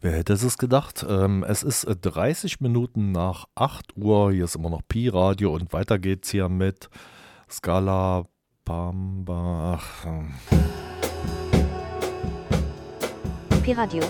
Wer 0.00 0.12
hätte 0.12 0.34
es 0.34 0.58
gedacht? 0.58 1.04
Ähm, 1.08 1.44
es 1.46 1.64
ist 1.64 1.84
30 1.84 2.60
Minuten 2.60 3.10
nach 3.10 3.46
8 3.56 3.96
Uhr. 3.96 4.30
Hier 4.30 4.44
ist 4.44 4.54
immer 4.54 4.70
noch 4.70 4.82
Pi-Radio 4.86 5.52
und 5.52 5.72
weiter 5.72 5.98
geht's 5.98 6.30
hier 6.30 6.48
mit 6.48 6.88
Scala 7.50 8.24
Bamba. 8.64 9.80
Ähm. 10.06 10.34
Pi-Radio. 13.64 14.04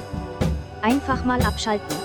Einfach 0.82 1.24
mal 1.24 1.40
abschalten. 1.40 1.96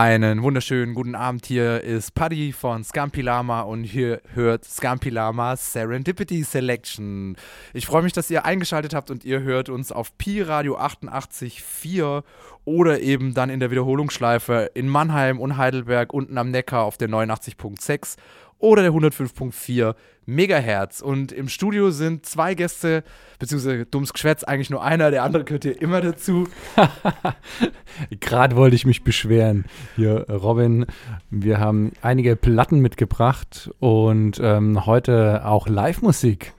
Einen 0.00 0.42
wunderschönen 0.42 0.94
guten 0.94 1.14
Abend. 1.14 1.44
Hier 1.44 1.82
ist 1.82 2.14
Paddy 2.14 2.54
von 2.54 2.82
Scampi 2.84 3.20
Lama 3.20 3.60
und 3.60 3.84
hier 3.84 4.22
hört 4.32 4.64
Scampi 4.64 5.10
Lama 5.10 5.56
Serendipity 5.56 6.42
Selection. 6.42 7.36
Ich 7.74 7.84
freue 7.84 8.02
mich, 8.02 8.14
dass 8.14 8.30
ihr 8.30 8.46
eingeschaltet 8.46 8.94
habt 8.94 9.10
und 9.10 9.26
ihr 9.26 9.42
hört 9.42 9.68
uns 9.68 9.92
auf 9.92 10.16
Pi 10.16 10.40
Radio 10.40 10.78
88.4 10.78 12.22
oder 12.64 13.00
eben 13.00 13.34
dann 13.34 13.50
in 13.50 13.60
der 13.60 13.70
Wiederholungsschleife 13.70 14.70
in 14.72 14.88
Mannheim 14.88 15.38
und 15.38 15.58
Heidelberg 15.58 16.14
unten 16.14 16.38
am 16.38 16.50
Neckar 16.50 16.84
auf 16.84 16.96
der 16.96 17.10
89.6 17.10 18.16
oder 18.60 18.82
der 18.82 18.92
105.4 18.92 19.94
Megahertz. 20.26 21.00
Und 21.00 21.32
im 21.32 21.48
Studio 21.48 21.90
sind 21.90 22.24
zwei 22.24 22.54
Gäste, 22.54 23.02
beziehungsweise 23.38 23.86
dummes 23.86 24.12
Geschwätz, 24.12 24.44
eigentlich 24.44 24.70
nur 24.70 24.84
einer, 24.84 25.10
der 25.10 25.24
andere 25.24 25.44
gehört 25.44 25.64
hier 25.64 25.80
immer 25.80 26.00
dazu. 26.00 26.46
Gerade 28.20 28.56
wollte 28.56 28.76
ich 28.76 28.86
mich 28.86 29.02
beschweren. 29.02 29.64
Hier, 29.96 30.26
Robin, 30.30 30.86
wir 31.30 31.58
haben 31.58 31.92
einige 32.02 32.36
Platten 32.36 32.80
mitgebracht 32.80 33.70
und 33.80 34.38
ähm, 34.42 34.86
heute 34.86 35.44
auch 35.44 35.66
Live-Musik. 35.66 36.52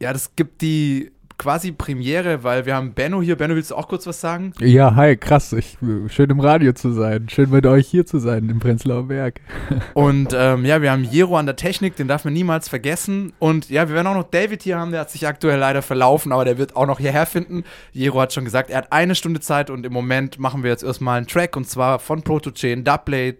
Ja, 0.00 0.12
das 0.12 0.36
gibt 0.36 0.60
die 0.62 1.12
quasi 1.38 1.72
Premiere, 1.72 2.42
weil 2.42 2.66
wir 2.66 2.74
haben 2.74 2.92
Benno 2.92 3.22
hier. 3.22 3.36
Benno, 3.36 3.54
willst 3.54 3.70
du 3.70 3.74
auch 3.74 3.88
kurz 3.88 4.06
was 4.06 4.20
sagen? 4.20 4.52
Ja, 4.58 4.94
hi, 4.94 5.16
krass. 5.16 5.52
Ich, 5.52 5.76
schön 6.08 6.30
im 6.30 6.40
Radio 6.40 6.72
zu 6.72 6.92
sein. 6.92 7.28
Schön 7.28 7.50
mit 7.50 7.66
euch 7.66 7.86
hier 7.86 8.06
zu 8.06 8.18
sein 8.18 8.48
im 8.48 8.58
Prenzlauer 8.58 9.04
Berg. 9.04 9.40
Und 9.94 10.34
ähm, 10.34 10.64
ja, 10.64 10.82
wir 10.82 10.90
haben 10.90 11.04
Jero 11.04 11.36
an 11.36 11.46
der 11.46 11.56
Technik, 11.56 11.96
den 11.96 12.08
darf 12.08 12.24
man 12.24 12.32
niemals 12.32 12.68
vergessen. 12.68 13.32
Und 13.38 13.68
ja, 13.70 13.88
wir 13.88 13.94
werden 13.94 14.06
auch 14.06 14.14
noch 14.14 14.30
David 14.30 14.62
hier 14.62 14.78
haben, 14.78 14.92
der 14.92 15.00
hat 15.00 15.10
sich 15.10 15.26
aktuell 15.26 15.58
leider 15.58 15.82
verlaufen, 15.82 16.32
aber 16.32 16.44
der 16.44 16.58
wird 16.58 16.76
auch 16.76 16.86
noch 16.86 16.98
hierher 16.98 17.26
finden. 17.26 17.64
Jero 17.92 18.20
hat 18.20 18.32
schon 18.32 18.44
gesagt, 18.44 18.70
er 18.70 18.78
hat 18.78 18.92
eine 18.92 19.14
Stunde 19.14 19.40
Zeit 19.40 19.70
und 19.70 19.84
im 19.84 19.92
Moment 19.92 20.38
machen 20.38 20.62
wir 20.62 20.70
jetzt 20.70 20.84
erstmal 20.84 21.18
einen 21.18 21.26
Track 21.26 21.56
und 21.56 21.68
zwar 21.68 21.98
von 21.98 22.22
Protochain, 22.22 22.84
Dubblade, 22.84 23.38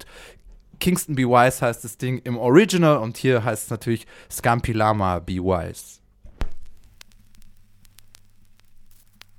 Kingston 0.81 1.15
Be 1.15 1.23
Wise 1.23 1.65
heißt 1.65 1.85
das 1.85 1.97
Ding 1.97 2.21
im 2.25 2.37
Original 2.37 2.99
und 2.99 3.17
hier 3.17 3.45
heißt 3.45 3.65
es 3.65 3.71
natürlich 3.71 4.07
Scampi 4.31 4.73
Lama 4.73 5.19
Be 5.21 5.35
Wise. 5.35 5.96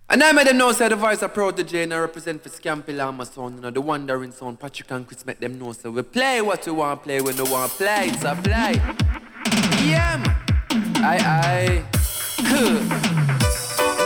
And 0.09 0.23
I 0.23 0.31
made 0.31 0.47
them 0.47 0.57
know 0.57 0.71
say 0.71 0.87
the 0.87 0.95
voice 0.95 1.21
of 1.21 1.33
protege 1.33 1.83
and 1.83 1.93
I 1.93 1.97
represent 1.99 2.41
for 2.41 2.47
Scampy 2.47 2.95
Lama 2.95 3.25
sound, 3.25 3.55
you 3.55 3.61
know, 3.61 3.71
the 3.71 3.81
wandering 3.81 4.31
sound. 4.31 4.57
Patrick 4.57 4.89
and 4.91 5.05
Chris 5.05 5.25
make 5.25 5.39
them 5.41 5.59
know 5.59 5.73
so 5.73 5.91
we 5.91 6.01
play 6.01 6.41
what 6.41 6.65
we 6.65 6.71
want 6.71 7.03
play 7.03 7.19
when 7.19 7.35
we 7.35 7.43
want 7.43 7.73
play. 7.73 8.07
It's 8.07 8.23
a 8.23 8.33
play. 8.33 8.75
Yeah, 9.85 10.15
man. 10.23 10.95
Aye, 11.03 11.19
aye. 11.19 11.85
Cool. 12.37 12.79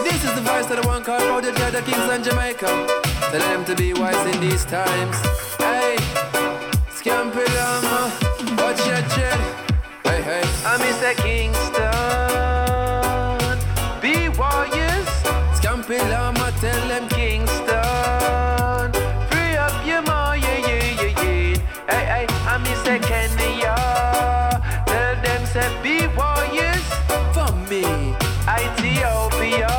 This 0.04 0.24
is 0.24 0.34
the 0.34 0.42
voice 0.42 0.70
of 0.72 0.82
the 0.82 0.88
one 0.88 1.04
called 1.04 1.22
Protege, 1.22 1.70
the 1.70 1.82
Kings 1.84 2.10
and 2.10 2.24
Jamaica. 2.24 2.88
Tell 3.30 3.40
them 3.40 3.64
to 3.66 3.76
be 3.76 3.94
wise 3.94 4.36
in 4.36 4.42
these 4.42 4.66
times. 4.66 5.16
Hey, 5.58 5.98
Scampy 6.90 7.46
Lama, 7.56 8.12
watch 8.58 8.80
your 8.88 9.02
jet. 9.14 9.40
Hey, 10.04 10.22
hey. 10.24 10.42
I'm 10.66 10.80
Mr. 10.80 11.16
Kingston. 11.18 11.71
Tell 16.62 16.88
them 16.88 17.10
Kingston. 17.10 18.92
Free 19.30 19.56
up 19.58 19.74
your 19.84 20.04
mind, 20.04 20.44
yeah, 20.44 20.68
yeah, 20.68 21.02
yeah, 21.02 21.24
yeah. 21.24 21.58
Hey, 21.90 22.06
hey, 22.14 22.26
I'm 22.46 22.64
Mr. 22.64 23.02
Kenya. 23.02 23.76
Tell 24.86 25.16
them, 25.26 25.42
say, 25.48 25.70
be 25.82 26.06
warriors 26.16 26.86
for 27.34 27.52
me. 27.70 27.84
Ethiopia. 28.46 29.74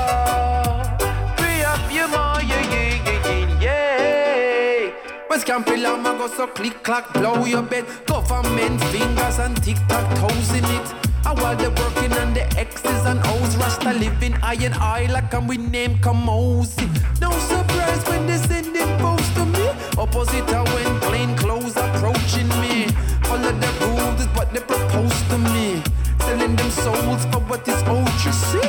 Free 1.39 1.63
up 1.63 1.87
your 1.93 2.09
mind, 2.09 2.49
yeah, 2.49 2.75
yeah, 2.75 3.07
yeah, 3.07 3.61
yeah. 3.65 4.91
When 5.29 5.39
Scampy 5.39 5.81
Lama 5.81 6.19
go 6.19 6.27
so 6.27 6.49
click 6.49 6.83
clack, 6.83 7.13
blow 7.15 7.45
your 7.45 7.63
bed. 7.63 7.85
Government 8.07 8.83
fingers 8.91 9.39
and 9.39 9.57
tick 9.63 9.79
tock 9.87 10.07
toes 10.19 10.51
in 10.51 10.65
it. 10.65 11.12
And 11.25 11.39
while 11.39 11.57
they're 11.57 11.71
working 11.71 12.13
on 12.15 12.35
the 12.35 12.45
X's 12.59 13.05
and 13.07 13.21
O's, 13.27 13.57
Rasta 13.57 13.93
living 13.93 14.35
I 14.43 14.55
and 14.55 14.75
I 14.75 15.07
like 15.07 15.33
and 15.33 15.49
we 15.49 15.57
name 15.57 15.99
Kamosi. 15.99 16.89
No 17.21 17.31
surprise 17.31 18.03
when 18.09 18.27
they 18.27 18.39
send 18.39 18.75
them 18.75 18.99
post 19.01 19.35
to 19.37 19.45
me. 19.47 19.67
Opposite 19.99 20.51
when 20.51 21.01
plain 21.01 21.37
clothes 21.37 21.77
approaching 21.77 22.49
me. 22.61 22.87
Follow 23.25 23.53
the 23.53 23.71
rules 23.81 24.21
is 24.21 24.27
what 24.37 24.53
they 24.53 24.61
propose 24.61 25.23
to 25.31 25.39
me. 25.39 25.83
Selling 26.21 26.57
them 26.57 26.71
souls 26.71 27.25
for 27.27 27.41
what 27.49 27.67
is 27.69 27.83
old, 27.85 28.09
you 28.25 28.33
see. 28.33 28.69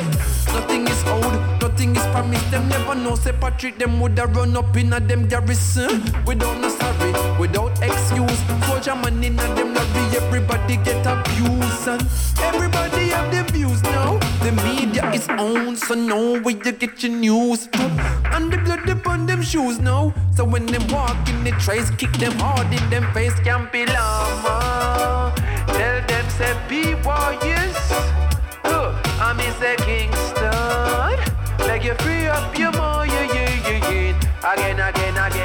Nothing 0.52 0.86
is 0.86 1.04
old, 1.06 1.34
nothing 1.60 1.96
is 1.96 2.06
promised. 2.14 2.50
Them 2.50 2.68
never 2.68 2.94
know, 2.94 3.14
say 3.14 3.32
Patrick, 3.32 3.78
them 3.78 4.00
woulda 4.00 4.26
run 4.26 4.56
up 4.56 4.76
in 4.76 4.92
a 4.92 5.00
them 5.00 5.26
garrison. 5.28 6.02
Without 6.24 6.60
no 6.60 6.68
sorry, 6.68 7.12
without 7.38 7.72
excuse. 7.82 8.43
Soldier 8.84 9.00
man 9.00 9.24
in 9.24 9.38
a 9.38 9.54
them 9.54 9.72
lobby, 9.72 10.16
everybody 10.16 10.76
get 10.76 11.06
abused. 11.06 11.88
And 11.88 12.06
everybody 12.42 13.08
have 13.08 13.30
their 13.32 13.44
views 13.44 13.82
now. 13.82 14.18
The 14.42 14.52
media 14.62 15.10
is 15.12 15.26
owned, 15.38 15.78
so 15.78 15.94
know 15.94 16.38
where 16.40 16.54
you 16.54 16.72
get 16.72 17.02
your 17.02 17.12
news 17.12 17.66
from. 17.68 17.98
And 18.34 18.52
the 18.52 18.58
blood 18.58 18.86
upon 18.90 19.24
them 19.24 19.40
shoes 19.40 19.78
now. 19.78 20.12
So 20.36 20.44
when 20.44 20.66
them 20.66 20.86
walk 20.88 21.16
in 21.30 21.44
the 21.44 21.52
trace, 21.52 21.88
kick 21.92 22.12
them 22.18 22.32
hard 22.32 22.70
in 22.74 22.90
them 22.90 23.10
face, 23.14 23.32
can't 23.40 23.72
be 23.72 23.86
lama. 23.86 25.32
Tell 25.68 26.06
them, 26.06 26.28
say, 26.36 26.54
be 26.68 26.94
warriors. 27.06 27.78
I'm 29.18 29.40
in 29.40 29.52
say 29.54 29.76
Kingston. 29.76 30.52
Like 31.66 31.84
you 31.84 31.94
free 32.04 32.26
up 32.26 32.58
your 32.58 32.72
mind, 32.72 33.10
yeah, 33.12 33.32
yeah, 33.32 33.68
yeah, 33.68 33.90
yeah. 33.90 34.52
Again, 34.52 34.78
again, 34.78 35.16
again, 35.16 35.43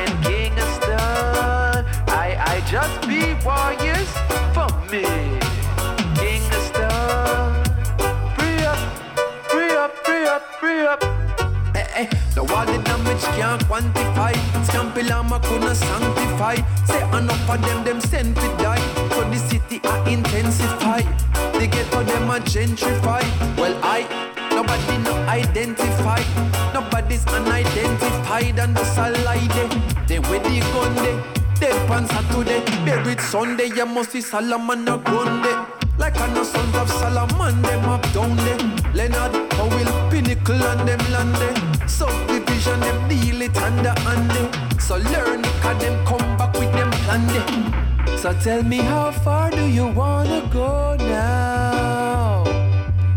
the 12.35 12.41
all 12.41 12.65
the 12.65 12.77
damage 12.83 13.23
can't 13.37 13.61
quantify. 13.65 14.33
Scampy 14.67 15.07
Lama 15.09 15.39
couldn't 15.39 15.75
sanctify. 15.75 16.55
Say 16.85 17.01
enough 17.17 17.49
of 17.49 17.61
them, 17.61 17.83
them 17.83 18.01
sent 18.01 18.35
to 18.35 18.47
die. 18.57 18.83
So 19.11 19.21
the 19.29 19.37
city 19.37 19.79
I 19.83 20.09
intensify. 20.09 21.01
The 21.59 21.67
ghetto 21.67 22.03
them 22.03 22.29
a 22.29 22.39
gentrify. 22.39 23.23
Well, 23.57 23.77
I 23.83 24.07
nobody 24.51 24.97
no 25.03 25.13
identify. 25.27 26.21
Nobody's 26.73 27.25
unidentified 27.27 28.59
and 28.59 28.75
just 28.75 28.97
a. 28.97 29.89
They 30.07 30.19
with 30.19 30.43
the 30.43 30.59
gun 30.73 30.95
there. 30.95 31.23
Dead 31.59 31.91
on 31.91 32.07
Saturday, 32.07 32.63
buried 32.85 33.19
Sunday. 33.19 33.67
You 33.75 33.85
must 33.85 34.11
see 34.11 34.21
Solomon 34.21 34.87
a 34.87 34.97
Grundy. 34.97 35.53
Like 35.97 36.17
a 36.19 36.27
no 36.29 36.43
sons 36.43 36.75
of 36.75 36.89
Solomon, 36.89 37.61
them 37.61 37.85
up 37.85 38.01
down 38.13 38.35
there. 38.37 38.78
Leonard 38.93 39.49
Powell, 39.51 40.09
Pinnacle 40.09 40.63
and 40.63 40.87
them 40.87 40.99
land. 41.11 41.89
Subdivision, 41.89 42.79
them 42.79 43.07
deal 43.09 43.41
it 43.41 43.55
under 43.57 43.93
under. 44.05 44.49
So 44.79 44.97
learn 44.97 45.39
it, 45.45 45.61
cause 45.61 45.81
them 45.81 46.05
come 46.05 46.37
back 46.37 46.53
with 46.57 46.71
them 46.73 46.91
plan. 47.05 48.17
So 48.17 48.33
tell 48.33 48.63
me 48.63 48.77
how 48.77 49.11
far 49.11 49.51
do 49.51 49.65
you 49.65 49.87
wanna 49.87 50.41
go 50.51 50.95
now? 50.99 52.43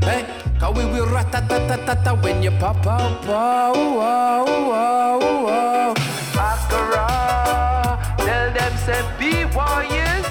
Hey, 0.02 0.26
cause 0.60 0.76
we 0.76 0.84
will 0.84 1.06
rat-a-tat-tat-tat 1.06 2.22
when 2.22 2.42
you 2.42 2.50
pop 2.52 2.86
out, 2.86 3.24
wow, 3.26 3.72
wow, 3.72 4.44
wow, 4.70 5.18
wow. 5.46 5.94
Akara, 6.34 7.98
tell 8.18 8.52
them 8.52 8.76
say 8.84 9.02
be 9.18 9.44
warriors. 9.56 10.26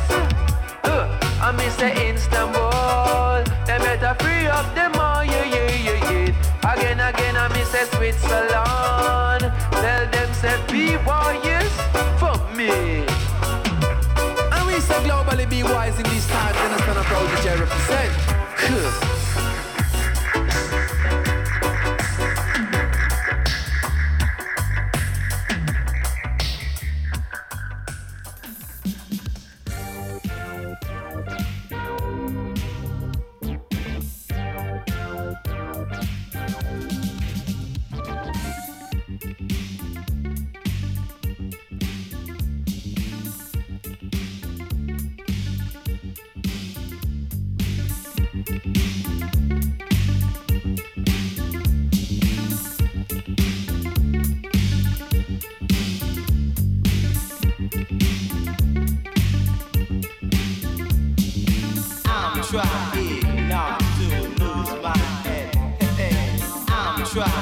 Uh, 0.83 1.07
I 1.41 1.51
miss 1.51 1.75
the 1.75 1.89
Istanbul. 2.09 3.43
They 3.65 3.77
better 3.79 4.15
free 4.23 4.47
up 4.47 4.73
them 4.75 4.90
warriors 11.05 11.73
for 12.19 12.35
me. 12.55 13.05
And 14.53 14.67
we 14.67 14.79
say 14.79 14.99
globally 15.07 15.49
be 15.49 15.63
wise 15.63 15.97
in 15.97 16.03
these 16.09 16.27
times, 16.27 16.57
and 16.57 16.73
it's 16.73 16.85
gonna 16.85 17.03
proud 17.03 17.27
that 17.29 17.43
you 17.43 17.63
represent. 17.63 18.00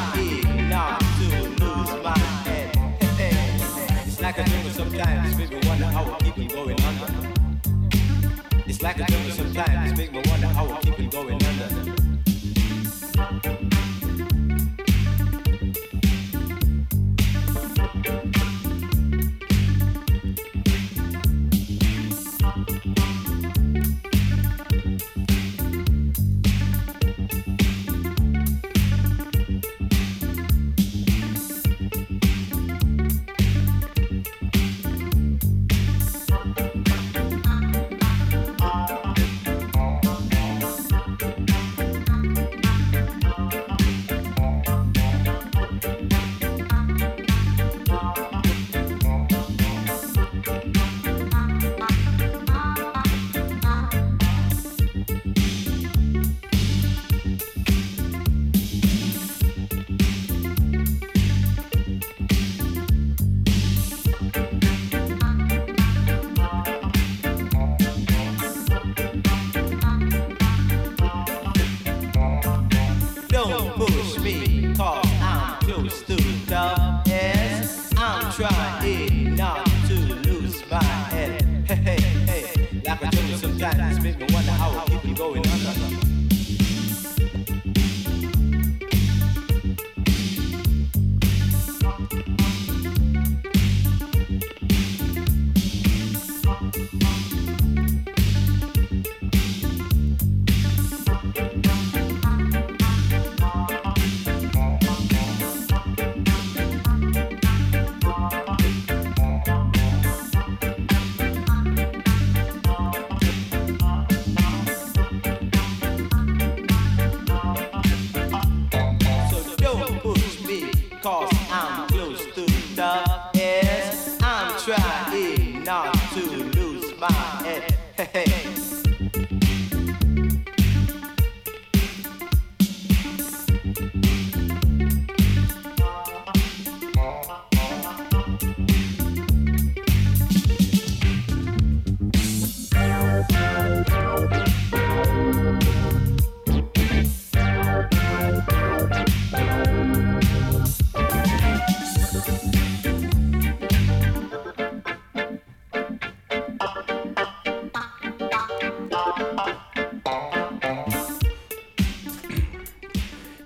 To 0.10 1.26
lose 1.64 2.04
my 2.04 2.18
head. 2.46 2.76
It's 4.08 4.20
like 4.20 4.38
a 4.40 4.44
jungle 4.44 4.72
sometimes, 4.72 5.38
make 5.38 5.52
me 5.52 5.60
wonder 5.68 5.86
how 5.86 6.04
I 6.04 6.18
going 6.48 6.82
under. 6.82 7.34
It's 8.66 8.82
like 8.82 9.00
a 9.00 9.06
jungle 9.06 9.32
sometimes, 9.32 9.98
make 9.98 10.12
me 10.12 10.22
wonder 10.26 10.48
how 10.48 10.68
I 10.68 10.80
keep 10.82 11.00
it 11.00 11.12
going. 11.12 11.49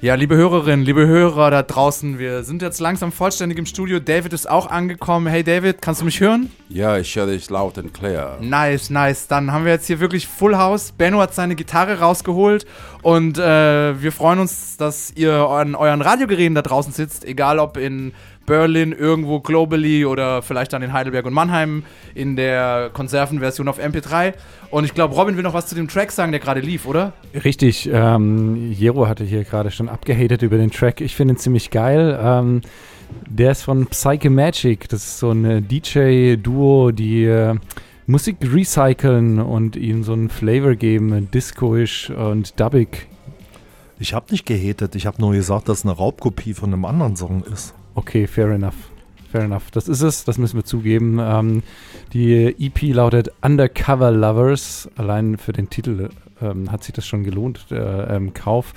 Ja, 0.04 0.16
liebe 0.16 0.36
Hörerinnen, 0.36 0.86
liebe 0.86 1.08
Hörer 1.08 1.50
da 1.50 1.64
draußen, 1.64 2.20
wir 2.20 2.44
sind 2.44 2.62
jetzt 2.62 2.82
langsam 2.82 3.14
vollständig 3.14 3.58
im 3.58 3.66
Studio. 3.66 4.02
David 4.02 4.34
ist 4.34 4.50
auch 4.50 4.70
angekommen. 4.70 5.28
Hey 5.28 5.46
David, 5.46 5.82
kannst 5.82 6.02
du 6.02 6.06
mich 6.06 6.20
hören? 6.20 6.52
Ja, 6.68 6.98
ich 6.98 7.16
höre 7.16 7.28
dich 7.28 7.50
laut 7.50 7.78
und 7.78 7.94
clear. 7.94 8.38
Nice, 8.42 8.90
nice. 8.90 9.28
Dann 9.30 9.54
haben 9.54 9.64
wir 9.64 9.72
jetzt 9.72 9.88
hier 9.88 10.02
wirklich 10.02 10.28
Full 10.28 10.58
House. 10.58 10.92
Benno 10.92 11.22
hat 11.22 11.34
seine 11.34 11.56
Gitarre 11.56 12.00
rausgeholt 12.00 12.66
und 13.02 13.38
äh, 13.38 14.02
wir 14.02 14.12
freuen 14.12 14.40
uns, 14.40 14.76
dass 14.76 15.14
ihr 15.16 15.36
an 15.36 15.74
euren 15.74 16.02
Radiogeräten 16.02 16.56
da 16.56 16.64
draußen 16.64 16.92
sitzt, 16.92 17.24
egal 17.24 17.58
ob 17.58 17.78
in 17.78 18.12
Berlin, 18.46 18.92
irgendwo 18.92 19.40
globally 19.40 20.06
oder 20.06 20.42
vielleicht 20.42 20.74
dann 20.74 20.82
in 20.82 20.94
Heidelberg 20.94 21.26
und 21.26 21.34
Mannheim 21.34 21.84
in 22.14 22.36
der 22.36 22.90
Konservenversion 22.94 23.68
auf 23.68 23.80
MP3. 23.80 24.34
Und 24.70 24.84
ich 24.84 24.94
glaube, 24.94 25.16
Robin 25.16 25.36
will 25.38 25.44
noch 25.44 25.54
was 25.54 25.68
zu 25.68 25.76
dem 25.76 25.88
Track 25.88 26.12
sagen, 26.12 26.32
der 26.32 26.42
gerade 26.42 26.60
lief, 26.60 26.86
oder? 26.86 27.14
Richtig, 27.44 27.90
ähm, 27.92 28.72
Jero 28.72 29.08
hatte 29.08 29.24
hier 29.24 29.44
gerade 29.44 29.72
schon 29.72 29.90
abgehatet 29.90 30.42
über 30.42 30.58
den 30.58 30.72
Track. 30.72 31.02
Ich 31.02 31.16
finde 31.16 31.36
ihn 31.36 31.38
ziemlich 31.38 31.70
geil. 31.70 32.20
Ähm, 32.22 32.62
der 33.28 33.52
ist 33.52 33.64
von 33.64 33.88
Psyche 33.88 34.30
Magic. 34.30 34.90
Das 34.90 35.04
ist 35.04 35.20
so 35.20 35.32
ein 35.32 35.46
äh, 35.46 35.62
DJ-Duo, 35.62 36.92
die 36.92 37.26
äh, 37.26 37.56
Musik 38.08 38.38
recyceln 38.42 39.40
und 39.40 39.76
ihnen 39.76 40.04
so 40.04 40.14
einen 40.14 40.30
Flavor 40.30 40.76
geben, 40.76 41.14
äh, 41.14 41.22
discoisch 41.22 42.10
und 42.10 42.60
dubbig. 42.60 43.08
Ich 44.00 44.14
habe 44.14 44.26
nicht 44.32 44.46
gehatet, 44.46 44.96
ich 44.96 45.06
habe 45.06 45.22
nur 45.22 45.32
gesagt, 45.32 45.70
dass 45.70 45.80
es 45.80 45.86
eine 45.86 45.94
Raubkopie 45.94 46.54
von 46.54 46.74
einem 46.74 46.84
anderen 46.84 47.16
Song 47.16 47.44
ist. 47.44 47.74
Okay, 47.96 48.28
fair 48.28 48.50
enough. 48.52 48.76
Fair 49.32 49.42
enough. 49.42 49.72
Das 49.72 49.88
ist 49.88 50.02
es, 50.02 50.26
das 50.26 50.38
müssen 50.38 50.58
wir 50.58 50.64
zugeben. 50.64 51.20
Ähm, 51.20 51.64
die 52.14 52.56
EP 52.60 52.94
lautet 52.94 53.32
Undercover 53.42 54.12
Lovers. 54.12 54.90
Allein 54.96 55.38
für 55.38 55.54
den 55.54 55.70
Titel 55.70 56.10
ähm, 56.42 56.72
hat 56.72 56.84
sich 56.84 56.94
das 56.94 57.06
schon 57.06 57.24
gelohnt, 57.24 57.66
der 57.72 58.10
ähm, 58.12 58.34
Kauf. 58.34 58.74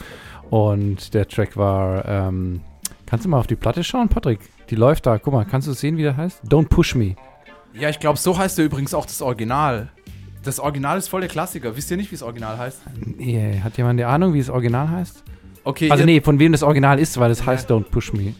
Und 0.51 1.13
der 1.15 1.29
Track 1.29 1.57
war. 1.57 2.05
Ähm, 2.07 2.61
kannst 3.05 3.25
du 3.25 3.29
mal 3.29 3.39
auf 3.39 3.47
die 3.47 3.57
Platte 3.57 3.85
schauen, 3.85 4.09
Patrick? 4.09 4.41
Die 4.71 4.77
läuft 4.77 5.07
da. 5.07 5.19
Guck 5.19 5.33
mal, 5.35 5.45
kannst 5.45 5.69
du 5.69 5.73
sehen, 5.73 5.97
wie 5.97 6.03
der 6.03 6.17
heißt? 6.17 6.45
Don't 6.45 6.69
Push 6.69 6.95
Me. 6.95 7.17
Ja, 7.75 7.91
ich 7.91 8.01
glaube, 8.01 8.19
so 8.19 8.39
heißt 8.39 8.57
der 8.57 8.65
übrigens 8.65 8.95
auch 8.95 9.05
das 9.05 9.21
Original. 9.21 9.91
Das 10.43 10.61
Original 10.61 10.97
ist 10.97 11.09
voll 11.09 11.21
der 11.21 11.29
Klassiker. 11.29 11.77
Wisst 11.77 11.91
ihr 11.91 11.97
nicht, 11.97 12.11
wie 12.11 12.15
das 12.15 12.23
Original 12.23 12.57
heißt? 12.57 12.81
Yeah. 13.21 13.65
Hat 13.65 13.77
jemand 13.77 14.01
eine 14.01 14.09
Ahnung, 14.09 14.33
wie 14.33 14.39
das 14.39 14.49
Original 14.49 14.89
heißt? 14.89 15.25
Okay, 15.65 15.91
Also, 15.91 16.05
nee, 16.05 16.21
von 16.21 16.39
wem 16.39 16.53
das 16.53 16.63
Original 16.63 16.99
ist, 17.01 17.19
weil 17.19 17.31
es 17.33 17.45
heißt 17.45 17.69
Don't 17.71 17.91
Push 17.91 18.13
Me. 18.13 18.33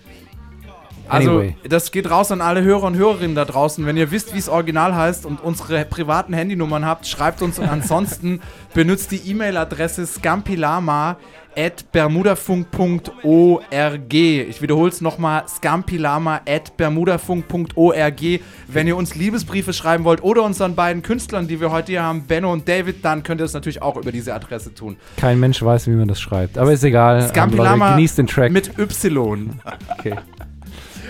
Also, 1.09 1.39
Anyway. 1.39 1.57
das 1.69 1.93
geht 1.93 2.11
raus 2.11 2.33
an 2.33 2.41
alle 2.41 2.63
Hörer 2.63 2.85
und 2.85 2.97
Hörerinnen 2.97 3.37
da 3.37 3.45
draußen. 3.45 3.85
Wenn 3.87 3.97
ihr 3.97 4.11
wisst, 4.11 4.35
wie 4.35 4.39
es 4.39 4.49
original 4.49 4.95
heißt 4.95 5.27
und 5.27 5.43
unsere 5.43 5.85
privaten 5.85 6.33
Handynummern 6.33 6.85
habt, 6.85 7.07
schreibt 7.07 7.43
uns 7.43 7.59
und 7.59 7.69
ansonsten 7.69 8.41
benutzt 8.75 9.13
die 9.13 9.31
E-Mail-Adresse 9.31 10.07
scampilama 10.07 11.17
at 11.59 11.91
bermudafunk.org. 11.91 14.13
Ich 14.13 14.61
wiederhole 14.61 14.91
es 14.91 15.01
nochmal, 15.01 15.45
scampilama 15.49 16.41
at 16.47 16.77
bermudafunk.org. 16.77 18.21
Wenn 18.69 18.87
ihr 18.87 18.97
uns 18.97 19.15
Liebesbriefe 19.15 19.73
schreiben 19.73 20.05
wollt 20.05 20.23
oder 20.23 20.43
unseren 20.43 20.75
beiden 20.75 21.03
Künstlern, 21.03 21.49
die 21.49 21.61
wir 21.61 21.71
heute 21.71 21.93
hier 21.93 22.03
haben, 22.03 22.27
Benno 22.27 22.53
und 22.53 22.69
David, 22.69 23.05
dann 23.05 23.23
könnt 23.23 23.41
ihr 23.41 23.45
das 23.45 23.55
natürlich 23.55 23.81
auch 23.81 23.97
über 23.97 24.13
diese 24.13 24.35
Adresse 24.35 24.75
tun. 24.75 24.97
Kein 25.17 25.41
Mensch 25.41 25.63
weiß, 25.63 25.87
wie 25.87 25.93
man 25.93 26.09
das 26.09 26.21
schreibt. 26.21 26.59
Aber 26.59 26.73
ist 26.73 26.85
egal. 26.85 27.27
Scampilama 27.27 27.87
Leute, 27.87 27.97
genießt 27.97 28.19
den 28.19 28.27
Track. 28.27 28.53
mit 28.53 28.79
Y. 28.79 29.59
okay. 29.99 30.15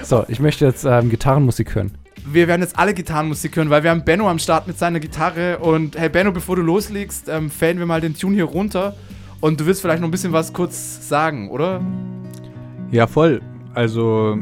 So, 0.02 0.24
ich 0.28 0.40
möchte 0.40 0.64
jetzt 0.64 0.84
ähm, 0.84 1.10
Gitarrenmusik 1.10 1.74
hören. 1.74 1.92
wir 2.24 2.48
werden 2.48 2.62
jetzt 2.62 2.78
alle 2.78 2.94
Gitarrenmusik 2.94 3.56
hören, 3.56 3.70
weil 3.70 3.82
wir 3.82 3.90
haben 3.90 4.04
Benno 4.04 4.28
am 4.28 4.38
Start 4.38 4.66
mit 4.66 4.78
seiner 4.78 5.00
Gitarre. 5.00 5.58
Und 5.58 5.98
hey 5.98 6.08
Benno, 6.08 6.32
bevor 6.32 6.56
du 6.56 6.62
loslegst, 6.62 7.28
ähm, 7.28 7.50
faden 7.50 7.78
wir 7.78 7.86
mal 7.86 8.00
den 8.00 8.14
Tune 8.14 8.34
hier 8.34 8.44
runter. 8.44 8.94
Und 9.40 9.60
du 9.60 9.66
willst 9.66 9.80
vielleicht 9.82 10.00
noch 10.00 10.08
ein 10.08 10.12
bisschen 10.12 10.32
was 10.32 10.52
kurz 10.52 11.08
sagen, 11.08 11.50
oder? 11.50 11.80
Ja, 12.90 13.06
voll. 13.06 13.42
Also, 13.74 14.38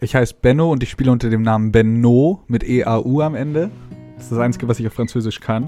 ich 0.00 0.14
heiße 0.14 0.34
Benno 0.40 0.70
und 0.70 0.82
ich 0.82 0.90
spiele 0.90 1.10
unter 1.10 1.30
dem 1.30 1.42
Namen 1.42 1.72
Benno 1.72 2.42
mit 2.46 2.62
E-A-U 2.62 3.20
am 3.22 3.34
Ende. 3.34 3.70
Das 4.16 4.24
ist 4.24 4.32
das 4.32 4.38
Einzige, 4.38 4.68
was 4.68 4.78
ich 4.78 4.86
auf 4.86 4.92
Französisch 4.92 5.40
kann. 5.40 5.64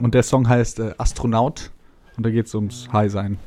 Und 0.00 0.14
der 0.14 0.22
Song 0.22 0.48
heißt 0.48 0.80
äh, 0.80 0.94
Astronaut. 0.98 1.70
Und 2.16 2.24
da 2.26 2.30
geht 2.30 2.46
es 2.46 2.54
ums 2.54 2.88
High-Sein. 2.92 3.38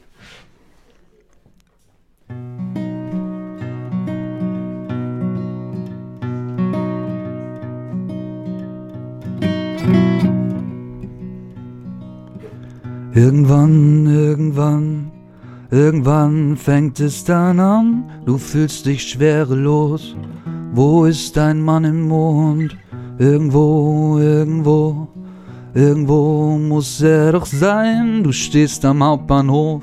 Irgendwann, 13.15 14.05
irgendwann, 14.05 15.11
irgendwann 15.71 16.55
fängt 16.55 16.99
es 16.99 17.23
dann 17.23 17.59
an, 17.59 18.03
du 18.25 18.37
fühlst 18.37 18.85
dich 18.85 19.01
schwerelos. 19.01 20.15
Wo 20.73 21.05
ist 21.05 21.35
dein 21.35 21.59
Mann 21.59 21.85
im 21.85 22.07
Mond? 22.07 22.77
Irgendwo, 23.17 24.19
irgendwo, 24.19 25.07
irgendwo 25.73 26.59
muss 26.59 27.01
er 27.01 27.31
doch 27.31 27.47
sein. 27.47 28.23
Du 28.23 28.31
stehst 28.31 28.85
am 28.85 29.03
Hauptbahnhof 29.03 29.81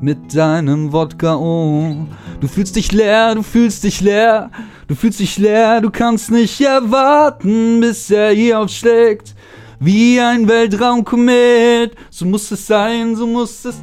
mit 0.00 0.34
deinem 0.34 0.92
Wodka 0.92 1.36
oh. 1.36 1.94
Du 2.40 2.48
fühlst 2.48 2.74
dich 2.74 2.90
leer, 2.90 3.36
du 3.36 3.42
fühlst 3.42 3.84
dich 3.84 4.00
leer, 4.00 4.50
du 4.88 4.96
fühlst 4.96 5.20
dich 5.20 5.38
leer, 5.38 5.80
du 5.80 5.90
kannst 5.90 6.30
nicht 6.30 6.60
erwarten, 6.60 7.80
bis 7.80 8.10
er 8.10 8.30
hier 8.30 8.58
aufschlägt. 8.58 9.34
Wie 9.82 10.20
ein 10.20 10.46
Weltraumkomet. 10.46 11.96
So 12.10 12.26
muss 12.26 12.50
es 12.50 12.66
sein, 12.66 13.16
so 13.16 13.26
muss 13.26 13.64
es. 13.64 13.82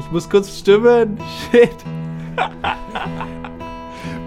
Ich 0.00 0.10
muss 0.10 0.28
kurz 0.28 0.58
stimmen. 0.58 1.18
Shit. 1.52 1.70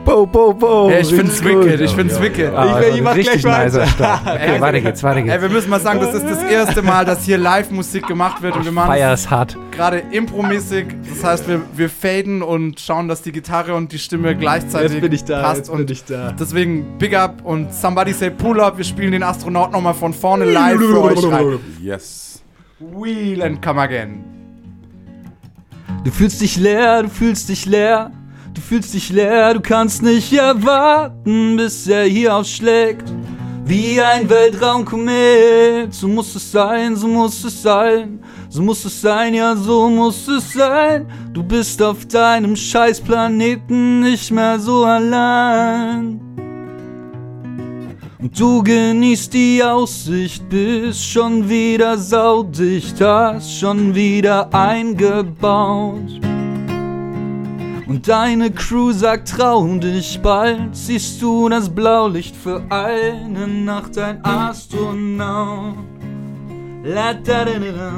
Bo, 0.06 0.26
bo, 0.26 0.54
bo. 0.54 0.90
Ja, 0.90 1.00
ich 1.00 1.14
find's 1.14 1.44
wicked, 1.44 1.82
ich 1.82 1.92
find's 1.92 2.20
wicked. 2.20 2.52
Ah, 2.56 2.66
Ich 2.66 2.76
will- 2.76 2.84
also 2.86 2.98
ich 2.98 3.02
mach 3.04 3.16
richtig 3.16 3.42
gleich 3.42 3.74
weiter. 3.74 3.84
Okay, 4.26 4.62
weiter 4.62 4.82
geht's, 4.82 5.04
weiter 5.04 5.18
Ey, 5.18 5.24
geht's. 5.26 5.42
wir 5.42 5.50
müssen 5.50 5.70
mal 5.70 5.80
sagen, 5.80 6.00
das 6.00 6.16
ist 6.16 6.26
das 6.26 6.44
erste 6.44 6.82
Mal, 6.82 7.06
dass 7.06 7.26
hier 7.26 7.38
Live-Musik 7.38 8.08
gemacht 8.08 8.42
wird 8.42 8.56
und 8.56 8.66
wir 8.66 8.72
machen 8.72 8.94
es 8.96 9.30
hart. 9.30 9.56
gerade 9.72 10.00
impromäßig. 10.12 10.86
Das 11.10 11.24
heißt, 11.24 11.48
wir, 11.48 11.62
wir 11.76 11.90
faden 11.90 12.42
und 12.42 12.80
schauen, 12.80 13.08
dass 13.08 13.22
die 13.22 13.32
Gitarre 13.32 13.76
und 13.76 13.92
die 13.92 14.00
Stimme 14.00 14.36
gleichzeitig 14.36 14.94
Jetzt 14.94 15.02
bin 15.02 15.12
ich 15.12 15.24
da, 15.26 15.42
passt. 15.42 15.58
jetzt 15.58 15.70
und 15.70 15.78
bin 15.86 15.90
ich 15.94 16.04
da. 16.06 16.32
Deswegen 16.40 16.98
Big 16.98 17.16
Up 17.16 17.42
und 17.44 17.72
Somebody 17.74 18.14
Say 18.14 18.32
Pull 18.32 18.60
Up. 18.62 18.78
Wir 18.78 18.86
spielen 18.86 19.12
den 19.12 19.24
Astronaut 19.24 19.72
nochmal 19.72 19.94
von 19.94 20.14
vorne 20.14 20.46
live 20.46 20.80
für 20.80 21.04
euch 21.04 21.24
rein. 21.32 21.60
Yes. 21.82 22.42
Wheel 22.80 23.44
and 23.44 23.62
come 23.62 23.80
again. 23.82 24.24
Du 26.04 26.12
fühlst 26.12 26.42
dich 26.42 26.56
leer, 26.56 27.04
du 27.04 27.10
fühlst 27.10 27.50
dich 27.50 27.66
leer. 27.66 28.12
Du 28.60 28.66
fühlst 28.66 28.94
dich 28.94 29.10
leer, 29.10 29.54
du 29.54 29.62
kannst 29.62 30.04
nicht 30.04 30.34
erwarten, 30.34 31.56
bis 31.56 31.88
er 31.88 32.04
hier 32.04 32.36
aufschlägt. 32.36 33.06
Wie 33.64 34.02
ein 34.02 34.30
Weltraumkomet. 34.30 35.94
So 35.94 36.10
muss 36.10 36.36
es 36.36 36.52
sein, 36.52 36.94
so 36.98 37.08
muss 37.08 37.42
es 37.46 37.64
sein. 37.64 38.20
So 38.50 38.62
muss 38.62 38.84
es 38.84 39.00
sein, 39.00 39.34
ja, 39.34 39.56
so 39.56 39.88
muss 39.88 40.28
es 40.28 40.52
sein. 40.52 41.08
Du 41.32 41.42
bist 41.42 41.82
auf 41.82 42.06
deinem 42.08 42.54
Scheißplaneten 42.54 44.02
nicht 44.02 44.30
mehr 44.30 44.60
so 44.60 44.84
allein. 44.84 46.20
Und 48.20 48.38
du 48.38 48.62
genießt 48.62 49.34
die 49.34 49.64
Aussicht, 49.64 50.50
bist 50.50 51.06
schon 51.06 51.48
wieder 51.48 51.98
saudicht, 51.98 53.00
hast 53.00 53.58
schon 53.58 53.96
wieder 53.96 54.54
eingebaut. 54.54 56.20
Und 57.90 58.08
deine 58.08 58.52
Crew 58.52 58.92
sagt, 58.92 59.30
trau 59.30 59.66
dich, 59.80 60.20
bald 60.22 60.76
siehst 60.76 61.20
du 61.24 61.50
das 61.50 61.68
Blaulicht 61.68 62.36
für 62.36 62.62
eine 62.70 63.48
Nacht 63.48 63.98
ein 63.98 64.24
Astronaut. 64.24 65.74
La 66.84 67.16
da 67.16 67.46
da. 67.46 67.92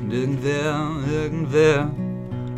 Und 0.00 0.12
irgendwer, 0.12 0.88
irgendwer, 1.12 1.90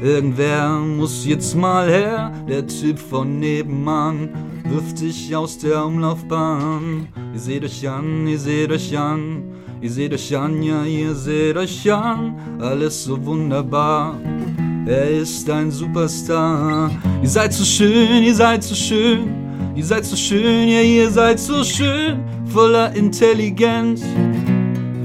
irgendwer 0.03 0.79
muss 0.81 1.25
jetzt 1.25 1.57
mal 1.57 1.89
her. 1.89 2.33
Der 2.47 2.67
Typ 2.67 2.99
von 2.99 3.41
nebenan 3.41 4.29
wirft 4.65 5.01
dich 5.01 5.35
aus 5.35 5.57
der 5.57 5.87
Umlaufbahn. 5.87 7.09
Ihr 7.33 7.41
seht 7.41 7.65
euch 7.65 7.89
an, 7.89 8.27
ihr 8.27 8.39
seht 8.39 8.71
euch 8.71 8.97
an. 8.99 9.57
Ihr 9.87 9.93
seht 9.93 10.13
euch 10.13 10.37
an, 10.37 10.61
ja, 10.65 10.83
ihr 10.83 11.15
seht 11.15 11.57
euch 11.57 11.93
an. 11.93 12.35
Alles 12.59 13.05
so 13.05 13.25
wunderbar. 13.25 14.17
Er 14.85 15.11
ist 15.11 15.49
ein 15.49 15.71
Superstar. 15.71 16.91
Ihr 17.23 17.29
seid 17.29 17.53
so 17.53 17.65
schön, 17.65 18.25
ihr 18.25 18.35
seid 18.35 18.65
so 18.65 18.75
schön. 18.75 19.29
Ihr 19.77 19.85
seid 19.85 20.05
so 20.05 20.17
schön, 20.17 20.71
ja, 20.71 20.81
ihr 20.81 21.09
seid 21.09 21.39
so 21.39 21.63
schön. 21.63 22.19
Voller 22.47 22.97
Intelligenz 22.97 24.03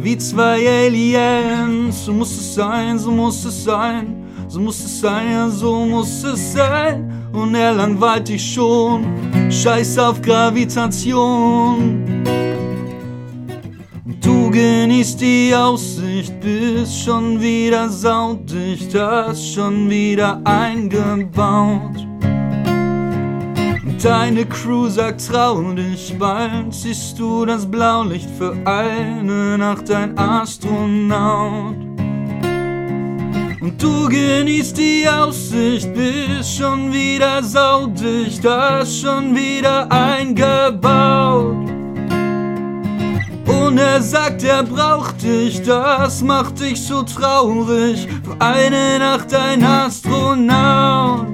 wie 0.02 0.18
zwei 0.18 0.68
Aliens. 0.68 2.04
So 2.04 2.14
muss 2.14 2.32
es 2.32 2.56
sein, 2.56 2.98
so 2.98 3.12
muss 3.12 3.46
es 3.46 3.64
sein, 3.64 4.16
so 4.48 4.60
muss 4.60 4.84
es 4.84 5.00
sein, 5.00 5.32
ja, 5.32 5.48
so 5.48 5.86
muss 5.86 6.24
es 6.24 6.54
sein. 6.54 7.30
Und 7.34 7.54
er 7.54 7.74
langweilt 7.74 8.30
dich 8.30 8.52
schon, 8.52 9.06
scheiß 9.52 10.00
auf 10.00 10.20
Gravitation. 10.24 12.02
Genießt 14.52 15.22
die 15.22 15.56
Aussicht, 15.56 16.38
bist 16.42 17.06
schon 17.06 17.40
wieder 17.40 17.88
saudicht, 17.88 18.94
hast 18.94 19.54
schon 19.54 19.90
wieder 19.90 20.42
eingebaut. 20.44 22.06
Deine 24.04 24.46
Crew 24.46 24.90
sagt, 24.90 25.26
trau 25.26 25.62
dich, 25.72 26.14
bald 26.20 26.74
siehst 26.74 27.18
du 27.18 27.46
das 27.46 27.66
Blaulicht 27.66 28.30
für 28.38 28.54
eine 28.66 29.58
Nacht 29.58 29.90
ein 29.90 30.18
Astronaut. 30.18 31.78
Und 33.62 33.82
du 33.82 34.10
genießt 34.10 34.78
die 34.78 35.08
Aussicht, 35.08 35.94
bist 35.94 36.58
schon 36.58 36.92
wieder 36.92 37.42
saudicht, 37.42 38.46
hast 38.46 39.02
schon 39.02 39.34
wieder 39.34 39.90
eingebaut. 39.90 41.81
Und 43.72 43.78
er 43.78 44.02
sagt, 44.02 44.44
er 44.44 44.64
braucht 44.64 45.24
dich, 45.24 45.62
das 45.62 46.22
macht 46.22 46.60
dich 46.60 46.86
so 46.86 47.04
traurig. 47.04 48.06
Für 48.22 48.36
eine 48.40 49.00
Nacht 49.00 49.34
ein 49.34 49.64
Astronaut. 49.64 51.28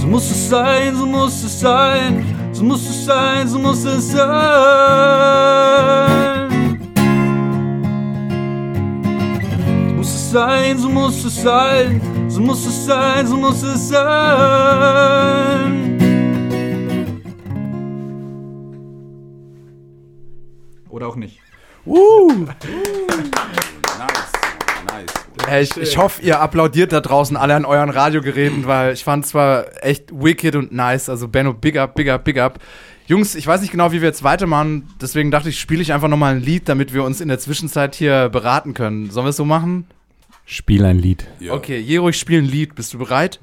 So 0.00 0.08
muss 0.08 0.28
es 0.28 0.48
sein, 0.50 0.96
so 0.96 1.06
muss 1.06 1.44
es 1.44 1.60
sein, 1.60 2.50
so 2.50 2.64
muss 2.64 2.82
es 2.82 3.06
sein, 3.06 3.46
so 3.46 3.60
muss 3.60 3.84
es 3.84 4.10
sein. 4.10 4.28
So 9.86 9.94
muss 9.94 10.14
es 10.14 10.32
sein, 10.32 10.78
so 10.78 10.88
muss 10.88 11.24
es 11.24 11.42
sein, 11.42 12.00
so 12.28 12.40
muss 12.40 12.66
es 12.66 12.86
sein, 12.86 13.24
so 13.24 13.36
muss 13.36 13.62
es 13.62 13.88
sein. 13.88 15.83
Oder 21.04 21.12
auch 21.12 21.16
nicht. 21.16 21.38
Nice. 21.84 21.98
Nice. 24.86 25.12
Ey, 25.48 25.62
ich, 25.62 25.76
ich 25.76 25.98
hoffe, 25.98 26.22
ihr 26.22 26.40
applaudiert 26.40 26.92
da 26.92 27.00
draußen 27.00 27.36
alle 27.36 27.54
an 27.54 27.66
euren 27.66 27.90
Radiogeräten, 27.90 28.66
weil 28.66 28.94
ich 28.94 29.04
fand 29.04 29.26
es 29.26 29.34
war 29.34 29.66
echt 29.84 30.10
wicked 30.12 30.56
und 30.56 30.72
nice. 30.72 31.10
Also 31.10 31.28
Benno, 31.28 31.52
big 31.52 31.76
up, 31.76 31.94
big 31.94 32.08
up, 32.08 32.24
big 32.24 32.38
up. 32.38 32.58
Jungs, 33.06 33.34
ich 33.34 33.46
weiß 33.46 33.60
nicht 33.60 33.70
genau, 33.70 33.92
wie 33.92 34.00
wir 34.00 34.08
jetzt 34.08 34.22
weitermachen, 34.22 34.88
deswegen 34.98 35.30
dachte 35.30 35.50
ich, 35.50 35.60
spiele 35.60 35.82
ich 35.82 35.92
einfach 35.92 36.08
nochmal 36.08 36.36
ein 36.36 36.42
Lied, 36.42 36.70
damit 36.70 36.94
wir 36.94 37.04
uns 37.04 37.20
in 37.20 37.28
der 37.28 37.38
Zwischenzeit 37.38 37.94
hier 37.94 38.30
beraten 38.30 38.72
können. 38.72 39.10
Sollen 39.10 39.26
wir 39.26 39.30
es 39.30 39.36
so 39.36 39.44
machen? 39.44 39.86
Spiel 40.46 40.86
ein 40.86 40.98
Lied. 40.98 41.26
Ja. 41.38 41.52
Okay, 41.52 41.78
Jero, 41.78 42.08
ich 42.08 42.18
spiele 42.18 42.40
ein 42.42 42.46
Lied. 42.46 42.74
Bist 42.74 42.94
du 42.94 42.98
bereit? 42.98 43.40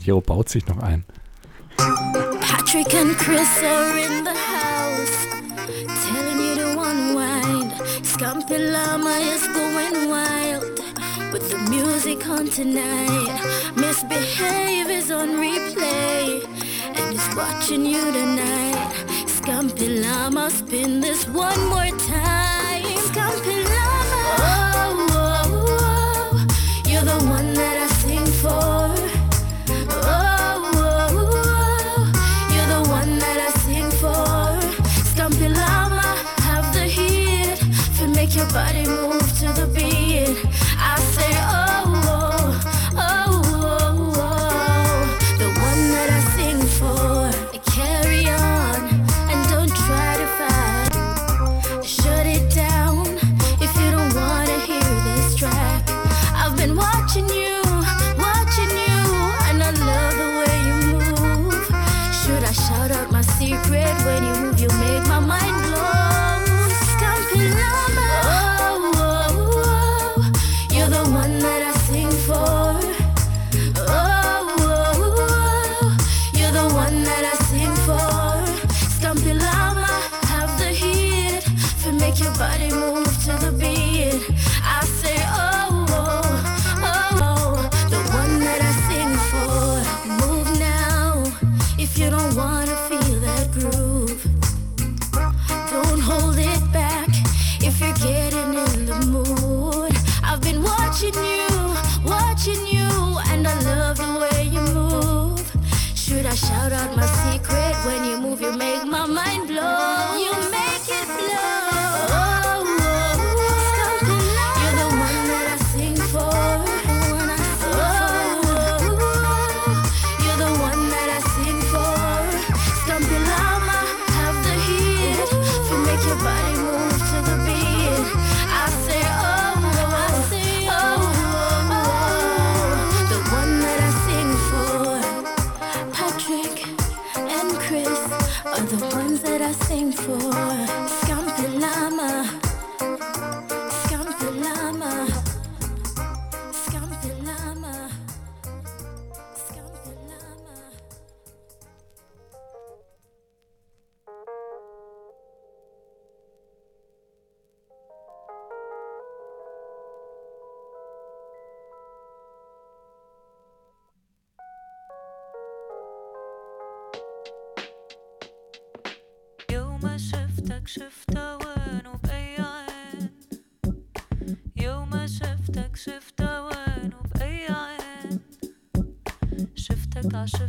Jero 0.00 0.20
baut 0.20 0.50
sich 0.50 0.66
noch 0.66 0.78
ein. 0.80 1.06
Patrick 1.78 2.94
and 2.94 3.16
Chris 3.18 3.62
are 3.62 3.98
in 3.98 4.24
the 4.24 4.30
house, 4.30 4.71
Scumpy 8.52 8.70
Llama 8.70 9.16
is 9.32 9.46
going 9.48 10.10
wild 10.10 10.78
with 11.32 11.50
the 11.50 11.56
music 11.70 12.28
on 12.28 12.44
tonight. 12.50 13.72
Misbehave 13.76 14.90
is 14.90 15.10
on 15.10 15.28
replay, 15.40 16.44
and 16.84 17.12
he's 17.12 17.34
watching 17.34 17.86
you 17.86 18.04
tonight. 18.12 18.92
Scumpy 19.26 20.02
Llama, 20.02 20.50
spin 20.50 21.00
this 21.00 21.26
one 21.28 21.66
more 21.68 21.96
time. 22.06 22.84
Scumpy 23.08 23.51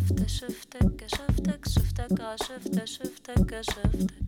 Geschäfte, 0.10 0.80
Geschäfte, 0.98 1.60
Geschäfte, 1.60 2.08
Geschäfte, 2.10 2.70
Geschäfte, 2.70 3.46
Geschäfte. 3.46 4.23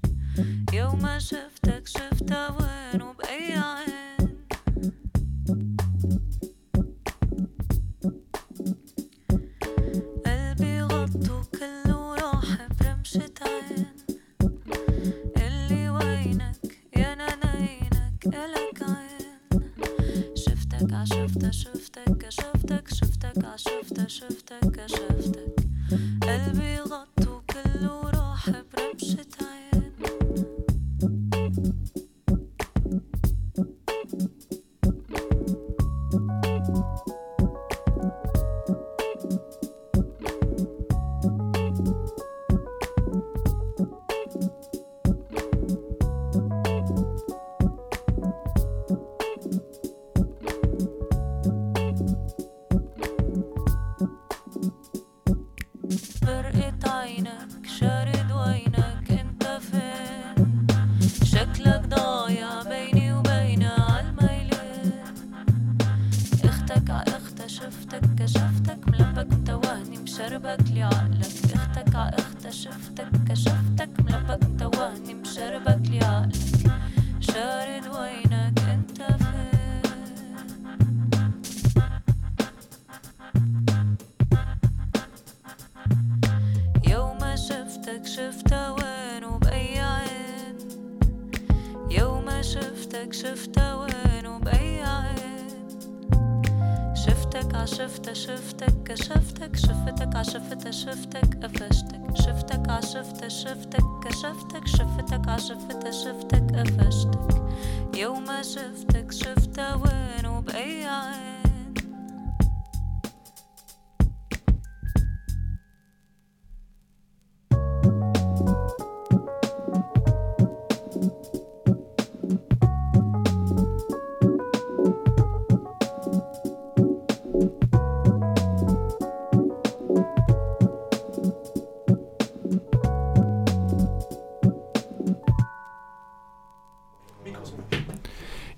لي 70.76 70.84
عقلك 70.84 71.26
أختك 71.56 71.96
عاختك 71.96 72.50
شفتك 72.50 73.08
كشفتك 73.30 73.65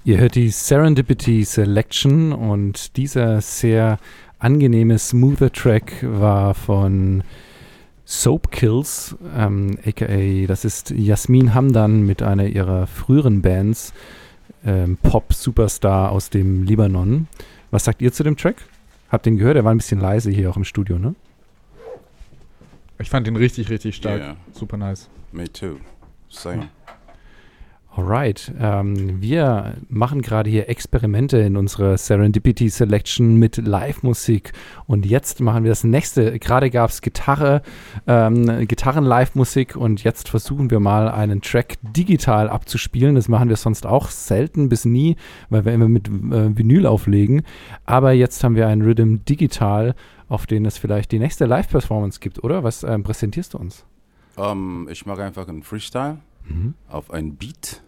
Ihr 0.08 0.20
hört 0.20 0.36
die 0.36 0.52
Serendipity 0.52 1.44
Selection 1.44 2.32
und 2.32 2.96
dieser 2.96 3.42
sehr 3.42 4.00
angenehme, 4.40 4.98
smoother 5.00 5.52
Track 5.52 6.02
war 6.02 6.54
von 6.54 7.26
Soap 8.06 8.50
Kills, 8.50 9.18
ähm, 9.36 9.78
aka 9.86 10.46
das 10.48 10.64
ist 10.64 10.92
Jasmin 10.92 11.54
Hamdan 11.54 12.06
mit 12.06 12.24
einer 12.24 12.46
ihrer 12.46 12.88
früheren 12.88 13.42
Bands, 13.42 13.92
ähm, 14.66 14.96
Pop-Superstar 14.96 16.14
aus 16.14 16.30
dem 16.30 16.64
Libanon. 16.64 17.28
Was 17.72 17.84
sagt 17.84 18.02
ihr 18.02 18.14
zu 18.14 18.24
dem 18.24 18.38
Track? 18.38 18.64
Habt 19.10 19.28
ihr 19.28 19.34
ihn 19.34 19.38
gehört? 19.38 19.58
Er 19.58 19.66
war 19.66 19.74
ein 19.74 19.78
bisschen 19.78 20.00
leise 20.00 20.32
hier 20.32 20.50
auch 20.50 20.56
im 20.56 20.64
Studio, 20.64 20.98
ne? 20.98 21.16
Ich 22.98 23.10
fand 23.10 23.28
ihn 23.28 23.36
richtig, 23.36 23.70
richtig 23.70 23.98
stark. 23.98 24.22
Yeah. 24.22 24.38
Super 24.54 24.78
nice. 24.78 25.10
Me 25.34 25.52
too. 25.52 25.76
Same. 26.30 26.70
Alright, 27.98 28.54
ähm, 28.60 29.20
wir 29.24 29.74
machen 29.90 30.22
gerade 30.22 30.52
hier 30.52 30.70
Experimente 30.70 31.40
in 31.40 31.58
unserer 31.58 31.98
Serendipity 31.98 32.70
Selection 32.70 33.38
mit 33.38 33.58
Live-Musik 33.58 34.54
und 34.86 35.04
jetzt 35.08 35.42
machen 35.42 35.64
wir 35.64 35.72
das 35.72 35.84
nächste. 35.84 36.38
Gerade 36.38 36.70
gab 36.70 36.92
es 36.92 37.02
Gitarre, 37.02 37.64
ähm, 38.06 38.68
Gitarren-Live-Musik 38.68 39.76
und 39.76 40.04
jetzt 40.04 40.30
versuchen 40.30 40.70
wir 40.70 40.80
mal 40.80 41.10
einen 41.10 41.42
Track 41.42 41.78
digital 41.82 42.50
abzuspielen. 42.50 43.16
Das 43.16 43.30
machen 43.30 43.50
wir 43.50 43.56
sonst 43.56 43.88
auch 43.88 44.12
selten 44.12 44.70
bis 44.70 44.86
nie, 44.86 45.16
weil 45.50 45.66
wir 45.66 45.74
immer 45.74 45.90
mit 45.90 46.08
äh, 46.08 46.56
Vinyl 46.56 46.86
auflegen. 46.86 47.42
Aber 47.88 48.12
jetzt 48.12 48.44
haben 48.44 48.56
wir 48.56 48.68
einen 48.68 48.84
Rhythm 48.84 49.26
digital, 49.28 49.96
auf 50.30 50.46
den 50.46 50.68
es 50.68 50.78
vielleicht 50.78 51.12
die 51.12 51.20
nächste 51.20 51.48
Live-Performance 51.48 52.20
gibt, 52.20 52.44
oder? 52.44 52.64
Was 52.64 52.84
ähm, 52.84 53.02
präsentierst 53.02 53.56
du 53.56 53.58
uns? 53.58 53.86
Ähm, 54.38 54.88
ich 54.92 55.08
mache 55.08 55.24
einfach 55.24 55.48
einen 55.48 55.64
Freestyle 55.64 56.20
Mhm. 56.50 56.76
auf 56.88 57.12
ein 57.12 57.36
Beat. 57.36 57.82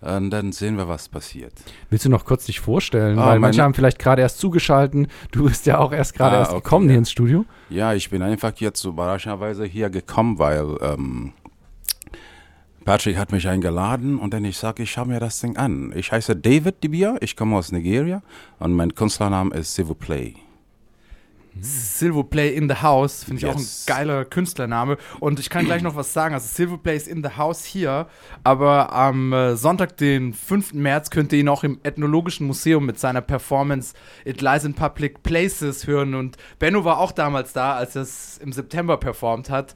Und 0.00 0.30
dann 0.30 0.52
sehen 0.52 0.76
wir, 0.76 0.86
was 0.86 1.08
passiert. 1.08 1.52
Willst 1.90 2.04
du 2.04 2.08
noch 2.08 2.24
kurz 2.24 2.46
dich 2.46 2.60
vorstellen? 2.60 3.18
Ah, 3.18 3.26
Weil 3.26 3.40
manche 3.40 3.62
haben 3.62 3.74
vielleicht 3.74 3.98
gerade 3.98 4.22
erst 4.22 4.38
zugeschalten. 4.38 5.08
Du 5.32 5.44
bist 5.44 5.66
ja 5.66 5.78
auch 5.78 5.90
erst 5.92 6.14
gerade 6.14 6.36
Ah, 6.36 6.40
erst 6.40 6.52
okay, 6.52 6.62
gekommen 6.62 6.86
ja. 6.86 6.90
hier 6.92 6.98
ins 6.98 7.10
Studio. 7.10 7.44
Ja, 7.68 7.94
ich 7.94 8.08
bin 8.08 8.22
einfach 8.22 8.52
jetzt 8.58 8.80
so 8.80 8.90
überraschenderweise 8.90 9.64
hier 9.64 9.90
gekommen, 9.90 10.38
weil 10.38 10.76
ähm, 10.82 11.32
Patrick 12.84 13.18
hat 13.18 13.32
mich 13.32 13.48
eingeladen 13.48 14.18
und 14.18 14.32
dann 14.32 14.44
ich 14.44 14.56
sage, 14.56 14.84
ich 14.84 14.90
schaue 14.92 15.06
mir 15.06 15.20
das 15.20 15.40
Ding 15.40 15.56
an. 15.56 15.92
Ich 15.94 16.12
heiße 16.12 16.36
David 16.36 16.82
Dibia, 16.82 17.16
ich 17.20 17.36
komme 17.36 17.56
aus 17.56 17.72
Nigeria 17.72 18.22
und 18.60 18.72
mein 18.74 18.94
Künstlername 18.94 19.54
ist 19.54 19.74
Sivu 19.74 19.94
Play. 19.94 20.34
Silver 21.60 22.24
Play 22.24 22.50
in 22.54 22.68
the 22.68 22.76
House, 22.76 23.24
finde 23.24 23.38
ich 23.38 23.42
Yes. 23.42 23.54
auch 23.54 23.58
ein 23.58 23.96
geiler 23.98 24.24
Künstlername. 24.24 24.96
Und 25.20 25.40
ich 25.40 25.50
kann 25.50 25.64
gleich 25.66 25.82
noch 25.82 25.96
was 25.96 26.12
sagen. 26.12 26.34
Also 26.34 26.46
Silver 26.46 26.78
Play 26.78 26.96
ist 26.96 27.08
in 27.08 27.22
the 27.22 27.30
House 27.36 27.64
hier, 27.64 28.06
aber 28.44 28.92
am 28.92 29.32
äh, 29.32 29.56
Sonntag, 29.56 29.96
den 29.96 30.32
5. 30.32 30.74
März, 30.74 31.10
könnt 31.10 31.32
ihr 31.32 31.40
ihn 31.40 31.48
auch 31.48 31.64
im 31.64 31.78
Ethnologischen 31.82 32.46
Museum 32.46 32.86
mit 32.86 32.98
seiner 32.98 33.20
Performance 33.20 33.94
It 34.24 34.40
Lies 34.42 34.64
in 34.64 34.74
Public 34.74 35.22
Places 35.22 35.86
hören. 35.86 36.14
Und 36.14 36.36
Benno 36.58 36.84
war 36.84 36.98
auch 36.98 37.12
damals 37.12 37.52
da, 37.52 37.74
als 37.74 37.96
er 37.96 38.02
es 38.02 38.38
im 38.38 38.52
September 38.52 38.96
performt 38.96 39.50
hat. 39.50 39.74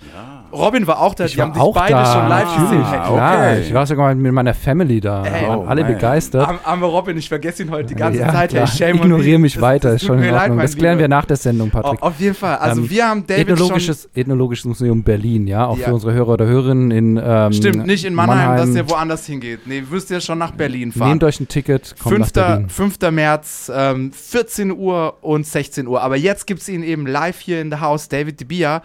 Robin 0.52 0.86
war 0.86 1.00
auch 1.00 1.14
da, 1.14 1.24
Ich 1.24 1.32
die 1.32 1.38
war 1.38 1.46
haben 1.46 1.52
dich 1.54 1.62
auch 1.62 1.74
beide 1.74 1.92
da, 1.94 2.12
schon 2.12 2.28
live 2.28 2.44
natürlich, 2.44 2.70
gesehen. 2.70 2.82
klar. 2.82 3.12
okay. 3.12 3.60
Ich 3.62 3.74
war 3.74 3.86
sogar 3.86 4.14
mit 4.14 4.32
meiner 4.32 4.54
Family 4.54 5.00
da. 5.00 5.24
Ey, 5.24 5.48
waren 5.48 5.58
oh, 5.58 5.64
alle 5.66 5.82
man. 5.82 5.94
begeistert. 5.94 6.46
Arm- 6.46 6.58
Armer 6.64 6.86
Robin, 6.86 7.16
ich 7.16 7.28
vergesse 7.28 7.62
ihn 7.62 7.70
heute 7.70 7.86
die 7.88 7.94
ganze 7.94 8.20
ja, 8.20 8.30
Zeit. 8.32 8.50
klar. 8.50 8.66
Hey, 8.68 8.76
shame 8.76 8.96
Ignoriere 9.02 9.38
mich 9.38 9.54
Das- 9.54 9.62
weiter, 9.62 9.88
das 9.92 10.02
ist 10.02 10.08
tut 10.08 10.16
schon 10.16 10.18
in 10.22 10.30
leid, 10.30 10.40
Ordnung. 10.42 10.56
mein 10.58 10.66
das 10.66 10.76
klären 10.76 10.98
wir 10.98 11.06
Lieber. 11.06 11.16
nach 11.16 11.24
der 11.24 11.36
Sendung, 11.36 11.70
Patrick. 11.72 12.02
Auf 12.02 12.20
jeden 12.20 12.35
Fall. 12.35 12.56
Also 12.56 12.82
Ähm, 12.82 12.90
wir 12.90 13.08
haben 13.08 13.26
David 13.26 13.46
schon 13.48 13.52
Ethnologisches, 13.56 14.08
Ethnologisches 14.14 14.64
Museum 14.66 15.02
Berlin, 15.02 15.46
ja, 15.48 15.66
auch 15.66 15.76
Ja. 15.78 15.87
für 15.88 15.94
unsere 15.94 16.12
Hörer 16.12 16.28
oder 16.28 16.46
Hörerinnen 16.46 16.90
in 16.90 17.20
ähm, 17.22 17.52
Stimmt, 17.52 17.87
nicht 17.87 18.04
in 18.04 18.14
Mannheim, 18.14 18.56
dass 18.56 18.74
ihr 18.74 18.88
woanders 18.88 19.26
hingeht. 19.26 19.66
Nee, 19.66 19.78
ihr 19.78 19.87
müsst 19.90 20.11
ja 20.11 20.20
schon 20.20 20.38
nach 20.38 20.52
Berlin 20.52 20.92
fahren. 20.92 21.08
Nehmt 21.11 21.24
euch 21.24 21.40
ein 21.40 21.48
Ticket, 21.48 21.94
kommt 21.98 22.16
5. 22.16 22.35
nach 22.37 22.46
Berlin. 22.46 22.68
5. 22.68 23.11
März, 23.11 23.72
ähm, 23.74 24.12
14 24.12 24.70
Uhr 24.70 25.16
und 25.22 25.46
16 25.46 25.87
Uhr. 25.88 26.00
Aber 26.02 26.16
jetzt 26.16 26.46
gibt 26.46 26.61
es 26.61 26.68
ihn 26.68 26.82
eben 26.82 27.06
live 27.06 27.40
hier 27.40 27.61
in 27.61 27.70
the 27.70 27.78
House, 27.78 28.08
David 28.08 28.40
DeBia. 28.40 28.82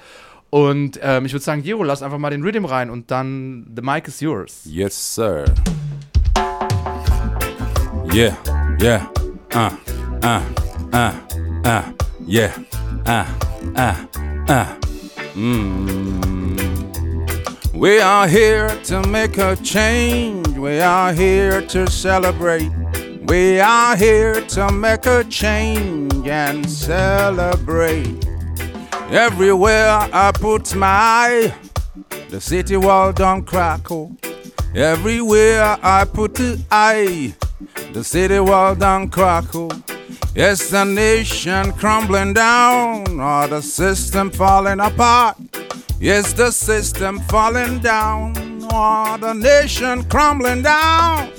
Und 0.50 0.97
ähm, 1.04 1.26
ich 1.26 1.34
würde 1.34 1.43
sagen, 1.43 1.62
Jero, 1.62 1.84
lass 1.84 2.02
einfach 2.02 2.17
mal 2.17 2.30
den 2.30 2.41
Rhythm 2.41 2.63
rein 2.63 2.89
und 2.89 3.12
dann 3.12 3.67
the 3.76 3.82
mic 3.82 4.08
is 4.08 4.21
yours. 4.21 4.62
Yes, 4.63 5.15
sir. 5.15 5.43
Yeah, 8.13 8.32
yeah, 8.82 9.02
uh, 9.54 9.69
uh, 10.23 10.39
uh, 10.93 11.12
uh, 11.65 11.82
yeah, 12.28 12.54
uh, 13.06 13.26
uh, 13.76 14.06
uh. 14.50 14.76
Mm. 15.34 15.78
We 17.74 18.00
are 18.00 18.28
here 18.28 18.68
to 18.86 19.08
make 19.08 19.38
a 19.38 19.56
change. 19.56 20.48
We 20.58 20.82
are 20.82 21.13
here 21.13 21.62
to 21.68 21.90
celebrate. 21.90 22.70
We 23.28 23.62
are 23.62 23.96
here 23.96 24.42
to 24.42 24.72
make 24.74 25.06
a 25.06 25.24
change 25.24 26.28
and 26.28 26.70
celebrate. 26.70 28.26
Everywhere 29.10 30.10
I 30.12 30.34
put 30.34 30.76
my 30.76 30.88
eye, 30.88 31.56
the 32.30 32.42
city 32.42 32.76
wall 32.76 33.13
don't 33.13 33.46
crackle. 33.46 34.18
Everywhere 34.76 35.78
I 35.82 36.04
put 36.04 36.36
the 36.36 36.62
eye, 36.70 37.36
the 37.94 38.04
city 38.04 38.40
wall 38.40 38.76
don't 38.76 39.10
crackle. 39.10 39.72
Yes, 40.38 40.69
the 40.69 40.84
nation 40.84 41.71
crumbling 41.73 42.34
down, 42.34 43.19
or 43.19 43.47
the 43.47 43.60
system 43.60 44.30
falling 44.30 44.80
apart. 44.80 45.36
Yes, 46.00 46.32
the 46.32 46.52
system 46.52 47.21
falling 47.21 47.80
down, 47.80 48.38
or 48.71 49.17
the 49.17 49.34
nation 49.34 50.04
crumbling 50.04 50.62
down. 50.62 51.32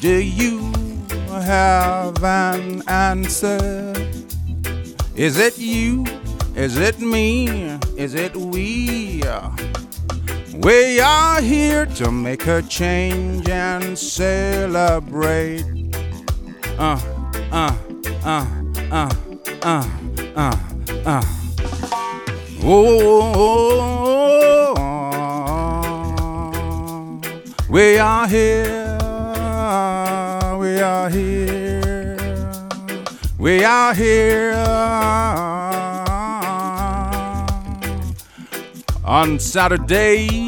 Do 0.00 0.16
you 0.20 0.72
have 1.30 2.24
an 2.24 2.82
answer? 2.88 3.94
Is 5.14 5.38
it 5.38 5.56
you? 5.56 6.04
Is 6.56 6.76
it 6.76 6.98
me? 6.98 7.46
Is 7.96 8.16
it 8.16 8.36
we? 8.36 9.22
We 10.54 10.98
are 10.98 11.40
here 11.40 11.86
to 11.86 12.10
make 12.10 12.48
a 12.48 12.62
change 12.62 13.48
and 13.48 13.96
celebrate. 13.96 15.62
Uh, 16.76 17.00
uh, 17.52 17.76
uh, 18.24 18.46
uh, 18.90 19.08
uh, 19.62 19.84
uh, 20.36 20.56
uh. 21.06 21.22
Oh, 22.64 23.32
oh 23.34 23.34
oh 23.34 24.74
oh. 24.76 27.20
we 27.68 27.98
are 27.98 28.26
here. 28.28 28.98
We 30.58 30.80
are 30.80 31.10
here. 31.10 32.16
We 33.38 33.64
are 33.64 33.94
here. 33.94 34.54
On 39.04 39.38
Saturday, 39.38 40.47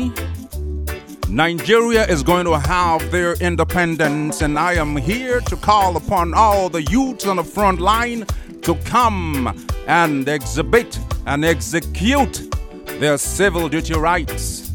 Nigeria 1.30 2.04
is 2.08 2.24
going 2.24 2.44
to 2.44 2.58
have 2.58 3.12
their 3.12 3.34
independence, 3.34 4.42
and 4.42 4.58
I 4.58 4.72
am 4.72 4.96
here 4.96 5.40
to 5.42 5.54
call 5.54 5.96
upon 5.96 6.34
all 6.34 6.68
the 6.68 6.82
youths 6.82 7.24
on 7.24 7.36
the 7.36 7.44
front 7.44 7.80
line 7.80 8.26
to 8.62 8.74
come 8.84 9.56
and 9.86 10.28
exhibit 10.28 10.98
and 11.26 11.44
execute 11.44 12.50
their 12.98 13.16
civil 13.16 13.68
duty 13.68 13.94
rights. 13.94 14.72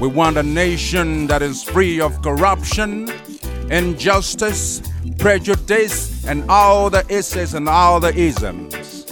We 0.00 0.08
want 0.08 0.36
a 0.38 0.42
nation 0.42 1.28
that 1.28 1.40
is 1.40 1.62
free 1.62 2.00
of 2.00 2.20
corruption, 2.20 3.08
injustice, 3.70 4.82
prejudice, 5.18 6.26
and 6.26 6.50
all 6.50 6.90
the 6.90 7.06
issues 7.08 7.54
and 7.54 7.68
all 7.68 8.00
the 8.00 8.12
isms. 8.12 9.06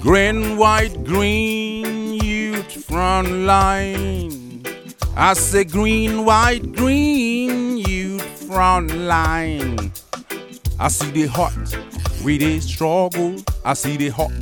Green, 0.00 0.56
white, 0.56 1.04
green, 1.04 2.01
front 2.82 3.28
line. 3.28 4.62
I 5.16 5.34
say 5.34 5.64
green, 5.64 6.24
white, 6.24 6.72
green, 6.72 7.78
youth 7.78 8.22
front 8.46 8.94
line. 8.94 9.92
I 10.80 10.88
see 10.88 11.10
the 11.10 11.26
hot, 11.26 11.54
we 12.24 12.38
they 12.38 12.60
struggle. 12.60 13.36
I 13.64 13.74
see 13.74 13.96
the 13.96 14.08
hot, 14.08 14.32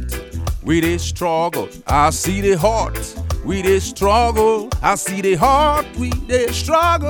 we 0.63 0.81
they 0.81 0.99
struggle. 0.99 1.69
I 1.87 2.11
see 2.11 2.41
the 2.41 2.55
hot, 2.55 2.99
we 3.45 3.63
they 3.63 3.81
struggle. 3.81 4.69
I 4.83 4.95
see 4.95 5.21
the 5.21 5.35
hot, 5.35 5.85
we 5.97 6.11
they 6.11 6.49
struggle. 6.49 7.09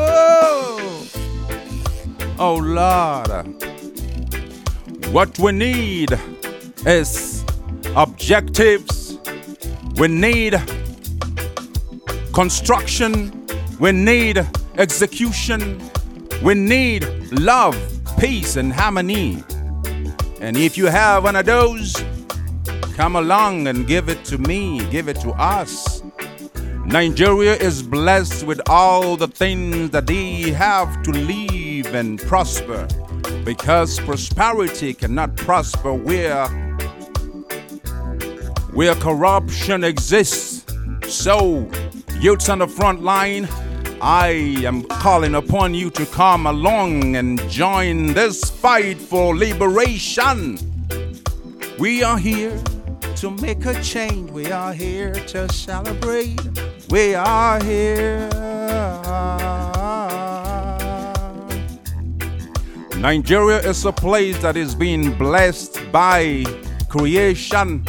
Oh 2.38 2.56
Lord, 2.60 3.46
what 5.12 5.38
we 5.38 5.52
need 5.52 6.18
is 6.86 7.44
objectives. 7.94 9.18
We 9.96 10.08
need 10.08 10.54
construction. 12.32 13.46
We 13.78 13.92
need 13.92 14.46
execution. 14.76 15.80
We 16.42 16.54
need 16.54 17.04
love, 17.32 17.76
peace, 18.18 18.56
and 18.56 18.72
harmony. 18.72 19.42
And 20.40 20.56
if 20.56 20.78
you 20.78 20.86
have 20.86 21.24
one 21.24 21.36
of 21.36 21.46
those, 21.46 21.94
come 22.94 23.16
along 23.16 23.66
and 23.66 23.86
give 23.86 24.08
it 24.08 24.24
to 24.26 24.38
me, 24.38 24.84
give 24.90 25.08
it 25.08 25.20
to 25.20 25.30
us. 25.32 26.02
Nigeria 26.86 27.54
is 27.54 27.82
blessed 27.82 28.44
with 28.46 28.60
all 28.68 29.16
the 29.16 29.28
things 29.28 29.90
that 29.90 30.06
they 30.06 30.50
have 30.50 31.02
to 31.04 31.12
live 31.12 31.94
and 31.94 32.18
prosper 32.18 32.88
because 33.44 34.00
prosperity 34.00 34.92
cannot 34.94 35.36
prosper 35.36 35.92
where 35.92 36.48
where 38.72 38.94
corruption 38.96 39.84
exists. 39.84 40.64
So, 41.08 41.68
youths 42.20 42.50
on 42.50 42.58
the 42.58 42.68
front 42.68 43.02
line, 43.02 43.48
I 44.02 44.28
am 44.66 44.82
calling 44.84 45.34
upon 45.34 45.72
you 45.72 45.88
to 45.90 46.04
come 46.04 46.46
along 46.46 47.16
and 47.16 47.40
join 47.48 48.08
this 48.12 48.50
fight 48.50 48.98
for 48.98 49.34
liberation. 49.34 50.58
We 51.78 52.02
are 52.02 52.18
here 52.18 52.62
to 53.16 53.30
make 53.30 53.64
a 53.64 53.80
change. 53.82 54.30
We 54.30 54.52
are 54.52 54.74
here 54.74 55.14
to 55.14 55.50
celebrate. 55.50 56.38
We 56.90 57.14
are 57.14 57.62
here. 57.64 58.28
Nigeria 62.98 63.60
is 63.60 63.86
a 63.86 63.92
place 63.92 64.36
that 64.42 64.58
is 64.58 64.74
being 64.74 65.16
blessed 65.16 65.80
by 65.90 66.44
creation. 66.90 67.82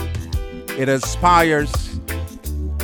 It 0.77 0.87
inspires, 0.87 1.99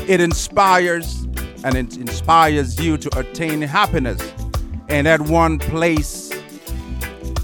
it 0.07 0.19
inspires, 0.19 1.26
and 1.63 1.75
it 1.75 1.97
inspires 1.97 2.79
you 2.79 2.97
to 2.97 3.19
attain 3.19 3.61
happiness 3.61 4.21
in 4.89 5.05
that 5.05 5.21
one 5.21 5.59
place 5.59 6.31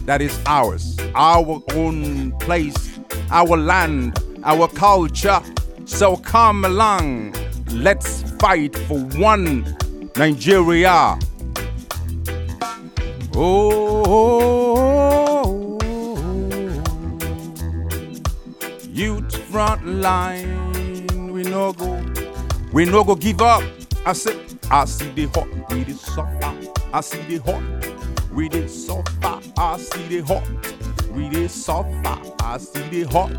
that 0.06 0.21
is 0.21 0.38
ours, 0.45 0.97
our 1.15 1.62
own 1.73 2.32
place, 2.39 2.99
our 3.32 3.58
land, 3.58 4.17
our 4.43 4.67
culture. 4.67 5.41
So 5.86 6.17
come 6.17 6.65
along, 6.65 7.36
let's 7.71 8.23
fight 8.39 8.76
for 8.88 8.99
one 8.99 9.78
Nigeria. 10.15 11.17
Oh, 13.36 13.80
youth 18.91 19.36
front 19.49 19.86
line, 19.88 21.32
we 21.32 21.43
no 21.43 21.73
go, 21.73 22.04
we 22.71 22.86
no 22.86 23.04
go 23.04 23.15
give 23.15 23.41
up. 23.41 23.63
I 24.05 24.13
say, 24.13 24.37
I 24.69 24.85
see 24.85 25.09
the 25.11 25.25
hot, 25.27 25.47
we 25.71 25.83
the 25.83 25.93
suffer. 25.93 26.53
I 26.93 27.01
see 27.01 27.37
the 27.37 27.37
hot, 27.37 27.63
we 28.33 28.49
the 28.49 28.67
suffer. 28.67 29.39
I 29.57 29.77
see 29.77 30.07
the 30.19 30.25
hot, 30.25 30.43
We 31.11 31.29
dey 31.29 31.47
suffer, 31.47 32.17
I 32.41 32.57
see 32.57 32.81
the 32.89 33.03
hot. 33.03 33.31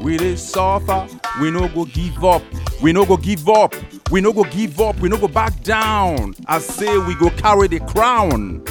We 0.00 0.16
dey 0.18 0.36
suffer, 0.36 1.08
we 1.40 1.50
no 1.50 1.66
go 1.68 1.86
give 1.86 2.22
up. 2.24 2.42
We 2.82 2.92
no 2.92 3.04
go 3.06 3.16
give 3.16 3.48
up. 3.48 3.74
We 4.10 4.20
no 4.20 4.32
go 4.32 4.44
give 4.44 4.78
up. 4.80 5.00
We 5.00 5.08
no 5.08 5.16
go 5.16 5.28
back 5.28 5.62
down. 5.62 6.34
I 6.46 6.58
say 6.58 6.98
we 6.98 7.14
go 7.14 7.30
carry 7.30 7.68
the 7.68 7.80
crown. 7.80 8.62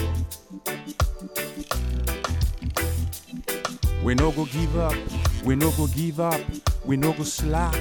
We 4.04 4.14
no 4.14 4.32
go 4.32 4.46
give 4.46 4.78
up. 4.78 4.94
We 5.44 5.56
no 5.56 5.72
go 5.72 5.88
give 5.88 6.20
up. 6.20 6.40
We 6.86 6.98
no 6.98 7.14
go 7.14 7.24
slack. 7.24 7.76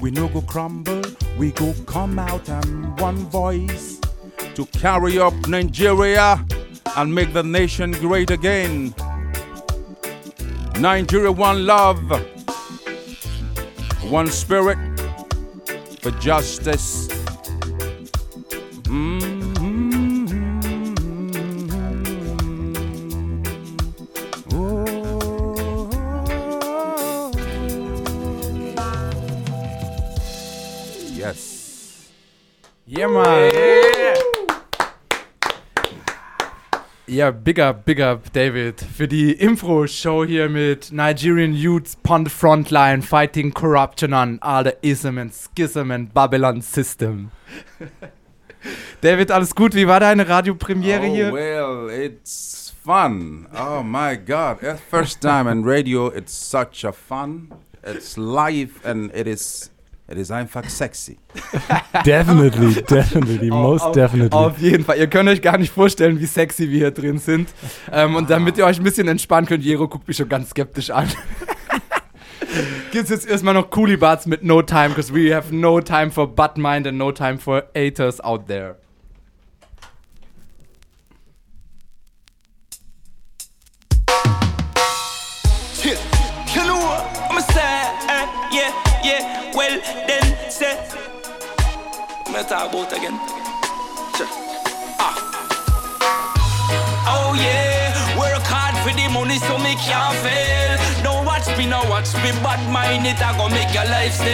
We 0.00 0.10
no 0.10 0.28
go 0.28 0.40
crumble. 0.42 1.02
We 1.36 1.50
go 1.52 1.74
come 1.86 2.18
out 2.18 2.48
and 2.48 2.98
one 3.00 3.16
voice 3.30 4.00
to 4.54 4.64
carry 4.66 5.18
up 5.18 5.34
Nigeria 5.48 6.44
and 6.96 7.14
make 7.14 7.32
the 7.32 7.42
nation 7.42 7.92
great 7.92 8.30
again. 8.30 8.94
Nigeria, 10.78 11.32
one 11.32 11.66
love, 11.66 12.00
one 14.10 14.28
spirit 14.28 14.78
for 16.00 16.12
justice. 16.12 17.08
Yes. 18.90 19.37
Yeah, 32.98 33.06
man. 33.06 33.52
Ja, 37.06 37.30
big 37.30 37.60
up, 37.60 37.84
big 37.84 38.00
up, 38.00 38.32
David, 38.32 38.80
für 38.80 39.06
die 39.06 39.34
Info-Show 39.34 40.24
hier 40.24 40.48
mit 40.48 40.90
Nigerian 40.90 41.52
Youths 41.52 41.96
on 42.08 42.24
the 42.24 42.30
Frontline 42.30 43.02
fighting 43.02 43.54
corruption 43.54 44.12
on 44.12 44.40
all 44.42 44.64
the 44.64 44.74
ism 44.82 45.16
and 45.16 45.32
schism 45.32 45.92
and 45.92 46.12
Babylon 46.12 46.60
system. 46.60 47.30
David, 49.00 49.30
alles 49.30 49.54
gut? 49.54 49.76
Wie 49.76 49.86
war 49.86 50.00
deine 50.00 50.28
Radiopremiere 50.28 51.06
oh, 51.06 51.14
hier? 51.14 51.32
Well, 51.32 51.88
it's 51.90 52.74
fun. 52.84 53.46
Oh 53.54 53.84
my 53.84 54.16
God. 54.16 54.58
First 54.90 55.20
time 55.20 55.46
on 55.46 55.62
radio, 55.62 56.08
it's 56.08 56.32
such 56.32 56.84
a 56.84 56.92
fun. 56.92 57.52
It's 57.84 58.16
live 58.16 58.84
and 58.84 59.14
it 59.14 59.28
is 59.28 59.70
it 60.10 60.18
is 60.18 60.30
einfach 60.30 60.68
sexy. 60.68 61.18
Definitely, 62.04 62.82
definitely, 62.82 63.50
most 63.50 63.82
auf, 63.82 63.92
definitely. 63.92 64.38
Auf 64.38 64.58
jeden 64.58 64.84
Fall. 64.84 64.98
Ihr 64.98 65.06
könnt 65.06 65.28
euch 65.28 65.42
gar 65.42 65.58
nicht 65.58 65.72
vorstellen, 65.72 66.18
wie 66.18 66.26
sexy 66.26 66.70
wir 66.70 66.78
hier 66.78 66.90
drin 66.90 67.18
sind. 67.18 67.50
Ähm, 67.92 68.16
und 68.16 68.30
damit 68.30 68.56
ihr 68.56 68.64
euch 68.64 68.78
ein 68.78 68.84
bisschen 68.84 69.08
entspannen 69.08 69.46
könnt, 69.46 69.64
Jero 69.64 69.88
guckt 69.88 70.08
mich 70.08 70.16
schon 70.16 70.28
ganz 70.28 70.50
skeptisch 70.50 70.90
an. 70.90 71.08
Gibt's 72.92 73.10
jetzt 73.10 73.28
erstmal 73.28 73.54
noch 73.54 73.68
Coolie 73.70 73.98
Barts 73.98 74.26
mit 74.26 74.42
No 74.42 74.62
Time, 74.62 74.90
because 74.90 75.12
we 75.12 75.34
have 75.34 75.54
no 75.54 75.80
time 75.80 76.10
for 76.10 76.26
butt 76.26 76.56
mind 76.56 76.86
and 76.86 76.96
no 76.96 77.12
time 77.12 77.38
for 77.38 77.64
haters 77.74 78.20
out 78.20 78.46
there. 78.46 78.76
I'm 92.38 92.46
talk 92.46 92.70
about 92.70 92.92
again. 92.92 93.18
Ah. 95.02 95.18
Oh 97.10 97.34
yeah, 97.34 97.90
work 98.16 98.46
hard 98.46 98.78
for 98.86 98.94
the 98.94 99.08
money 99.10 99.38
so 99.42 99.58
me 99.58 99.74
can't 99.74 100.14
fail. 100.22 100.78
Don't 101.02 101.26
watch 101.26 101.48
me, 101.58 101.66
no 101.66 101.82
watch 101.90 102.14
me, 102.22 102.30
bad 102.38 102.62
mind 102.70 103.08
it, 103.08 103.20
I 103.20 103.36
go 103.36 103.48
make 103.48 103.74
your 103.74 103.90
lifestyle. 103.90 104.28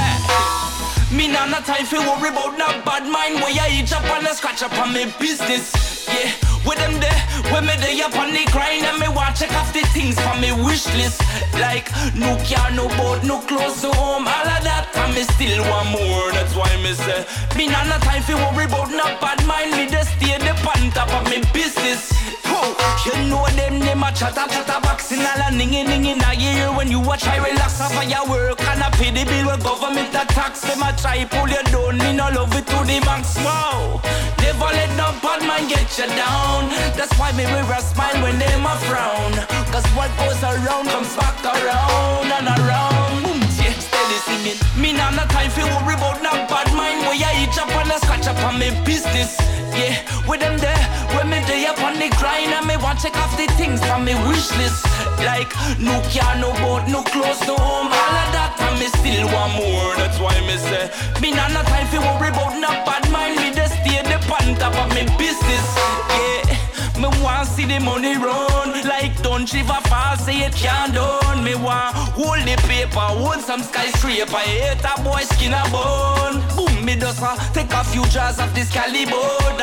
Eh. 0.00 1.14
Me 1.14 1.28
nah 1.28 1.44
no 1.44 1.60
time 1.60 1.84
for 1.84 2.00
worry 2.00 2.30
about 2.30 2.56
no 2.56 2.68
bad 2.88 3.04
mind 3.04 3.42
Where 3.42 3.52
I 3.60 3.68
eat 3.70 3.92
up 3.92 4.04
and 4.04 4.26
I 4.26 4.32
scratch 4.32 4.62
up 4.62 4.72
on 4.78 4.94
me 4.94 5.12
business 5.20 5.97
with 6.68 6.78
them 6.78 7.00
there, 7.00 7.20
when 7.50 7.64
me 7.64 7.72
there 7.80 8.04
up 8.04 8.14
on 8.20 8.30
the 8.30 8.44
grind 8.52 8.84
And 8.84 9.00
me 9.00 9.08
want 9.08 9.34
check 9.36 9.50
off 9.56 9.72
the 9.72 9.80
things 9.96 10.20
from 10.20 10.40
me 10.40 10.52
wish 10.52 10.84
list. 11.00 11.24
Like, 11.56 11.88
no 12.14 12.36
car, 12.44 12.70
no 12.70 12.86
boat, 13.00 13.24
no 13.24 13.40
clothes, 13.48 13.82
no 13.82 13.90
home 13.92 14.28
All 14.28 14.48
of 14.54 14.62
that, 14.68 14.92
and 14.94 15.14
me 15.16 15.22
still 15.24 15.64
want 15.72 15.88
more 15.90 16.30
That's 16.36 16.54
why 16.54 16.68
me 16.84 16.92
say 16.92 17.24
Me 17.56 17.66
nah 17.66 17.84
no 17.88 17.96
time 18.04 18.22
for 18.22 18.36
worry 18.36 18.68
about 18.68 18.90
no 18.92 19.08
bad 19.18 19.40
mind. 19.48 19.72
Me 19.72 19.88
just 19.88 20.12
stay 20.20 20.36
the 20.36 20.52
on 20.52 20.90
top 20.92 21.10
of 21.16 21.24
me 21.32 21.40
business 21.52 22.12
Whoa, 22.58 22.74
you 23.06 23.30
know 23.30 23.46
them, 23.54 23.78
them 23.78 24.02
a 24.02 24.10
chatter, 24.10 24.46
chatter 24.50 24.80
boxing 24.82 25.20
All 25.20 25.46
a 25.46 25.48
ningy, 25.54 25.84
ningy, 25.84 26.18
now 26.18 26.32
you 26.32 26.50
hear 26.50 26.72
when 26.72 26.90
you 26.90 26.98
a 27.00 27.16
try 27.16 27.36
relax 27.36 27.80
off 27.80 27.94
of 27.94 28.10
your 28.10 28.26
work 28.28 28.60
And 28.60 28.82
a 28.82 28.90
pay 28.98 29.10
the 29.10 29.24
bill 29.24 29.46
with 29.46 29.62
government 29.62 30.10
a 30.10 30.26
tax 30.26 30.62
Them 30.62 30.82
a 30.82 30.90
try 30.96 31.24
pull 31.24 31.48
you 31.48 31.62
down, 31.70 31.98
me 31.98 32.12
no 32.16 32.28
love 32.34 32.54
it 32.56 32.66
to 32.66 32.78
the 32.82 32.98
max 33.06 33.36
Wow, 33.38 34.00
never 34.42 34.70
let 34.74 34.90
no 34.96 35.14
bad 35.22 35.40
man 35.46 35.68
get 35.68 35.86
you 35.98 36.06
down. 36.18 36.68
That's 36.98 37.14
why 37.18 37.30
me 37.32 37.44
wear 37.44 37.62
a 37.70 37.80
smile 37.80 38.22
when 38.22 38.38
them 38.38 38.66
a 38.66 38.74
frown. 38.86 39.32
Cause 39.70 39.86
what 39.94 40.10
goes 40.18 40.42
around 40.42 40.86
comes 40.88 41.14
back 41.14 41.38
around 41.44 42.26
and 42.26 42.48
around. 42.58 43.22
Boom, 43.22 43.47
singing 44.28 44.58
Me 44.76 44.92
nah 44.92 45.10
no 45.10 45.24
time 45.32 45.50
for 45.50 45.64
worry 45.64 45.94
about 45.96 46.20
no 46.22 46.32
bad 46.52 46.68
mind. 46.76 47.00
Where 47.08 47.16
you 47.16 47.30
eat 47.40 47.56
up 47.56 47.72
and 47.80 47.90
a 47.90 47.98
scratch 47.98 48.26
up 48.28 48.40
on 48.44 48.58
me 48.60 48.70
business. 48.84 49.40
Yeah, 49.72 49.94
with 50.28 50.40
them 50.40 50.58
there, 50.58 50.84
when 51.14 51.30
me 51.30 51.38
there 51.46 51.70
up 51.70 51.80
on 51.82 51.94
the 51.94 52.08
grind 52.18 52.50
And 52.52 52.66
me 52.66 52.76
want 52.76 52.98
check 53.00 53.16
off 53.16 53.36
the 53.36 53.46
things 53.60 53.80
from 53.86 54.04
me 54.04 54.14
wish 54.28 54.50
list. 54.60 54.84
Like, 55.24 55.50
no 55.78 55.96
car, 56.12 56.36
no 56.36 56.52
boat, 56.60 56.84
no 56.88 57.02
clothes, 57.02 57.40
no 57.46 57.56
home. 57.56 57.90
All 57.92 58.14
of 58.22 58.28
that 58.36 58.52
and 58.60 58.76
me 58.80 58.88
still 59.00 59.26
want 59.32 59.52
more. 59.56 59.96
That's 59.96 60.18
why 60.20 60.34
me 60.46 60.56
say 60.56 60.90
Me 61.22 61.32
nah 61.32 61.48
no 61.48 61.62
time 61.62 61.86
for 61.88 62.00
worry 62.00 62.28
about 62.28 62.54
no 62.60 62.70
bad 62.84 63.04
mind. 63.10 63.36
Me 63.40 63.48
just 63.54 63.74
stay 63.80 64.02
the 64.02 64.18
on 64.28 64.54
top 64.60 64.74
of 64.76 64.88
me 64.94 65.04
business. 65.16 65.66
Yeah 66.12 66.57
me 66.98 67.08
want 67.22 67.48
see 67.48 67.64
the 67.64 67.78
money 67.80 68.16
run. 68.16 68.72
Like 68.84 69.20
don't 69.22 69.46
shiver 69.46 69.80
fast, 69.88 70.26
say 70.26 70.44
it 70.46 70.54
can't 70.54 70.94
done. 70.94 71.44
Me 71.44 71.54
want 71.54 71.94
hold 72.18 72.40
the 72.42 72.56
paper, 72.66 72.98
hold 72.98 73.40
some 73.40 73.62
skyscraper. 73.62 74.36
Hate 74.38 74.84
a 74.84 75.02
boy 75.02 75.22
skin 75.22 75.54
a 75.54 75.62
bone. 75.70 76.42
Boom, 76.56 76.84
me 76.84 76.96
just 76.96 77.22
uh, 77.22 77.36
take 77.52 77.72
a 77.72 77.84
few 77.84 78.04
jars 78.06 78.38
of 78.38 78.54
this 78.54 78.70
caliber. 78.72 79.16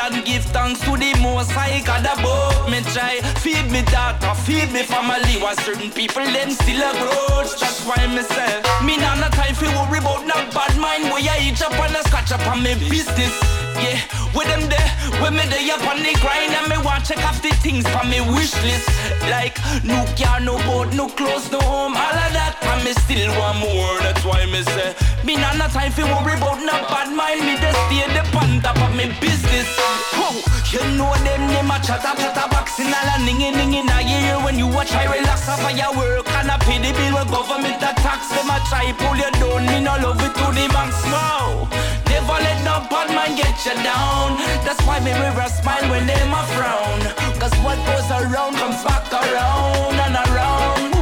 And 0.06 0.24
give 0.24 0.44
thanks 0.54 0.80
to 0.86 0.96
the 0.96 1.18
most 1.20 1.50
high 1.50 1.82
God 1.84 2.06
above. 2.06 2.70
Me 2.70 2.80
try 2.94 3.20
feed 3.42 3.70
me 3.72 3.82
daughter, 3.82 4.34
feed 4.46 4.70
me 4.72 4.82
family. 4.82 5.42
While 5.42 5.56
certain 5.56 5.90
people 5.90 6.24
them 6.24 6.50
still 6.50 6.78
a 6.78 6.92
grudge. 6.94 7.58
That's 7.58 7.82
why 7.84 8.06
me 8.06 8.22
say 8.22 8.62
Me 8.86 8.96
nah 8.96 9.16
no 9.16 9.28
time 9.34 9.54
for 9.54 9.66
worry 9.74 9.98
about 9.98 10.22
no 10.26 10.38
bad 10.54 10.78
mind. 10.78 11.10
Where 11.10 11.20
you 11.20 11.50
eat 11.50 11.60
up 11.62 11.74
and 11.74 11.96
a 11.96 12.05
scratch 12.26 12.40
up 12.40 12.46
on 12.52 12.62
me 12.62 12.74
business. 12.88 13.32
Yeah, 13.76 14.00
with 14.34 14.48
them 14.48 14.68
there, 14.68 14.90
when 15.20 15.34
me 15.34 15.44
there 15.52 15.74
up 15.74 15.84
on 15.86 16.00
the 16.00 16.16
grind 16.24 16.52
And 16.56 16.68
me 16.68 16.78
want 16.80 17.04
check 17.04 17.20
off 17.28 17.42
the 17.42 17.52
things 17.60 17.86
from 17.88 18.08
me 18.08 18.20
wish 18.20 18.54
list. 18.64 18.88
Like 19.28 19.58
no 19.84 20.06
car, 20.16 20.40
no 20.40 20.56
boat, 20.64 20.94
no 20.94 21.08
clothes, 21.08 21.50
no 21.52 21.60
home 21.60 21.92
All 21.92 22.16
of 22.16 22.32
that 22.32 22.56
and 22.62 22.80
me 22.84 22.92
still 23.04 23.28
want 23.36 23.58
more 23.60 23.98
That's 24.00 24.24
why 24.24 24.46
me 24.46 24.62
say 24.62 24.94
Me 25.26 25.36
nah 25.36 25.52
no 25.60 25.66
time 25.68 25.92
for 25.92 26.06
worry 26.08 26.38
about 26.38 26.62
no 26.62 26.72
bad 26.88 27.12
mind 27.12 27.44
Me 27.44 27.58
just 27.60 27.76
stay 27.90 28.06
the 28.14 28.22
on 28.38 28.62
top 28.62 28.78
of 28.80 28.94
me 28.96 29.12
business. 29.20 29.68
Whoa, 30.16 30.40
you 30.72 30.80
know 30.96 31.12
them, 31.20 31.42
them 31.52 31.68
a 31.68 31.76
chatter, 31.84 32.16
chatter 32.16 32.48
boxing 32.48 32.88
All 32.88 33.10
a 33.12 33.20
ningy, 33.20 33.52
ningy, 33.52 33.84
now 33.84 34.00
you 34.00 34.16
hear 34.16 34.38
when 34.40 34.56
you 34.56 34.70
watch 34.70 34.92
I 34.96 35.04
relax 35.04 35.50
off 35.52 35.60
of 35.60 35.76
your 35.76 35.92
work 35.92 36.24
And 36.32 36.48
a 36.48 36.56
pay 36.64 36.80
the 36.80 36.96
bill 36.96 37.20
with 37.20 37.28
government 37.28 37.82
a 37.84 37.92
tax 38.00 38.32
Them 38.32 38.48
a 38.48 38.56
try 38.70 38.88
pull 38.96 39.18
you 39.20 39.30
down, 39.36 39.68
me 39.68 39.84
no 39.84 40.00
love 40.00 40.22
it 40.24 40.32
to 40.32 40.46
the 40.54 40.64
max 40.72 40.96
Wow, 41.10 41.68
never 42.16 42.40
let 42.46 42.58
no 42.64 42.76
bad 42.88 43.08
man 43.16 43.36
get 43.36 43.56
you 43.66 43.76
down. 43.84 44.28
That's 44.64 44.80
why 44.86 45.00
me 45.00 45.12
a 45.12 45.48
smile 45.48 45.86
when 45.90 46.06
them 46.06 46.32
a 46.40 46.42
frown. 46.54 47.00
Cause 47.40 47.54
what 47.64 47.78
goes 47.88 48.08
around 48.10 48.56
comes 48.56 48.80
back 48.84 49.04
around 49.12 49.94
and 50.06 50.16
around 50.24 50.95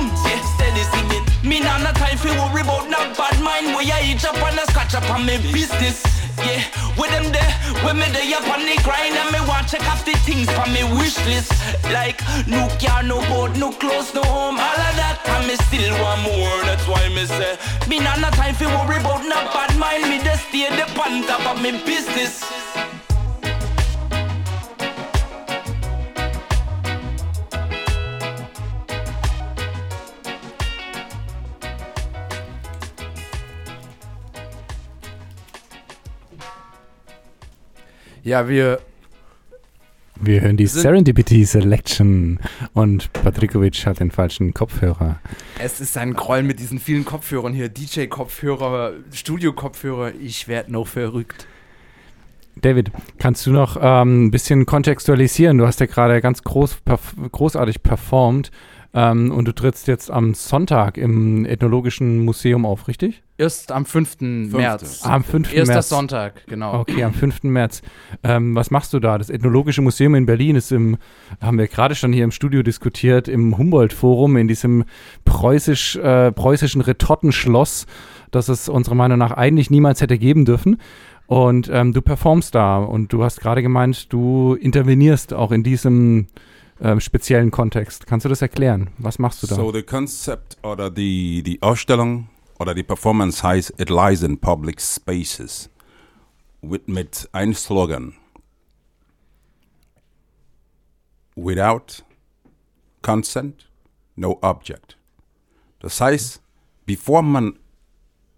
for 2.25 2.33
worry 2.41 2.63
about 2.65 2.89
no 2.89 3.01
bad 3.13 3.37
mind. 3.45 3.77
Where 3.77 3.85
you 3.85 3.99
eat 4.09 4.25
up 4.25 4.37
and 4.37 4.59
a 4.59 4.65
scratch 4.73 4.95
up 4.95 5.09
on 5.11 5.27
me 5.27 5.37
business. 5.53 6.01
Yeah, 6.41 6.65
with 6.97 7.13
them 7.13 7.31
there, 7.31 7.53
when 7.85 8.01
me 8.01 8.09
there 8.17 8.25
up 8.37 8.49
on 8.49 8.65
the 8.65 8.77
grind. 8.83 9.15
And 9.15 9.31
me 9.33 9.41
want 9.45 9.69
check 9.69 9.85
off 9.93 10.05
the 10.05 10.17
things 10.25 10.49
from 10.57 10.73
me 10.73 10.83
wish 10.97 11.21
list. 11.29 11.53
Like, 11.93 12.19
no 12.49 12.69
car, 12.81 13.03
no 13.03 13.21
boat, 13.29 13.57
no 13.57 13.71
clothes, 13.73 14.15
no 14.15 14.23
home. 14.25 14.57
All 14.57 14.81
of 14.89 14.95
that, 14.97 15.21
and 15.37 15.47
me 15.47 15.55
still 15.69 15.95
want 16.01 16.23
more. 16.25 16.57
That's 16.65 16.89
why 16.89 17.09
me 17.13 17.27
say 17.27 17.57
Me 17.89 18.01
not 18.01 18.19
no 18.21 18.31
time 18.31 18.55
for 18.55 18.69
worry 18.73 18.97
about 18.97 19.23
no 19.29 19.39
bad 19.53 19.77
mind. 19.77 20.09
Me 20.09 20.19
just 20.25 20.49
stay 20.49 20.69
the 20.73 20.85
on 21.05 21.23
top 21.29 21.45
of 21.53 21.63
me 21.63 21.73
business 21.85 22.43
Ja, 38.25 38.49
wir 38.49 38.79
Wir 40.19 40.41
hören 40.41 40.57
die 40.57 40.67
Serendipity 40.67 41.45
Selection 41.45 42.39
und 42.73 43.13
Patrikovic 43.13 43.85
hat 43.85 44.01
den 44.01 44.11
falschen 44.11 44.55
Kopfhörer. 44.55 45.21
Es 45.59 45.79
ist 45.83 45.99
ein 45.99 46.15
Groll 46.15 46.43
mit 46.43 46.59
diesen 46.59 46.79
vielen 46.79 47.05
Kopfhörern 47.05 47.53
hier. 47.53 47.69
DJ-Kopfhörer, 47.69 48.95
Studio-Kopfhörer. 49.13 50.13
Ich 50.19 50.49
werde 50.49 50.73
noch 50.73 50.87
verrückt. 50.87 51.47
David, 52.57 52.93
kannst 53.19 53.45
du 53.45 53.51
noch 53.51 53.77
ähm, 53.79 54.27
ein 54.27 54.31
bisschen 54.31 54.65
kontextualisieren? 54.65 55.59
Du 55.59 55.67
hast 55.67 55.81
ja 55.81 55.87
gerade 55.87 56.23
ganz 56.23 56.43
groß, 56.43 56.77
perf 56.83 57.15
großartig 57.31 57.83
performt 57.83 58.51
ähm, 58.96 59.33
und 59.33 59.48
du 59.48 59.52
trittst 59.52 59.88
jetzt 59.88 60.09
am 60.09 60.35
Sonntag 60.35 60.96
im 60.96 61.44
Ethnologischen 61.44 62.24
Museum 62.24 62.64
auf, 62.64 62.87
richtig? 62.87 63.24
Erst 63.37 63.72
am 63.72 63.87
5. 63.87 64.20
März. 64.52 65.00
Ah, 65.02 65.14
am 65.14 65.24
5. 65.24 65.52
Erster 65.52 65.74
März. 65.74 65.88
Sonntag, 65.88 66.46
genau. 66.46 66.78
Okay, 66.78 67.02
am 67.02 67.12
5. 67.12 67.42
März. 67.42 67.83
Ähm, 68.22 68.54
was 68.54 68.70
machst 68.70 68.92
du 68.92 69.00
da? 69.00 69.18
Das 69.18 69.30
Ethnologische 69.30 69.83
Museum 69.83 70.14
in 70.14 70.26
Berlin 70.26 70.54
ist 70.54 70.70
im, 70.70 70.96
haben 71.40 71.59
wir 71.59 71.66
gerade 71.66 71.96
schon 71.96 72.12
hier 72.12 72.22
im 72.22 72.30
Studio 72.30 72.62
diskutiert, 72.62 73.26
im 73.26 73.59
Humboldt-Forum, 73.59 74.37
in 74.37 74.46
diesem 74.46 74.85
preußisch, 75.24 75.96
äh, 75.96 76.30
preußischen 76.30 76.80
Retortenschloss, 76.80 77.87
das 78.30 78.48
es 78.48 78.68
unserer 78.68 78.94
Meinung 78.94 79.18
nach 79.18 79.33
eigentlich 79.33 79.70
niemals 79.70 80.02
hätte 80.02 80.18
geben 80.18 80.44
dürfen. 80.44 80.80
Und 81.26 81.68
ähm, 81.72 81.92
du 81.92 82.00
performst 82.00 82.54
da 82.54 82.78
und 82.78 83.12
du 83.12 83.24
hast 83.24 83.40
gerade 83.40 83.62
gemeint, 83.62 84.12
du 84.12 84.54
intervenierst 84.54 85.35
auch 85.35 85.50
in 85.50 85.64
diesem 85.64 86.28
ähm, 86.85 87.01
speziellen 87.01 87.51
Kontext. 87.51 88.07
Kannst 88.07 88.25
du 88.25 88.29
das 88.29 88.42
erklären? 88.42 88.90
Was 88.99 89.18
machst 89.18 89.42
du 89.42 89.47
da? 89.47 89.57
So 89.57 89.73
the 89.73 89.83
concept 89.83 90.59
oder 90.62 90.90
die, 90.90 91.42
die 91.42 91.61
Ausstellung 91.62 92.29
oder 92.59 92.75
die 92.75 92.83
Performance 92.83 93.42
heißt 93.42 93.81
It 93.81 93.90
Lies 93.90 94.23
in 94.23 94.38
Public 94.38 94.81
Spaces 94.81 95.70
mit, 96.61 96.87
mit 96.87 97.29
einem 97.33 97.55
Slogan. 97.55 98.14
Without 101.35 102.05
consent, 103.03 103.68
no 104.14 104.38
object. 104.42 104.97
Das 105.81 106.01
heißt, 106.01 106.40
bevor 106.87 107.23
man 107.23 107.59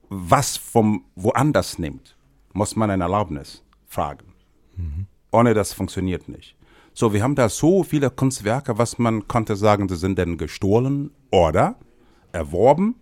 was 0.08 0.56
vom 0.56 1.04
woanders 1.16 1.78
nimmt, 1.78 2.16
muss 2.52 2.76
man 2.76 2.90
eine 2.90 3.04
Erlaubnis 3.04 3.62
fragen. 3.86 4.32
Ohne 5.32 5.52
das 5.52 5.72
funktioniert 5.72 6.28
nicht. 6.28 6.55
So, 6.98 7.12
wir 7.12 7.22
haben 7.22 7.34
da 7.34 7.50
so 7.50 7.82
viele 7.82 8.08
Kunstwerke, 8.08 8.78
was 8.78 8.96
man 8.96 9.28
konnte 9.28 9.54
sagen, 9.54 9.86
sie 9.86 9.96
sind 9.96 10.16
denn 10.16 10.38
gestohlen 10.38 11.10
oder 11.30 11.76
erworben. 12.32 12.94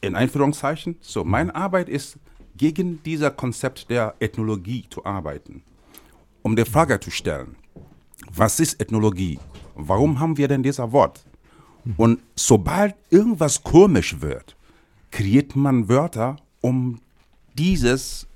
In 0.00 0.14
Einführungszeichen. 0.14 0.96
So, 1.02 1.24
meine 1.24 1.54
Arbeit 1.54 1.90
ist, 1.90 2.16
gegen 2.56 3.02
dieser 3.02 3.30
Konzept 3.30 3.90
der 3.90 4.14
Ethnologie 4.18 4.86
zu 4.88 5.04
arbeiten. 5.04 5.62
Um 6.40 6.56
die 6.56 6.64
Frage 6.64 6.98
zu 7.00 7.10
stellen, 7.10 7.54
was 8.32 8.60
ist 8.60 8.80
Ethnologie? 8.80 9.38
Warum 9.74 10.18
haben 10.18 10.38
wir 10.38 10.48
denn 10.48 10.62
dieser 10.62 10.90
Wort? 10.90 11.26
Und 11.98 12.18
sobald 12.34 12.94
irgendwas 13.10 13.62
komisch 13.62 14.22
wird, 14.22 14.56
kreiert 15.10 15.54
man 15.54 15.86
Wörter, 15.86 16.36
um 16.62 16.98
dieses 17.58 18.26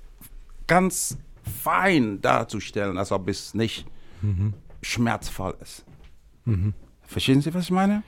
ganz 0.67 1.17
fein 1.47 2.21
darzustellen, 2.21 2.97
als 2.97 3.11
ob 3.11 3.27
es 3.29 3.53
nicht 3.53 3.85
schmerzvoll 4.81 5.55
ist. 5.61 5.85
Verstehen 7.03 7.41
Sie, 7.41 7.53
was 7.53 7.65
ich 7.65 7.71
meine? 7.71 8.03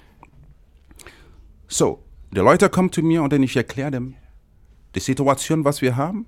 So, 1.67 2.03
die 2.31 2.39
Leute 2.39 2.69
kommen 2.69 2.91
zu 2.91 3.01
mir 3.01 3.23
und 3.23 3.31
dann 3.31 3.43
ich 3.43 3.55
erkläre 3.55 3.91
dem 3.91 4.15
die 4.95 4.99
Situation, 4.99 5.63
was 5.65 5.81
wir 5.81 5.95
haben. 5.95 6.25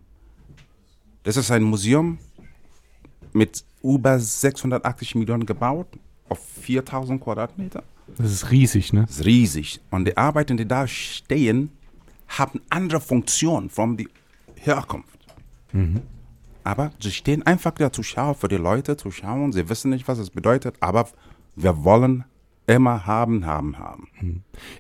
Das 1.24 1.38
ist 1.38 1.52
ein 1.52 1.64
Museum 1.64 2.20
mit 3.34 3.64
über 3.84 4.20
680 4.20 5.16
Millionen 5.16 5.46
gebaut 5.46 5.88
auf 6.30 6.40
4000 6.62 7.22
Quadratmeter. 7.22 7.84
Das 8.18 8.32
ist 8.32 8.52
riesig, 8.52 8.94
ne? 8.94 9.06
Das 9.06 9.18
ist 9.20 9.26
riesig. 9.26 9.80
Und 9.90 10.06
die 10.06 10.18
Arbeiten, 10.18 10.58
die 10.58 10.68
da 10.68 10.88
stehen, 10.88 11.72
haben 12.28 12.62
andere 12.70 13.02
Funktionen 13.02 13.70
von 13.70 13.98
die 13.98 14.08
Herkunft. 14.56 15.20
Mhm. 15.72 16.02
Aber 16.64 16.92
sie 17.00 17.12
stehen 17.12 17.46
einfach 17.46 17.72
da 17.72 17.92
zu 17.92 18.04
schauen, 18.04 18.36
für 18.36 18.48
die 18.48 18.58
Leute 18.58 18.98
zu 18.98 19.12
schauen. 19.12 19.52
Sie 19.52 19.70
wissen 19.70 19.90
nicht, 19.90 20.08
was 20.08 20.20
es 20.20 20.30
bedeutet, 20.30 20.76
aber 20.80 21.08
wir 21.56 21.84
wollen 21.84 22.26
immer 22.76 23.06
haben, 23.06 23.46
haben, 23.46 23.78
haben. 23.80 24.08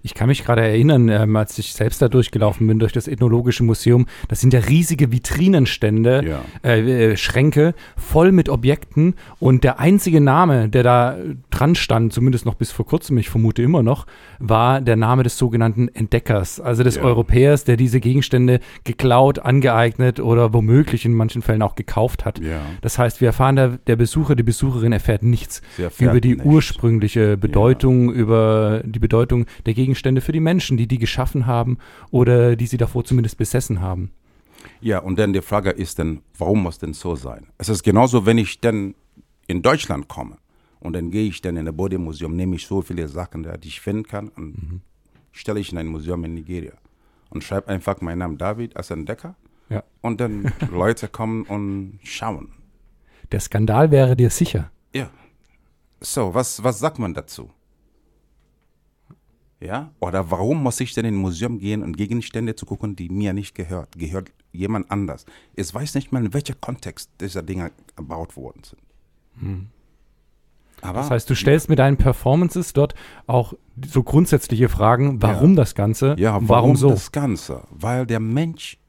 Ich 0.03 0.13
kann 0.13 0.27
mich 0.27 0.43
gerade 0.45 0.61
erinnern, 0.61 1.09
ähm, 1.09 1.35
als 1.35 1.57
ich 1.57 1.73
selbst 1.73 2.01
da 2.01 2.07
durchgelaufen 2.09 2.67
bin 2.67 2.77
durch 2.79 2.93
das 2.93 3.07
Ethnologische 3.07 3.63
Museum, 3.63 4.05
das 4.27 4.39
sind 4.39 4.53
ja 4.53 4.59
riesige 4.59 5.11
Vitrinenstände, 5.11 6.23
Ja. 6.27 6.41
äh, 6.63 7.11
äh, 7.13 7.17
Schränke 7.17 7.73
voll 7.97 8.31
mit 8.31 8.49
Objekten 8.49 9.15
und 9.39 9.63
der 9.63 9.79
einzige 9.79 10.21
Name, 10.21 10.69
der 10.69 10.83
da 10.83 11.17
dran 11.49 11.75
stand, 11.75 12.13
zumindest 12.13 12.45
noch 12.45 12.55
bis 12.55 12.71
vor 12.71 12.85
kurzem, 12.85 13.17
ich 13.17 13.29
vermute 13.29 13.61
immer 13.63 13.81
noch, 13.83 14.05
war 14.39 14.81
der 14.81 14.95
Name 14.95 15.23
des 15.23 15.37
sogenannten 15.37 15.87
Entdeckers, 15.87 16.59
also 16.59 16.83
des 16.83 16.97
Ja. 16.97 17.03
Europäers, 17.03 17.63
der 17.63 17.77
diese 17.77 17.99
Gegenstände 17.99 18.59
geklaut, 18.83 19.39
angeeignet 19.39 20.19
oder 20.19 20.53
womöglich 20.53 21.05
in 21.05 21.13
manchen 21.13 21.41
Fällen 21.41 21.61
auch 21.63 21.75
gekauft 21.75 22.25
hat. 22.25 22.39
Ja. 22.39 22.59
Das 22.81 22.99
heißt, 22.99 23.21
wir 23.21 23.27
erfahren, 23.29 23.55
der, 23.55 23.69
der 23.87 23.95
Besucher, 23.95 24.35
die 24.35 24.43
Besucherin 24.43 24.91
erfährt 24.91 25.23
nichts 25.23 25.61
erfährt 25.77 26.11
über 26.11 26.21
die 26.21 26.29
nichts. 26.33 26.45
ursprüngliche 26.45 27.37
Bedeutung, 27.37 27.80
über 27.89 28.81
die 28.85 28.99
Bedeutung 28.99 29.45
der 29.65 29.73
Gegenstände 29.73 30.21
für 30.21 30.31
die 30.31 30.39
Menschen, 30.39 30.77
die 30.77 30.87
die 30.87 30.97
geschaffen 30.99 31.45
haben 31.45 31.77
oder 32.11 32.55
die 32.55 32.67
sie 32.67 32.77
davor 32.77 33.03
zumindest 33.03 33.37
besessen 33.37 33.81
haben. 33.81 34.11
Ja, 34.79 34.99
und 34.99 35.17
dann 35.17 35.33
die 35.33 35.41
Frage 35.41 35.71
ist 35.71 35.97
dann, 35.99 36.21
warum 36.37 36.63
muss 36.63 36.77
denn 36.79 36.93
so 36.93 37.15
sein? 37.15 37.47
Es 37.57 37.69
ist 37.69 37.83
genauso, 37.83 38.25
wenn 38.25 38.37
ich 38.37 38.59
dann 38.59 38.93
in 39.47 39.61
Deutschland 39.61 40.07
komme 40.07 40.37
und 40.79 40.93
dann 40.93 41.09
gehe 41.11 41.27
ich 41.27 41.41
dann 41.41 41.57
in 41.57 41.67
ein 41.67 41.75
Bodemuseum, 41.75 42.35
nehme 42.35 42.55
ich 42.55 42.67
so 42.67 42.81
viele 42.81 43.07
Sachen, 43.07 43.43
die 43.61 43.67
ich 43.67 43.81
finden 43.81 44.03
kann 44.03 44.29
und 44.29 44.81
stelle 45.31 45.59
ich 45.59 45.71
in 45.71 45.77
ein 45.77 45.87
Museum 45.87 46.23
in 46.25 46.33
Nigeria 46.35 46.73
und 47.29 47.43
schreibe 47.43 47.69
einfach 47.69 48.01
meinen 48.01 48.19
Namen 48.19 48.37
David 48.37 48.75
als 48.77 48.91
Entdecker 48.91 49.35
Ja. 49.69 49.83
und 50.01 50.19
dann 50.21 50.51
Leute 50.71 51.07
kommen 51.07 51.43
und 51.43 51.99
schauen. 52.03 52.49
Der 53.31 53.39
Skandal 53.39 53.91
wäre 53.91 54.15
dir 54.15 54.29
sicher. 54.29 54.69
Ja. 54.93 55.09
So, 56.01 56.33
was, 56.33 56.63
was 56.63 56.79
sagt 56.79 56.99
man 56.99 57.13
dazu? 57.13 57.49
Ja? 59.61 59.91
Oder 59.99 60.31
warum 60.31 60.63
muss 60.63 60.79
ich 60.79 60.93
denn 60.93 61.05
in 61.05 61.15
ein 61.15 61.17
Museum 61.21 61.59
gehen 61.59 61.83
und 61.83 61.95
Gegenstände 61.95 62.55
zu 62.55 62.65
gucken, 62.65 62.95
die 62.95 63.09
mir 63.09 63.33
nicht 63.33 63.53
gehört? 63.53 63.97
Gehört 63.97 64.31
jemand 64.51 64.89
anders? 64.89 65.25
Ich 65.55 65.73
weiß 65.73 65.93
nicht 65.95 66.11
mal, 66.11 66.25
in 66.25 66.33
welcher 66.33 66.55
Kontext 66.55 67.11
diese 67.21 67.43
Dinge 67.43 67.71
gebaut 67.95 68.35
worden 68.35 68.61
sind. 68.63 69.69
Aber 70.81 70.99
Das 70.99 71.11
heißt, 71.11 71.29
du 71.29 71.35
stellst 71.35 71.69
mit 71.69 71.77
deinen 71.79 71.97
Performances 71.97 72.73
dort 72.73 72.95
auch 73.27 73.53
so 73.85 74.01
grundsätzliche 74.03 74.67
Fragen, 74.67 75.21
warum 75.21 75.55
das 75.55 75.75
Ganze, 75.75 76.15
ja, 76.17 76.33
warum, 76.33 76.49
warum 76.49 76.75
so. 76.75 76.89
das 76.89 77.11
Ganze? 77.11 77.63
Weil 77.69 78.07
der 78.07 78.19
Mensch 78.19 78.79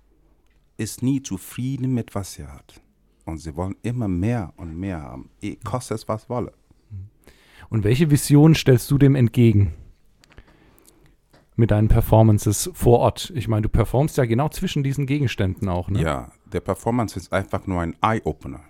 ist 0.78 1.02
nie 1.02 1.22
zufrieden 1.22 1.92
mit 1.92 2.14
was 2.14 2.38
er 2.38 2.52
hat. 2.52 2.80
Und 3.24 3.38
sie 3.38 3.54
wollen 3.56 3.76
immer 3.82 4.08
mehr 4.08 4.52
und 4.56 4.76
mehr 4.76 5.02
haben. 5.02 5.30
Eh, 5.42 5.56
Kostet 5.62 5.98
es 5.98 6.08
was 6.08 6.28
wolle. 6.28 6.52
Und 7.68 7.84
welche 7.84 8.10
Vision 8.10 8.54
stellst 8.54 8.90
du 8.90 8.98
dem 8.98 9.14
entgegen? 9.14 9.74
Mit 11.54 11.70
deinen 11.70 11.88
Performances 11.88 12.70
vor 12.72 13.00
Ort. 13.00 13.32
Ich 13.34 13.46
meine, 13.46 13.62
du 13.62 13.68
performst 13.68 14.16
ja 14.16 14.24
genau 14.24 14.48
zwischen 14.48 14.82
diesen 14.82 15.06
Gegenständen 15.06 15.68
auch, 15.68 15.90
ne? 15.90 16.00
Ja, 16.00 16.32
der 16.52 16.60
Performance 16.60 17.18
ist 17.18 17.32
einfach 17.32 17.66
nur 17.66 17.80
ein 17.80 17.94
Eye-Opener, 18.00 18.60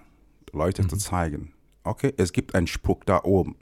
Leute 0.53 0.87
zu 0.87 0.97
zeigen. 0.97 1.53
Okay, 1.85 2.13
es 2.17 2.33
gibt 2.33 2.55
einen 2.55 2.67
Spruch 2.67 3.05
da 3.05 3.23
oben. 3.23 3.57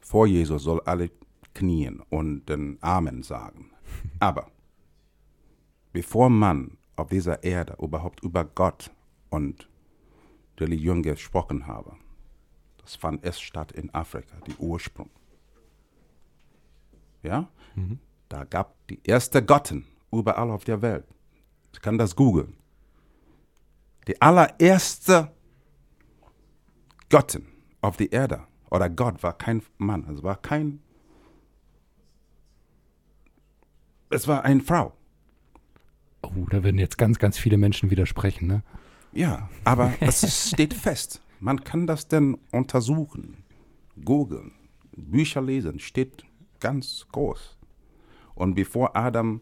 Vor 0.00 0.26
Jesus 0.26 0.62
soll 0.62 0.80
alle 0.84 1.10
knien 1.54 2.02
und 2.10 2.46
den 2.48 2.78
Amen 2.80 3.22
sagen. 3.22 3.70
Aber 4.20 4.50
bevor 5.92 6.30
man 6.30 6.76
auf 6.96 7.08
dieser 7.08 7.42
Erde 7.42 7.76
überhaupt 7.80 8.22
über 8.22 8.44
Gott 8.44 8.90
und 9.30 9.68
Religion 10.58 11.02
gesprochen 11.02 11.66
habe, 11.66 11.94
das 12.82 12.96
fand 12.96 13.24
erst 13.24 13.42
statt 13.42 13.72
in 13.72 13.92
Afrika, 13.94 14.36
die 14.46 14.54
Ursprung. 14.56 15.10
Ja? 17.26 17.48
Da 18.28 18.44
gab 18.44 18.74
die 18.88 19.00
erste 19.04 19.44
Gotten 19.44 19.86
überall 20.12 20.50
auf 20.50 20.64
der 20.64 20.82
Welt. 20.82 21.04
Ich 21.72 21.80
kann 21.80 21.98
das 21.98 22.16
googeln. 22.16 22.54
Die 24.08 24.20
allererste 24.22 25.32
Göttin 27.08 27.46
auf 27.80 27.96
der 27.96 28.12
Erde 28.12 28.46
oder 28.70 28.88
Gott 28.88 29.22
war 29.22 29.36
kein 29.36 29.62
Mann, 29.78 30.08
es 30.08 30.22
war 30.22 30.36
kein, 30.36 30.80
es 34.10 34.26
war 34.26 34.44
eine 34.44 34.60
Frau. 34.60 34.92
Oh, 36.22 36.46
da 36.50 36.64
würden 36.64 36.78
jetzt 36.78 36.98
ganz, 36.98 37.18
ganz 37.18 37.38
viele 37.38 37.56
Menschen 37.56 37.90
widersprechen, 37.90 38.48
ne? 38.48 38.62
Ja, 39.12 39.48
aber 39.64 39.92
es 40.00 40.50
steht 40.50 40.74
fest. 40.74 41.20
Man 41.40 41.62
kann 41.62 41.86
das 41.86 42.08
denn 42.08 42.38
untersuchen, 42.50 43.44
googeln, 44.04 44.52
Bücher 44.96 45.42
lesen, 45.42 45.78
steht 45.78 46.24
ganz 46.60 47.06
groß. 47.12 47.56
Und 48.34 48.54
bevor 48.54 48.96
Adam, 48.96 49.40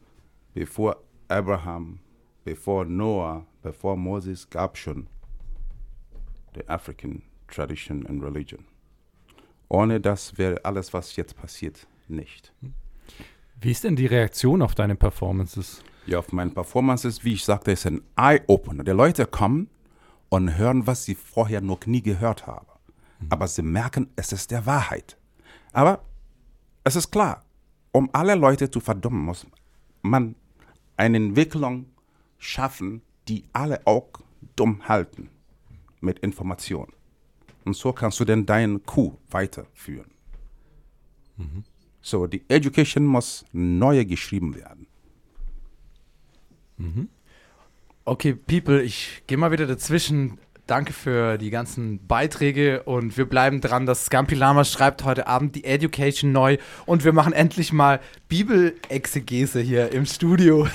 bevor 0.55 1.03
Abraham, 1.29 2.01
bevor 2.45 2.85
Noah, 2.85 3.47
bevor 3.63 3.97
Moses 3.97 4.49
gab 4.49 4.77
schon 4.77 5.09
the 6.55 6.67
African 6.69 7.23
tradition 7.49 8.07
and 8.07 8.23
religion. 8.23 8.65
Ohne 9.69 10.01
das 10.01 10.39
wäre 10.39 10.65
alles, 10.65 10.93
was 10.93 11.17
jetzt 11.17 11.37
passiert, 11.37 11.87
nicht. 12.09 12.53
Wie 13.61 13.71
ist 13.71 13.85
denn 13.85 13.97
die 13.97 14.07
Reaktion 14.07 14.63
auf 14.63 14.75
deine 14.75 14.95
Performances? 14.95 15.83
Ja, 16.07 16.19
auf 16.19 16.33
meinen 16.33 16.53
Performances, 16.53 17.25
wie 17.25 17.33
ich 17.33 17.45
sagte, 17.45 17.73
ist 17.73 17.87
ein 17.87 18.03
Eye-Opener. 18.17 18.85
Die 18.85 18.91
Leute 18.91 19.27
kommen 19.27 19.71
und 20.29 20.57
hören, 20.59 20.87
was 20.87 21.05
sie 21.05 21.15
vorher 21.15 21.61
noch 21.61 21.87
nie 21.87 22.03
gehört 22.03 22.47
haben. 22.47 22.67
Aber 23.31 23.49
sie 23.49 23.63
merken, 23.63 24.11
es 24.17 24.33
ist 24.33 24.51
der 24.51 24.67
Wahrheit. 24.67 25.17
Aber 25.73 26.05
es 26.85 26.97
ist 26.97 27.11
klar, 27.11 27.45
um 27.93 28.09
alle 28.13 28.35
Leute 28.35 28.71
zu 28.71 28.81
verdummen, 28.81 29.25
muss 29.25 29.47
man 30.03 30.35
eine 30.97 31.17
Entwicklung 31.17 31.87
schaffen, 32.39 33.03
die 33.29 33.45
alle 33.53 33.87
auch 33.87 34.09
dumm 34.57 34.87
halten 34.87 35.31
mit 36.01 36.19
Information. 36.21 36.93
Und 37.65 37.75
so 37.75 37.93
kannst 37.93 38.21
du 38.21 38.25
dann 38.25 38.45
deinen 38.45 38.85
Coup 38.85 39.19
weiterführen. 39.31 40.11
So, 42.03 42.27
die 42.27 42.45
Education 42.49 43.07
muss 43.07 43.47
neu 43.53 44.05
geschrieben 44.05 44.55
werden. 44.55 44.87
Okay, 48.05 48.35
People, 48.35 48.83
ich 48.83 49.23
gehe 49.27 49.39
mal 49.39 49.51
wieder 49.51 49.67
dazwischen. 49.67 50.39
Danke 50.67 50.95
für 50.95 51.37
die 51.37 51.51
ganzen 51.51 52.07
Beiträge 52.07 52.85
und 52.85 53.19
wir 53.19 53.27
bleiben 53.27 53.61
dran, 53.61 53.85
dass 53.85 54.07
Scampi 54.07 54.35
Lama 54.35 54.65
schreibt 54.65 55.05
heute 55.05 55.27
Abend 55.27 55.55
die 55.57 55.65
Education 55.65 56.33
neu 56.33 56.57
und 56.87 57.05
wir 57.05 57.13
machen 57.13 57.35
endlich 57.35 57.71
mal 57.71 58.01
Bibelexegese 58.29 59.61
hier 59.61 59.93
im 59.93 60.07
Studio. 60.07 60.67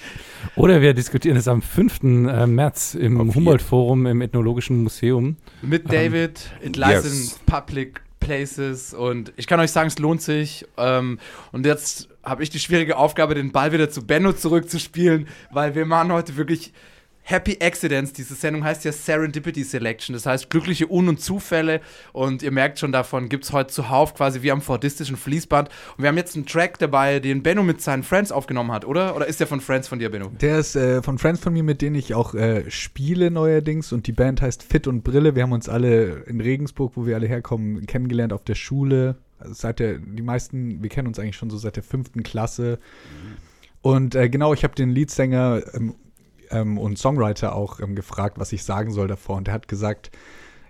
Oder 0.56 0.82
wir 0.82 0.92
diskutieren 0.92 1.38
es 1.38 1.48
am 1.48 1.62
5. 1.62 2.02
äh, 2.02 2.46
März 2.46 2.94
im 2.94 3.34
Humboldt-Forum 3.34 4.04
im 4.04 4.20
Ethnologischen 4.20 4.82
Museum. 4.82 5.38
Mit 5.62 5.84
Ähm, 5.84 5.90
David, 5.90 6.50
It 6.62 6.76
Lies 6.76 7.04
yes. 7.04 7.06
in 7.06 7.46
Public 7.46 8.02
Places 8.20 8.92
und 8.92 9.32
ich 9.36 9.46
kann 9.46 9.58
euch 9.58 9.72
sagen, 9.72 9.88
es 9.88 9.98
lohnt 9.98 10.20
sich. 10.20 10.66
Ähm, 10.76 11.18
und 11.50 11.64
jetzt 11.64 12.10
habe 12.22 12.42
ich 12.42 12.50
die 12.50 12.58
schwierige 12.58 12.98
Aufgabe, 12.98 13.34
den 13.34 13.52
Ball 13.52 13.72
wieder 13.72 13.88
zu 13.88 14.06
Benno 14.06 14.34
zurückzuspielen, 14.34 15.28
weil 15.50 15.74
wir 15.74 15.86
machen 15.86 16.12
heute 16.12 16.36
wirklich 16.36 16.74
Happy 17.30 17.58
Accidents. 17.60 18.12
Diese 18.12 18.34
Sendung 18.34 18.64
heißt 18.64 18.84
ja 18.84 18.92
Serendipity 18.92 19.62
Selection, 19.62 20.14
das 20.14 20.26
heißt 20.26 20.50
glückliche 20.50 20.90
Un- 20.90 21.08
und 21.08 21.20
Zufälle. 21.20 21.80
Und 22.12 22.42
ihr 22.42 22.50
merkt 22.50 22.78
schon, 22.78 22.92
davon 22.92 23.28
gibt 23.28 23.44
es 23.44 23.52
heute 23.52 23.72
zuhauf 23.72 24.14
quasi 24.14 24.42
wie 24.42 24.50
am 24.50 24.60
fordistischen 24.60 25.16
Fließband. 25.16 25.68
Und 25.96 26.02
wir 26.02 26.08
haben 26.08 26.16
jetzt 26.16 26.34
einen 26.34 26.46
Track 26.46 26.78
dabei, 26.78 27.20
den 27.20 27.42
Benno 27.42 27.62
mit 27.62 27.80
seinen 27.80 28.02
Friends 28.02 28.32
aufgenommen 28.32 28.72
hat, 28.72 28.84
oder? 28.84 29.14
Oder 29.14 29.26
ist 29.26 29.38
der 29.38 29.46
von 29.46 29.60
Friends 29.60 29.86
von 29.86 29.98
dir, 29.98 30.10
Benno? 30.10 30.30
Der 30.40 30.58
ist 30.58 30.74
äh, 30.74 31.02
von 31.02 31.18
Friends 31.18 31.40
von 31.40 31.52
mir, 31.52 31.62
mit 31.62 31.82
denen 31.82 31.96
ich 31.96 32.14
auch 32.14 32.34
äh, 32.34 32.68
spiele 32.70 33.30
neuerdings. 33.30 33.92
Und 33.92 34.06
die 34.06 34.12
Band 34.12 34.42
heißt 34.42 34.62
Fit 34.62 34.86
und 34.86 35.02
Brille. 35.02 35.36
Wir 35.36 35.44
haben 35.44 35.52
uns 35.52 35.68
alle 35.68 36.24
in 36.26 36.40
Regensburg, 36.40 36.92
wo 36.96 37.06
wir 37.06 37.14
alle 37.14 37.28
herkommen, 37.28 37.86
kennengelernt 37.86 38.32
auf 38.32 38.44
der 38.44 38.56
Schule. 38.56 39.16
Also 39.38 39.54
seit 39.54 39.78
der, 39.78 39.98
die 39.98 40.22
meisten, 40.22 40.82
wir 40.82 40.90
kennen 40.90 41.08
uns 41.08 41.18
eigentlich 41.18 41.36
schon 41.36 41.50
so 41.50 41.56
seit 41.56 41.76
der 41.76 41.82
fünften 41.82 42.22
Klasse. 42.22 42.78
Und 43.82 44.14
äh, 44.14 44.28
genau, 44.28 44.52
ich 44.52 44.64
habe 44.64 44.74
den 44.74 44.90
Leadsänger 44.90 45.62
ähm, 45.74 45.94
ähm, 46.50 46.78
und 46.78 46.98
Songwriter 46.98 47.54
auch 47.54 47.80
ähm, 47.80 47.94
gefragt, 47.94 48.38
was 48.38 48.52
ich 48.52 48.64
sagen 48.64 48.92
soll 48.92 49.08
davor. 49.08 49.36
Und 49.36 49.48
er 49.48 49.54
hat 49.54 49.68
gesagt, 49.68 50.10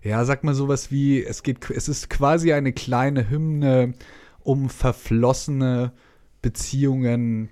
ja, 0.03 0.25
sag 0.25 0.45
mal 0.45 0.55
sowas 0.55 0.91
wie, 0.91 1.23
es 1.25 1.43
geht, 1.43 1.69
es 1.71 1.89
ist 1.89 2.09
quasi 2.11 2.53
eine 2.53 2.73
kleine 2.73 3.29
Hymne 3.29 3.95
um 4.43 4.71
verflossene 4.71 5.93
Beziehungen 6.43 7.51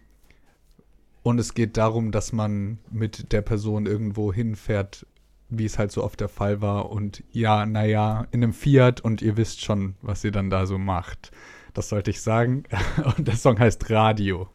und 1.23 1.39
es 1.39 1.53
geht 1.53 1.77
darum, 1.77 2.11
dass 2.11 2.33
man 2.33 2.79
mit 2.91 3.33
der 3.33 3.43
Person 3.43 3.85
irgendwo 3.85 4.33
hinfährt, 4.33 5.07
wie 5.51 5.67
es 5.67 5.79
halt 5.79 5.93
so 5.93 6.03
oft 6.03 6.21
der 6.21 6.29
Fall 6.31 6.63
war. 6.63 6.91
Und 6.91 7.23
ja, 7.33 7.67
naja, 7.67 8.27
in 8.31 8.43
einem 8.43 8.55
Fiat 8.55 9.03
und 9.03 9.21
ihr 9.21 9.37
wisst 9.37 9.63
schon, 9.63 9.95
was 10.01 10.25
ihr 10.25 10.33
dann 10.33 10.49
da 10.49 10.65
so 10.65 10.79
macht. 10.79 11.31
Das 11.75 11.91
sollte 11.91 12.11
ich 12.11 12.23
sagen. 12.23 12.65
Und 13.19 13.29
der 13.29 13.37
Song 13.37 13.59
heißt 13.59 13.91
Radio. 13.91 14.49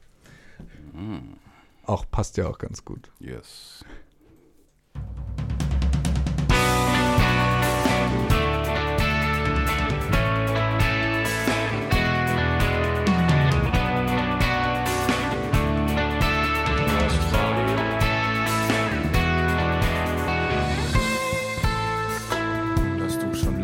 Auch 1.85 2.05
passt 2.09 2.37
ja 2.37 2.47
auch 2.47 2.57
ganz 2.57 2.85
gut. 2.85 3.11
Yes. 3.19 3.83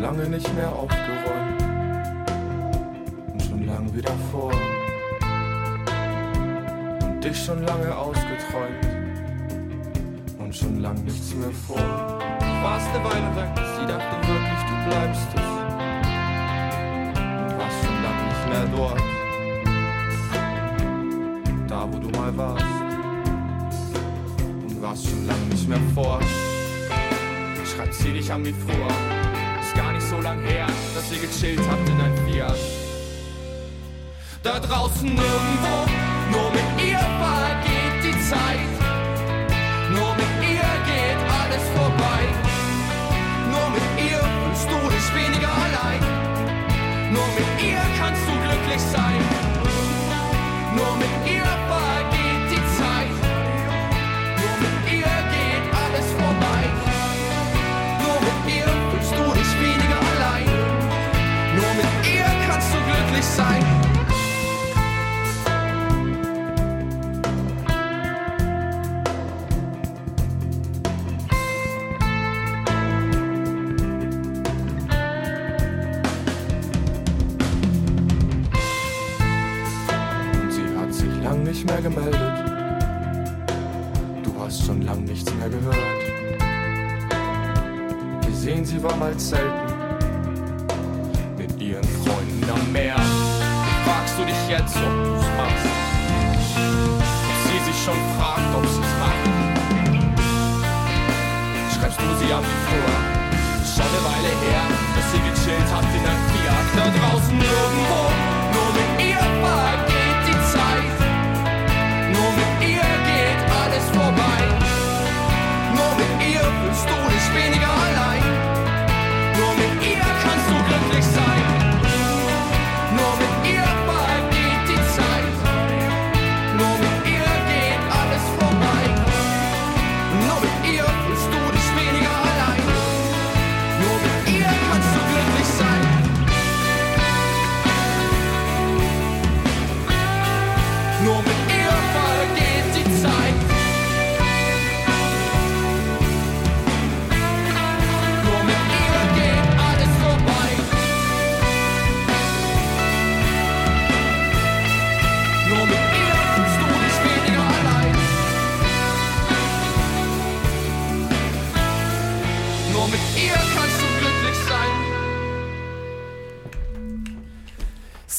lange 0.00 0.28
nicht 0.30 0.54
mehr 0.54 0.72
aufgeräumt 0.72 1.62
und 3.32 3.42
schon 3.42 3.66
lange 3.66 3.94
wieder 3.94 4.12
vor 4.32 4.50
dich 7.20 7.44
schon 7.44 7.62
lange 7.64 7.94
ausgeträumt 7.94 8.86
und 10.38 10.56
schon 10.56 10.80
lang 10.80 11.04
nichts 11.04 11.34
mehr 11.34 11.50
vor. 11.50 11.76
Du 11.76 12.62
warst 12.62 12.88
eine 12.94 13.04
Weile 13.04 13.36
weg, 13.36 13.50
sie 13.56 13.86
dachten 13.86 14.16
wirklich, 14.26 14.62
du 14.68 14.74
bleibst 14.88 15.28
es 15.34 15.42
und 17.20 17.58
warst 17.58 17.78
schon 17.84 18.02
lange 18.02 18.22
nicht 18.28 18.44
mehr 18.48 18.66
dort, 18.76 19.02
da 21.68 21.88
wo 21.92 21.98
du 21.98 22.08
mal 22.18 22.36
warst 22.36 22.64
und 24.66 24.82
warst 24.82 25.08
schon 25.08 25.26
lange 25.26 25.44
nicht 25.50 25.68
mehr 25.68 25.80
fort. 25.94 26.24
Schreibt 27.76 27.94
sie 27.94 28.12
dich 28.12 28.32
an 28.32 28.44
wie 28.44 28.52
früher. 28.52 28.88
Ist 29.60 29.74
gar 29.76 29.92
nicht 29.92 30.06
so 30.06 30.20
lang 30.20 30.40
her, 30.40 30.66
dass 30.94 31.12
ihr 31.12 31.20
gechillt 31.20 31.60
habt 31.70 31.88
in 31.88 32.00
ein 32.00 32.16
Fiat. 32.26 32.58
Da 34.42 34.58
draußen 34.58 35.06
nirgendwo, 35.06 35.84
Zeit. 38.30 38.70
Nur 39.90 40.14
mit 40.14 40.32
ihr 40.54 40.70
geht 40.90 41.20
alles 41.40 41.64
vorbei. 41.74 42.22
Nur 43.52 43.66
mit 43.74 43.88
ihr 44.08 44.22
fühlst 44.34 44.68
du 44.70 44.78
dich 44.94 45.08
weniger 45.18 45.52
allein. 45.66 46.02
Nur 47.10 47.28
mit 47.38 47.50
ihr 47.70 47.82
kannst 47.98 48.22
du 48.28 48.34
glücklich 48.46 48.82
sein. 48.96 49.20
Nur 50.78 50.94
mit 51.02 51.14
ihr 51.26 51.50
vergeht 51.70 52.44
die 52.52 52.64
Zeit. 52.78 53.16
Nur 54.42 54.56
mit 54.64 54.76
ihr 54.98 55.14
geht 55.34 55.64
alles 55.82 56.08
vorbei. 56.20 56.62
Nur 58.04 58.18
mit 58.26 58.40
ihr 58.58 58.70
fühlst 58.90 59.14
du 59.18 59.24
dich 59.38 59.52
weniger 59.64 60.00
allein. 60.12 60.48
Nur 61.58 61.72
mit 61.80 61.92
ihr 62.14 62.30
kannst 62.46 62.68
du 62.72 62.78
glücklich 62.88 63.24
sein. 63.24 63.79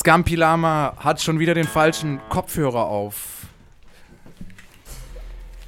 Scampi 0.02 0.34
Lama 0.34 0.96
hat 0.98 1.22
schon 1.22 1.38
wieder 1.38 1.54
den 1.54 1.68
falschen 1.68 2.20
Kopfhörer 2.28 2.88
auf. 2.88 3.41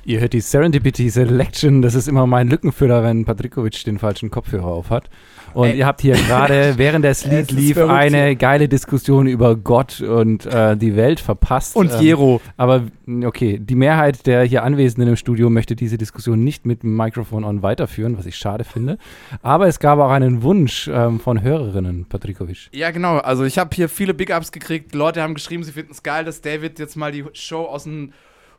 Ihr 0.05 0.19
hört 0.19 0.33
die 0.33 0.41
Serendipity 0.41 1.09
Selection. 1.09 1.81
Das 1.81 1.95
ist 1.95 2.09
immer 2.09 2.27
mein 2.27 2.49
Lückenfüller, 2.49 3.03
wenn 3.03 3.23
Patrikovic 3.23 3.85
den 3.85 3.99
falschen 3.99 4.29
Kopfhörer 4.29 4.65
auf 4.65 4.89
hat. 4.89 5.09
Und 5.53 5.69
Ey. 5.69 5.77
ihr 5.77 5.85
habt 5.85 6.01
hier 6.01 6.15
gerade, 6.15 6.73
während 6.77 7.05
das 7.05 7.25
Lied 7.25 7.51
lief, 7.51 7.75
verrückt 7.75 7.93
eine 7.93 8.35
geile 8.35 8.67
Diskussion 8.67 9.27
über 9.27 9.55
Gott 9.55 10.01
und 10.01 10.45
äh, 10.45 10.75
die 10.75 10.97
Welt 10.97 11.21
verpasst. 11.21 11.77
Und 11.77 11.93
Ähm, 11.93 12.01
Jero. 12.01 12.41
Aber 12.57 12.83
okay, 13.23 13.57
die 13.59 13.75
Mehrheit 13.75 14.25
der 14.27 14.43
hier 14.43 14.63
Anwesenden 14.63 15.07
im 15.07 15.15
Studio 15.15 15.49
möchte 15.49 15.73
diese 15.73 15.97
Diskussion 15.97 16.43
nicht 16.43 16.65
mit 16.65 16.83
dem 16.83 16.97
Mikrofon 16.97 17.45
on 17.45 17.61
weiterführen, 17.61 18.17
was 18.17 18.25
ich 18.25 18.35
schade 18.35 18.65
finde. 18.65 18.97
Aber 19.41 19.67
es 19.67 19.79
gab 19.79 19.99
auch 19.99 20.11
einen 20.11 20.43
Wunsch 20.43 20.89
ähm, 20.91 21.21
von 21.21 21.41
Hörerinnen, 21.41 22.07
Patrikovic. 22.09 22.67
Ja, 22.73 22.91
genau. 22.91 23.19
Also 23.19 23.45
ich 23.45 23.57
habe 23.57 23.73
hier 23.73 23.87
viele 23.87 24.13
Big 24.13 24.35
Ups 24.35 24.51
gekriegt. 24.51 24.95
Leute 24.95 25.21
haben 25.21 25.33
geschrieben, 25.33 25.63
sie 25.63 25.71
finden 25.71 25.93
es 25.93 26.03
geil, 26.03 26.25
dass 26.25 26.41
David 26.41 26.77
jetzt 26.79 26.97
mal 26.97 27.13
die 27.13 27.23
Show 27.31 27.63
aus 27.63 27.83
dem 27.83 28.11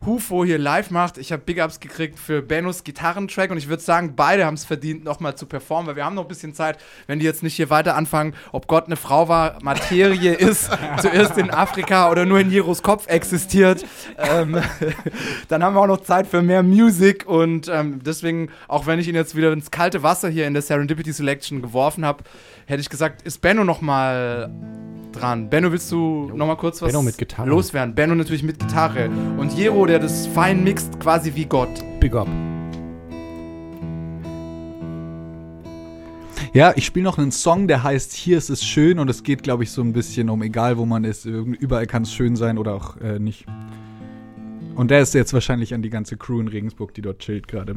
Hufo 0.07 0.44
hier 0.44 0.59
live 0.59 0.90
macht. 0.90 1.18
Ich 1.18 1.32
habe 1.32 1.42
Big 1.42 1.62
Ups 1.62 1.80
gekriegt 1.80 2.18
für 2.18 2.42
Bennos 2.42 2.84
Gitarrentrack 2.84 3.50
und 3.50 3.57
ich 3.57 3.68
würde 3.68 3.82
sagen, 3.82 4.14
beide 4.16 4.44
haben 4.44 4.55
es 4.55 4.64
verdient, 4.64 5.05
nochmal 5.05 5.36
zu 5.36 5.46
performen, 5.46 5.86
weil 5.86 5.96
wir 5.96 6.05
haben 6.05 6.14
noch 6.14 6.24
ein 6.24 6.28
bisschen 6.28 6.55
Zeit, 6.55 6.78
wenn 7.07 7.18
die 7.18 7.24
jetzt 7.24 7.42
nicht 7.42 7.55
hier 7.55 7.70
weiter 7.70 7.96
anfangen, 7.96 8.34
ob 8.52 8.66
Gott 8.66 8.86
eine 8.86 8.96
Frau 8.96 9.28
war, 9.28 9.59
Materie 9.62 10.32
ist, 10.34 10.70
zuerst 11.00 11.38
in 11.38 11.50
Afrika 11.50 12.11
oder 12.11 12.24
nur 12.24 12.40
in 12.40 12.50
Jeros 12.50 12.82
Kopf 12.82 13.07
existiert. 13.09 13.84
Ähm, 14.18 14.61
dann 15.48 15.62
haben 15.62 15.74
wir 15.74 15.80
auch 15.80 15.86
noch 15.86 16.02
Zeit 16.02 16.26
für 16.26 16.42
mehr 16.42 16.62
Music 16.62 17.26
und 17.26 17.68
ähm, 17.68 18.00
deswegen, 18.05 18.50
auch 18.68 18.86
wenn 18.86 18.98
ich 18.98 19.09
ihn 19.09 19.14
jetzt 19.14 19.36
wieder 19.36 19.52
ins 19.52 19.70
kalte 19.70 20.02
Wasser 20.02 20.28
hier 20.28 20.46
in 20.46 20.55
der 20.55 20.62
Serendipity 20.62 21.12
Selection 21.12 21.62
geworfen 21.62 22.05
habe, 22.05 22.24
hätte 22.66 22.80
ich 22.80 22.90
gesagt, 22.90 23.22
ist 23.22 23.40
Benno 23.40 23.64
nochmal 23.64 24.50
dran. 25.15 25.49
Benno, 25.51 25.73
willst 25.73 25.91
du 25.93 26.31
nochmal 26.35 26.57
kurz 26.57 26.83
was 26.83 26.89
Benno 26.89 27.03
mit 27.03 27.19
Gitarre. 27.19 27.49
loswerden? 27.49 27.95
Benno 27.95 28.15
natürlich 28.15 28.43
mit 28.43 28.59
Gitarre. 28.59 29.09
Und 29.39 29.53
Jero, 29.53 29.87
der 29.87 29.99
das 29.99 30.27
fein 30.27 30.65
mixt, 30.65 31.01
quasi 31.01 31.35
wie 31.35 31.45
Gott. 31.45 31.71
Big 32.01 32.15
Up. 32.15 32.29
Ja, 36.53 36.73
ich 36.77 36.87
spiele 36.87 37.03
noch 37.03 37.19
einen 37.19 37.33
Song, 37.33 37.67
der 37.67 37.83
heißt 37.83 38.12
Hier 38.12 38.39
ist 38.39 38.49
es 38.49 38.65
schön 38.65 39.01
und 39.01 39.11
es 39.11 39.25
geht, 39.25 39.43
glaube 39.43 39.65
ich, 39.65 39.73
so 39.73 39.83
ein 39.83 39.93
bisschen 39.93 40.31
um, 40.31 40.41
egal 40.41 40.79
wo 40.79 40.87
man 40.87 41.03
ist, 41.03 41.25
überall 41.27 41.87
kann 41.87 42.03
es 42.03 42.12
schön 42.12 42.37
sein 42.37 42.59
oder 42.59 42.75
auch 42.75 42.97
äh, 42.99 43.19
nicht. 43.19 43.45
Und 44.77 44.93
der 44.93 45.01
ist 45.01 45.15
jetzt 45.15 45.33
wahrscheinlich 45.33 45.75
an 45.75 45.83
die 45.83 45.91
ganze 45.91 46.17
Crew 46.17 46.41
in 46.41 46.47
Regensburg, 46.47 46.95
die 46.95 47.03
dort 47.03 47.19
chillt 47.19 47.49
gerade. 47.49 47.77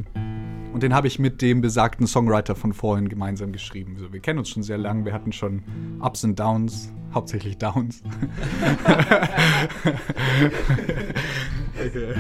Und 0.74 0.84
den 0.84 0.94
habe 0.94 1.08
ich 1.08 1.18
mit 1.18 1.42
dem 1.42 1.62
besagten 1.62 2.06
Songwriter 2.06 2.56
von 2.56 2.72
vorhin 2.72 3.10
gemeinsam 3.10 3.52
geschrieben. 3.52 3.96
Also 3.98 4.14
wir 4.14 4.20
kennen 4.20 4.38
uns 4.38 4.50
schon 4.50 4.62
sehr 4.62 4.78
lang, 4.78 5.06
wir 5.06 5.14
hatten 5.14 5.32
schon 5.32 5.64
Ups 6.00 6.24
und 6.24 6.40
Downs, 6.40 6.94
hauptsächlich 7.14 7.58
Downs. 7.58 8.02
okay. 11.86 12.14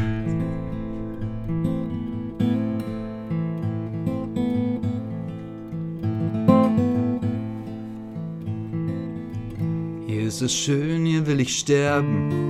Hier 10.07 10.27
ist 10.27 10.41
es 10.41 10.53
schön, 10.53 11.05
hier 11.05 11.27
will 11.27 11.39
ich 11.39 11.57
sterben. 11.57 12.47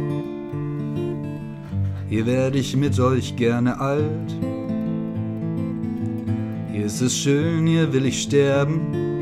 Hier 2.09 2.25
werde 2.25 2.57
ich 2.57 2.75
mit 2.75 2.99
euch 2.99 3.35
gerne 3.35 3.79
alt. 3.79 4.31
Hier 6.71 6.85
ist 6.85 7.01
es 7.01 7.17
schön, 7.17 7.67
hier 7.67 7.91
will 7.91 8.05
ich 8.05 8.21
sterben. 8.21 9.16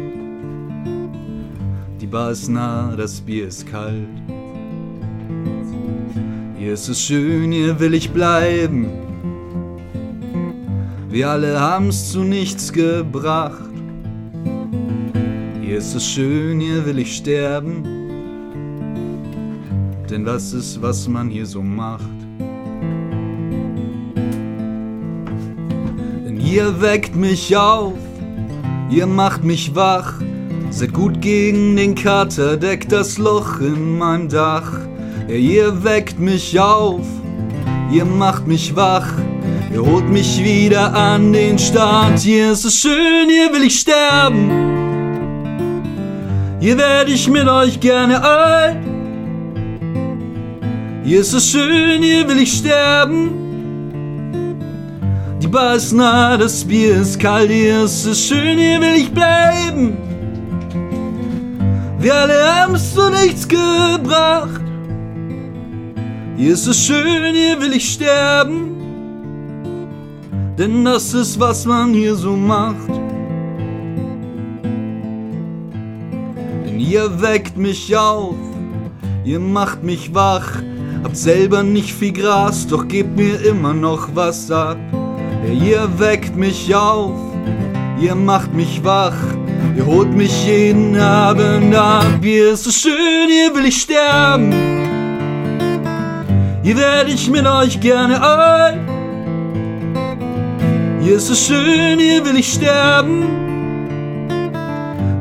Ist 2.15 2.49
nah, 2.49 2.95
das 2.95 3.19
Bier 3.19 3.47
ist 3.47 3.67
kalt. 3.69 4.07
Hier 6.57 6.73
ist 6.73 6.87
es 6.87 7.01
schön, 7.01 7.51
hier 7.51 7.77
will 7.79 7.93
ich 7.93 8.09
bleiben. 8.09 8.87
Wir 11.09 11.29
alle 11.29 11.59
haben's 11.59 12.11
zu 12.11 12.23
nichts 12.23 12.71
gebracht. 12.71 13.69
Hier 15.61 15.77
ist 15.77 15.93
es 15.93 16.05
schön, 16.05 16.61
hier 16.61 16.85
will 16.85 16.99
ich 16.99 17.17
sterben. 17.17 17.83
Denn 20.09 20.23
das 20.23 20.53
ist, 20.53 20.81
was 20.81 21.09
man 21.09 21.29
hier 21.29 21.45
so 21.45 21.61
macht. 21.61 22.09
Denn 26.25 26.39
ihr 26.39 26.81
weckt 26.81 27.15
mich 27.15 27.55
auf, 27.57 27.97
ihr 28.89 29.05
macht 29.05 29.43
mich 29.43 29.75
wach. 29.75 30.13
Seid 30.75 30.91
gut 30.91 31.21
gegen 31.21 31.77
den 31.77 31.95
Kater, 31.95 32.57
deckt 32.57 32.91
das 32.91 33.17
Loch 33.17 33.61
in 33.61 33.97
meinem 33.97 34.27
Dach. 34.27 34.73
Ja, 35.29 35.35
ihr 35.35 35.85
weckt 35.85 36.19
mich 36.19 36.59
auf, 36.59 37.05
ihr 37.93 38.03
macht 38.03 38.45
mich 38.45 38.75
wach. 38.75 39.07
Ihr 39.73 39.85
holt 39.85 40.09
mich 40.09 40.43
wieder 40.43 40.93
an 40.93 41.31
den 41.31 41.57
Start. 41.57 42.19
Hier 42.19 42.51
ist 42.51 42.65
es 42.65 42.75
schön, 42.75 43.29
hier 43.29 43.53
will 43.53 43.63
ich 43.63 43.79
sterben. 43.79 44.51
Hier 46.59 46.77
werde 46.77 47.13
ich 47.13 47.29
mit 47.29 47.47
euch 47.47 47.79
gerne 47.79 48.21
alt. 48.21 48.75
Hier 51.05 51.21
ist 51.21 51.31
es 51.31 51.51
schön, 51.51 52.03
hier 52.03 52.27
will 52.27 52.39
ich 52.39 52.51
sterben. 52.51 53.29
Die 55.41 55.47
Bar 55.47 55.75
ist 55.75 55.93
nah, 55.93 56.35
das 56.35 56.65
Bier 56.65 56.97
ist 56.97 57.17
kalt. 57.17 57.49
Hier 57.49 57.85
ist 57.85 58.05
es 58.05 58.27
schön, 58.27 58.57
hier 58.57 58.81
will 58.81 58.95
ich 58.97 59.09
bleiben. 59.09 60.04
Wir 62.05 62.13
alle 62.13 62.35
haben's 62.35 62.93
zu 62.93 63.09
nichts 63.09 63.47
gebracht. 63.47 64.61
Hier 66.37 66.53
ist 66.53 66.67
es 66.67 66.85
schön, 66.85 67.33
hier 67.33 67.59
will 67.59 67.73
ich 67.73 67.93
sterben. 67.93 68.75
Denn 70.55 70.85
das 70.85 71.15
ist, 71.15 71.39
was 71.39 71.65
man 71.65 71.95
hier 71.95 72.13
so 72.13 72.35
macht. 72.35 72.91
Denn 76.63 76.79
ihr 76.79 77.19
weckt 77.23 77.57
mich 77.57 77.97
auf, 77.97 78.35
ihr 79.23 79.39
macht 79.39 79.81
mich 79.81 80.13
wach. 80.13 80.61
Habt 81.03 81.17
selber 81.17 81.63
nicht 81.63 81.91
viel 81.91 82.13
Gras, 82.13 82.67
doch 82.67 82.87
gebt 82.87 83.17
mir 83.17 83.43
immer 83.43 83.73
noch 83.73 84.09
was 84.13 84.51
ab. 84.51 84.77
Ja, 85.43 85.51
ihr 85.51 85.89
weckt 85.99 86.35
mich 86.35 86.75
auf, 86.75 87.17
ihr 87.99 88.15
macht 88.15 88.53
mich 88.53 88.83
wach. 88.83 89.15
Ihr 89.75 89.85
holt 89.85 90.15
mich 90.15 90.45
jeden 90.45 90.97
Abend 90.97 91.75
ab. 91.75 92.05
Hier 92.21 92.53
ist 92.53 92.65
es 92.65 92.81
schön, 92.81 93.29
hier 93.29 93.53
will 93.55 93.65
ich 93.65 93.81
sterben. 93.81 94.53
Hier 96.63 96.77
werde 96.77 97.11
ich 97.11 97.29
mit 97.29 97.45
euch 97.45 97.79
gerne 97.79 98.21
alt. 98.21 98.79
Hier 101.01 101.17
ist 101.17 101.29
es 101.29 101.45
schön, 101.45 101.99
hier 101.99 102.25
will 102.25 102.37
ich 102.37 102.53
sterben. 102.53 103.45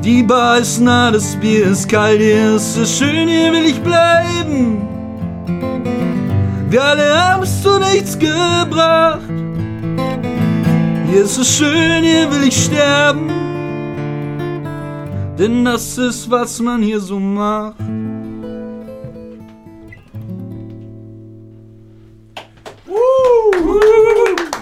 Die 0.02 0.22
Bar 0.22 0.58
ist 0.58 0.80
nah, 0.80 1.10
das 1.10 1.36
Bier 1.36 1.66
ist 1.66 1.88
kalt. 1.88 2.20
Hier 2.20 2.56
ist 2.56 2.76
es 2.76 2.98
schön, 2.98 3.28
hier 3.28 3.52
will 3.52 3.66
ich 3.66 3.80
bleiben. 3.80 4.82
Wir 6.70 6.82
alle 6.82 7.14
haben's 7.14 7.62
zu 7.62 7.78
nichts 7.78 8.18
gebracht. 8.18 9.43
Hier 11.06 11.22
ist 11.22 11.38
es 11.38 11.56
schön, 11.56 12.02
hier 12.02 12.30
will 12.30 12.48
ich 12.48 12.64
sterben. 12.64 13.28
Denn 15.38 15.64
das 15.64 15.98
ist, 15.98 16.30
was 16.30 16.60
man 16.60 16.82
hier 16.82 17.00
so 17.00 17.18
macht. 17.18 17.78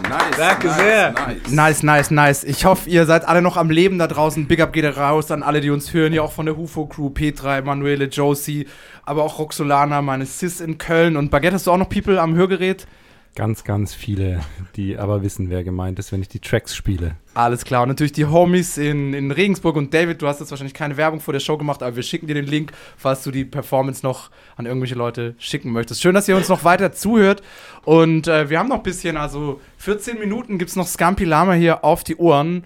Nice. 0.09 0.36
Danke 0.36 0.66
nice, 0.66 0.76
sehr. 0.76 1.12
Nice. 1.12 1.51
Nice, 1.51 1.82
nice, 1.82 2.11
nice. 2.11 2.45
Ich 2.45 2.64
hoffe, 2.64 2.90
ihr 2.90 3.07
seid 3.07 3.26
alle 3.26 3.40
noch 3.40 3.57
am 3.57 3.70
Leben 3.70 3.99
da 3.99 4.07
draußen. 4.07 4.47
Big 4.47 4.61
Up 4.61 4.72
geht 4.72 4.84
raus 4.97 5.30
an 5.30 5.43
alle, 5.43 5.61
die 5.61 5.70
uns 5.70 5.95
hören. 5.95 6.12
Hier 6.12 6.22
auch 6.22 6.32
von 6.32 6.47
der 6.47 6.57
Hufo 6.57 6.86
Crew, 6.86 7.11
Petra, 7.11 7.59
Emanuele, 7.59 8.07
Josie, 8.07 8.66
aber 9.05 9.22
auch 9.22 9.38
Roxolana, 9.38 10.03
meine 10.03 10.26
Sis 10.26 10.61
in 10.61 10.76
Köln. 10.76 11.16
Und 11.16 11.30
Baguette, 11.30 11.55
hast 11.55 11.66
du 11.66 11.70
auch 11.70 11.78
noch 11.78 11.88
People 11.88 12.20
am 12.20 12.34
Hörgerät? 12.34 12.86
Ganz, 13.35 13.64
ganz 13.64 13.95
viele, 13.95 14.41
die 14.76 14.99
aber 14.99 15.22
wissen, 15.22 15.49
wer 15.49 15.64
gemeint 15.64 15.99
ist, 15.99 16.12
wenn 16.12 16.20
ich 16.20 16.28
die 16.28 16.39
Tracks 16.39 16.76
spiele. 16.76 17.16
Alles 17.33 17.64
klar. 17.64 17.83
Und 17.83 17.89
natürlich 17.89 18.12
die 18.12 18.26
Homies 18.26 18.76
in, 18.76 19.14
in 19.14 19.30
Regensburg 19.30 19.76
und 19.76 19.95
David, 19.95 20.20
du 20.20 20.26
hast 20.26 20.41
jetzt 20.41 20.51
wahrscheinlich 20.51 20.74
keine 20.74 20.99
Werbung 20.99 21.18
vor 21.18 21.33
der 21.33 21.41
Show 21.41 21.57
gemacht, 21.57 21.83
aber 21.83 21.97
wir 21.97 22.03
schicken 22.03 22.26
dir 22.26 22.35
den 22.35 22.45
Link, 22.45 22.72
falls 22.99 23.22
du 23.22 23.30
die 23.30 23.47
Performance 23.47 24.05
noch 24.05 24.30
an 24.57 24.66
irgendwelche 24.66 24.97
Leute 24.97 25.35
schicken 25.39 25.72
möchtest. 25.72 26.03
Schön, 26.03 26.14
dass 26.14 26.28
ihr 26.28 26.37
uns 26.37 26.51
noch 26.51 26.64
weiter 26.64 26.93
zuhört. 26.93 27.43
Und 27.87 28.28
äh, 28.28 28.51
wir 28.51 28.59
haben 28.59 28.68
noch 28.68 28.76
ein 28.76 28.83
bisschen, 28.83 29.16
also 29.16 29.62
14 29.78 30.18
Minuten 30.18 30.59
gibt 30.59 30.68
es 30.68 30.76
noch 30.76 30.87
Scampi 30.87 31.24
Lama 31.24 31.55
hier 31.55 31.85
auf 31.85 32.05
die 32.05 32.16
Ohren. 32.16 32.64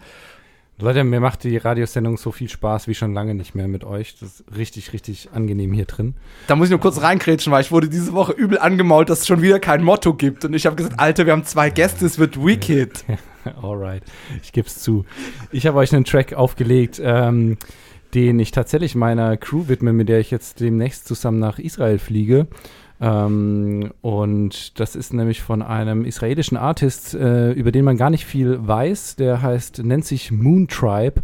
Leute, 0.79 1.05
mir 1.05 1.21
macht 1.21 1.45
die 1.45 1.57
Radiosendung 1.57 2.19
so 2.19 2.33
viel 2.33 2.51
Spaß 2.51 2.87
wie 2.87 2.95
schon 2.95 3.15
lange 3.15 3.35
nicht 3.35 3.55
mehr 3.55 3.67
mit 3.67 3.83
euch. 3.83 4.17
Das 4.21 4.41
ist 4.41 4.45
richtig, 4.55 4.93
richtig 4.93 5.31
angenehm 5.33 5.73
hier 5.73 5.87
drin. 5.87 6.13
Da 6.49 6.57
muss 6.57 6.67
ich 6.67 6.71
nur 6.71 6.81
kurz 6.81 7.01
reinkrätschen, 7.01 7.51
weil 7.51 7.63
ich 7.63 7.73
wurde 7.73 7.89
diese 7.89 8.13
Woche 8.13 8.33
übel 8.33 8.59
angemault, 8.59 9.09
dass 9.09 9.21
es 9.21 9.27
schon 9.27 9.41
wieder 9.41 9.59
kein 9.59 9.83
Motto 9.83 10.13
gibt. 10.13 10.45
Und 10.45 10.53
ich 10.53 10.67
habe 10.67 10.77
gesagt, 10.77 11.01
Alter, 11.01 11.25
wir 11.25 11.33
haben 11.33 11.45
zwei 11.45 11.71
Gäste, 11.71 12.05
es 12.05 12.19
wird 12.19 12.45
Wicked. 12.45 13.07
Alright, 13.63 14.03
ich 14.43 14.53
gebe 14.53 14.69
es 14.69 14.81
zu. 14.81 15.07
Ich 15.51 15.67
habe 15.67 15.79
euch 15.79 15.95
einen 15.95 16.05
Track 16.05 16.35
aufgelegt, 16.35 17.01
ähm, 17.03 17.57
den 18.13 18.39
ich 18.39 18.51
tatsächlich 18.51 18.95
meiner 18.95 19.39
Crew 19.39 19.69
widme, 19.69 19.95
mit 19.95 20.11
der 20.11 20.21
ich 20.21 20.31
jetzt 20.31 20.61
demnächst 20.61 21.09
zusammen 21.09 21.39
nach 21.39 21.59
Israel 21.59 21.99
fliege. 21.99 22.49
Ähm, 23.01 23.93
und 24.01 24.79
das 24.81 24.97
ist 24.97 25.13
nämlich 25.13 25.43
von 25.43 25.63
einem 25.63 26.05
israelischen 26.05 26.57
Artist, 26.57 27.15
äh, 27.15 27.53
über 27.53 27.73
den 27.73 27.85
man 27.85 27.97
gar 27.97 28.11
nicht 28.11 28.25
viel 28.25 28.67
weiß. 28.67 29.17
Der 29.17 29.43
heißt, 29.43 29.85
nennt 29.85 30.05
sich 30.05 30.31
Moon 30.31 30.69
Tribe. 30.69 31.23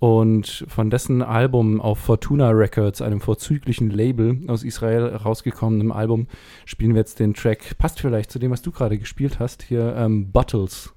Und 0.00 0.66
von 0.68 0.90
dessen 0.90 1.22
Album 1.22 1.80
auf 1.80 1.98
Fortuna 1.98 2.50
Records, 2.50 3.00
einem 3.00 3.20
vorzüglichen 3.20 3.90
Label 3.90 4.38
aus 4.48 4.62
Israel 4.62 5.06
rausgekommenem 5.06 5.92
Album, 5.92 6.26
spielen 6.66 6.94
wir 6.94 7.00
jetzt 7.00 7.20
den 7.20 7.32
Track. 7.32 7.78
Passt 7.78 8.00
vielleicht 8.00 8.30
zu 8.30 8.38
dem, 8.38 8.50
was 8.50 8.60
du 8.60 8.70
gerade 8.70 8.98
gespielt 8.98 9.38
hast. 9.38 9.62
Hier 9.62 9.94
ähm, 9.96 10.30
Bottles. 10.30 10.93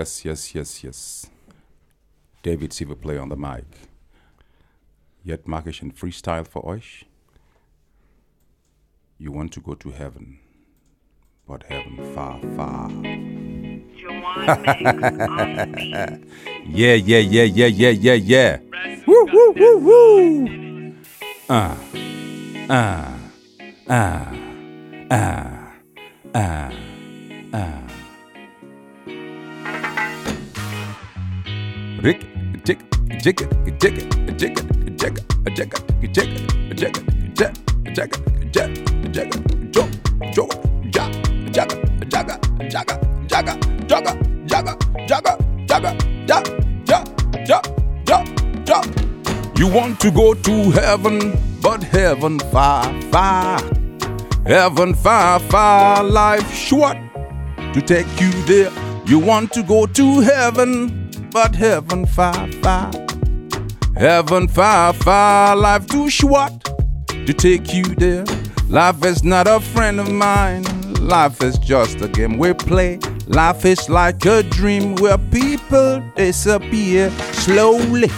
Yes, 0.00 0.24
yes, 0.24 0.54
yes, 0.54 0.82
yes. 0.82 1.26
David 2.42 2.70
Silverplay 2.70 3.20
on 3.20 3.28
the 3.28 3.36
mic. 3.36 3.66
Yet 5.22 5.46
mache 5.46 5.68
ich 5.68 5.82
ein 5.82 5.92
Freestyle 5.92 6.46
für 6.46 6.64
euch. 6.64 7.04
You 9.18 9.30
want 9.30 9.52
to 9.52 9.60
go 9.60 9.74
to 9.74 9.90
heaven, 9.90 10.38
but 11.46 11.64
heaven 11.64 11.98
far, 12.14 12.40
far. 12.56 12.88
yeah, 16.64 16.94
yeah, 16.94 17.18
yeah, 17.18 17.44
yeah, 17.44 17.66
yeah, 17.66 17.90
yeah, 17.90 18.14
yeah. 18.14 18.58
Woo, 19.06 19.26
woo, 19.26 19.52
woo, 19.52 19.78
woo. 19.86 20.94
Ah, 21.50 21.76
ah, 22.70 23.18
ah, 23.86 24.32
ah, 25.10 25.74
ah, 26.34 26.72
ah. 27.52 27.89
Rick, 32.02 32.20
tick, 32.64 32.78
tick, 33.20 33.36
tick, 33.36 33.36
tick, 33.78 33.94
tick, 34.38 34.56
tick, 34.56 34.56
tick, 34.96 35.14
tick, 35.54 35.74
tick, 36.14 36.24
tick, 36.74 36.94
tick, 37.94 38.12
tick, 38.52 39.12
tick, 39.12 39.30
jump, 39.70 39.92
jump, 40.32 40.52
jab, 40.90 41.12
jab, 41.52 41.68
jagger, 42.08 42.38
jagger, 42.70 42.98
jagger, 43.28 43.58
jagger, 43.86 44.16
jagger, 44.46 44.76
jagger, 45.06 45.36
jagger, 45.66 45.94
jab, 46.26 46.44
jab, 47.44 47.64
jab, 48.06 48.64
jab. 48.64 49.58
You 49.58 49.68
want 49.68 50.00
to 50.00 50.10
go 50.10 50.32
to 50.32 50.70
heaven, 50.70 51.38
but 51.60 51.82
heaven 51.82 52.38
far, 52.50 52.98
far. 53.12 53.60
Heaven 54.46 54.94
far, 54.94 55.38
far, 55.38 56.02
life 56.02 56.50
short 56.54 56.96
to 57.74 57.82
take 57.82 58.08
you 58.18 58.32
there. 58.44 58.72
You 59.04 59.18
want 59.18 59.52
to 59.52 59.62
go 59.62 59.84
to 59.84 60.20
heaven, 60.20 61.09
but 61.30 61.54
heaven 61.54 62.06
far, 62.06 62.50
far. 62.62 62.90
Heaven 63.96 64.48
far, 64.48 64.92
far, 64.92 65.56
life 65.56 65.86
too 65.86 66.10
short 66.10 66.52
to 67.08 67.32
take 67.32 67.72
you 67.72 67.84
there. 67.84 68.24
Life 68.68 69.04
is 69.04 69.22
not 69.24 69.46
a 69.46 69.60
friend 69.60 70.00
of 70.00 70.10
mine. 70.10 70.64
Life 70.94 71.42
is 71.42 71.58
just 71.58 72.00
a 72.00 72.08
game 72.08 72.38
we 72.38 72.52
play. 72.54 72.98
Life 73.26 73.64
is 73.64 73.88
like 73.88 74.24
a 74.26 74.42
dream 74.42 74.96
where 74.96 75.18
people 75.18 76.02
disappear 76.16 77.10
slowly 77.32 78.10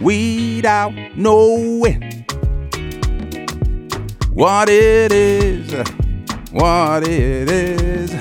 without 0.00 0.92
knowing 1.16 2.24
what 4.32 4.68
it 4.68 5.12
is, 5.12 5.72
what 6.52 7.02
it 7.06 7.50
is, 7.50 8.12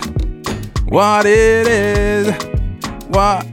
what 0.86 1.26
it 1.26 1.68
is, 1.68 2.47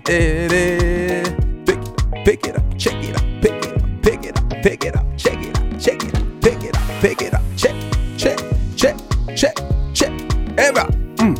is. 0.09 1.29
Pick, 1.65 1.79
pick 2.25 2.47
it 2.47 2.57
up, 2.57 2.65
check 2.77 2.95
it 3.03 3.17
up, 3.17 3.25
pick 3.41 3.65
it 3.65 3.77
up, 3.77 4.03
pick 4.03 4.25
it 4.25 4.37
up, 4.37 4.51
pick 4.63 4.85
it 4.85 4.97
up, 4.97 5.07
check 5.17 5.39
it 5.41 5.57
up, 5.57 5.81
check 5.81 6.05
it 6.05 6.15
up, 6.15 6.23
pick 6.41 6.63
it 6.65 6.77
up, 6.77 6.83
pick 7.01 7.23
it 7.23 7.35
up, 7.35 7.43
check, 7.57 7.75
check, 8.19 8.39
check, 8.77 8.97
check, 9.35 9.57
check. 9.95 10.13
Ever. 10.59 10.87
Mm. 11.17 11.35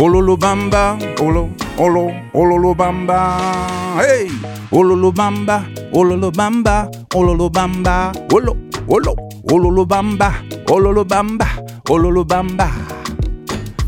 Ololo 0.00 0.36
bamba, 0.36 0.96
olo, 1.20 1.50
olo, 1.78 2.10
ololo 2.32 2.74
bamba. 2.74 3.98
Hey, 4.00 4.28
ololo 4.70 5.12
bamba, 5.12 5.64
ololo 5.92 6.30
bamba, 6.30 6.88
ololo 7.14 7.50
bamba, 7.50 8.12
olo, 8.32 8.56
olo, 8.88 9.14
ololo 9.50 9.84
bamba, 9.86 10.32
ololo 10.70 11.04
bamba, 11.04 11.46
ololo 11.90 12.24
bamba. 12.24 12.87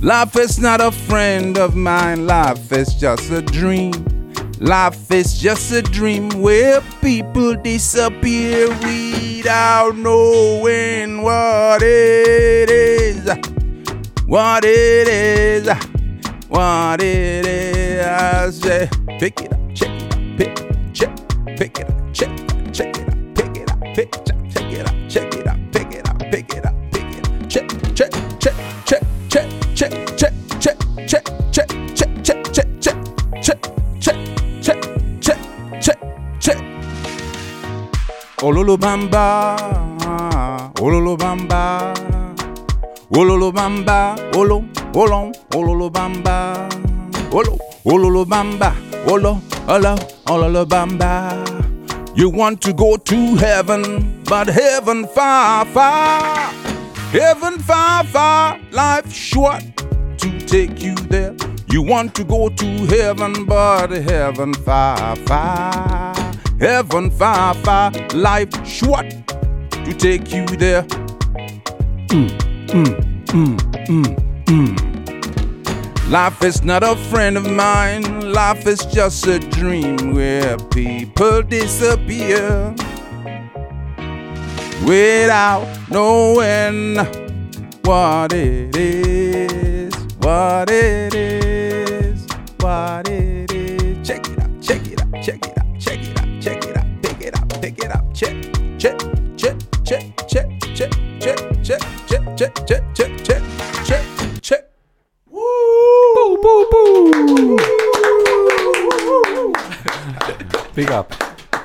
Life 0.02 0.36
is 0.36 0.58
not 0.58 0.80
a 0.80 0.90
friend 0.90 1.58
of 1.58 1.76
mine, 1.76 2.26
life 2.26 2.72
is 2.72 2.94
just 2.94 3.30
a 3.30 3.42
dream. 3.42 3.92
Life 4.58 5.10
is 5.10 5.38
just 5.38 5.70
a 5.72 5.82
dream 5.82 6.30
where 6.40 6.80
people 7.02 7.54
disappear 7.54 8.68
without 8.68 9.94
knowing 9.96 11.20
what 11.20 11.82
it 11.82 12.70
is. 12.70 13.28
What 14.24 14.64
it 14.64 15.06
is, 15.06 15.68
what 16.48 17.02
it 17.02 17.44
is. 17.44 18.60
Pick 19.18 19.42
it 19.42 19.52
up, 19.52 19.74
check 19.74 19.90
it 20.00 20.14
up, 20.14 20.38
pick, 20.38 20.94
check, 20.94 21.14
pick 21.58 21.78
it 21.78 21.90
up, 21.90 21.99
Ololo 38.42 38.76
bamba, 38.76 39.56
ololo 40.80 41.16
bamba. 41.16 41.84
Olo, 43.12 44.62
olo, 44.94 45.32
ololo 45.54 45.90
bamba, 45.90 46.68
olo, 47.32 47.58
ololo 47.84 48.24
bamba, 48.24 48.72
olo, 49.06 49.40
olo, 49.68 49.94
ololo 50.28 50.64
bamba. 50.66 51.34
You 52.16 52.28
want 52.30 52.60
to 52.62 52.72
go 52.72 52.96
to 52.96 53.36
heaven, 53.36 54.22
but 54.24 54.48
heaven 54.48 55.06
far, 55.08 55.64
far, 55.66 56.50
heaven 57.12 57.58
far, 57.58 58.04
far, 58.04 58.58
life 58.72 59.12
short 59.12 59.62
to 60.18 60.40
take 60.46 60.82
you 60.82 60.94
there. 60.94 61.34
You 61.70 61.82
want 61.82 62.14
to 62.16 62.24
go 62.24 62.48
to 62.48 62.66
heaven, 62.86 63.44
but 63.44 63.90
heaven 63.90 64.54
far, 64.54 65.16
far, 65.26 66.09
heaven 66.60 67.10
far, 67.10 67.54
far, 67.54 67.90
life 68.14 68.52
short 68.66 69.08
to 69.70 69.94
take 69.94 70.32
you 70.32 70.44
there. 70.46 70.82
Mm, 72.12 72.28
mm, 72.68 73.24
mm, 73.26 73.56
mm, 73.86 74.44
mm. 74.44 76.10
Life 76.10 76.42
is 76.44 76.62
not 76.62 76.82
a 76.82 76.96
friend 76.96 77.36
of 77.36 77.50
mine. 77.50 78.32
Life 78.32 78.66
is 78.66 78.84
just 78.86 79.26
a 79.26 79.38
dream 79.38 80.14
where 80.14 80.58
people 80.58 81.42
disappear 81.42 82.74
without 84.84 85.66
knowing 85.88 86.96
what 87.84 88.32
it 88.32 88.76
is, 88.76 89.94
what 90.18 90.68
it 90.68 91.14
is, 91.14 91.49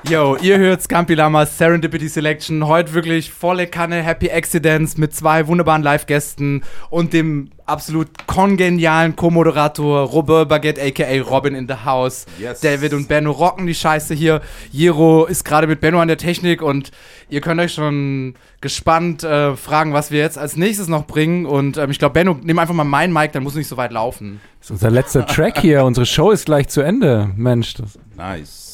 Yo, 0.07 0.35
ihr 0.35 0.59
hört 0.59 0.83
Scampi 0.83 1.15
Lamas 1.15 1.57
Serendipity 1.57 2.07
Selection. 2.07 2.67
Heute 2.67 2.93
wirklich 2.93 3.31
volle 3.31 3.65
Kanne 3.65 4.03
Happy 4.03 4.29
Accidents 4.29 4.97
mit 4.97 5.15
zwei 5.15 5.47
wunderbaren 5.47 5.81
Live-Gästen 5.81 6.63
und 6.91 7.11
dem 7.11 7.49
absolut 7.65 8.09
kongenialen 8.27 9.15
Co-Moderator 9.15 10.01
Robert 10.01 10.47
Baguette 10.47 10.79
aka 10.79 11.21
Robin 11.21 11.55
in 11.55 11.67
the 11.67 11.85
House. 11.85 12.27
Yes. 12.37 12.59
David 12.59 12.93
und 12.93 13.07
Benno 13.07 13.31
rocken 13.31 13.65
die 13.65 13.73
Scheiße 13.73 14.13
hier. 14.13 14.41
Jero 14.71 15.25
ist 15.25 15.43
gerade 15.43 15.65
mit 15.65 15.81
Benno 15.81 15.99
an 15.99 16.07
der 16.07 16.17
Technik 16.17 16.61
und 16.61 16.91
ihr 17.29 17.41
könnt 17.41 17.59
euch 17.59 17.73
schon 17.73 18.35
gespannt 18.61 19.23
äh, 19.23 19.55
fragen, 19.55 19.93
was 19.93 20.11
wir 20.11 20.19
jetzt 20.19 20.37
als 20.37 20.55
nächstes 20.55 20.87
noch 20.87 21.07
bringen. 21.07 21.47
Und 21.47 21.77
ähm, 21.77 21.89
ich 21.89 21.97
glaube, 21.97 22.13
Benno, 22.13 22.37
nimm 22.43 22.59
einfach 22.59 22.75
mal 22.75 22.83
meinen 22.83 23.11
Mic, 23.11 23.31
dann 23.31 23.41
muss 23.41 23.55
nicht 23.55 23.67
so 23.67 23.77
weit 23.77 23.91
laufen. 23.91 24.39
Das 24.59 24.67
ist 24.67 24.71
unser 24.71 24.91
letzter 24.91 25.25
Track 25.25 25.59
hier. 25.61 25.83
Unsere 25.83 26.05
Show 26.05 26.29
ist 26.29 26.45
gleich 26.45 26.67
zu 26.67 26.81
Ende. 26.81 27.31
Mensch, 27.35 27.73
das 27.73 27.97
Nice. 28.15 28.64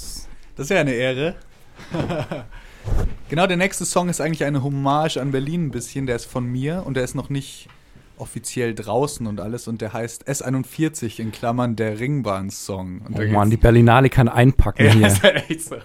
Das 0.61 0.69
ist 0.69 0.75
ja 0.75 0.81
eine 0.81 0.93
Ehre. 0.93 1.33
genau, 3.29 3.47
der 3.47 3.57
nächste 3.57 3.83
Song 3.83 4.09
ist 4.09 4.21
eigentlich 4.21 4.43
eine 4.43 4.61
Hommage 4.61 5.17
an 5.17 5.31
Berlin 5.31 5.65
ein 5.65 5.71
bisschen. 5.71 6.05
Der 6.05 6.15
ist 6.15 6.25
von 6.25 6.45
mir 6.45 6.83
und 6.85 6.93
der 6.93 7.03
ist 7.03 7.15
noch 7.15 7.31
nicht 7.31 7.67
offiziell 8.17 8.75
draußen 8.75 9.25
und 9.25 9.39
alles. 9.39 9.67
Und 9.67 9.81
der 9.81 9.91
heißt 9.91 10.29
S41 10.29 11.19
in 11.19 11.31
Klammern 11.31 11.75
der 11.75 11.99
Ringbahn-Song. 11.99 13.01
Oh 13.11 13.21
Mann, 13.33 13.49
die 13.49 13.57
Berlinale 13.57 14.11
kann 14.11 14.29
einpacken 14.29 14.85
Ja, 14.85 14.91
hier. 14.91 15.07
ist 15.07 15.23
halt 15.23 15.49
echt 15.49 15.63
so. 15.63 15.77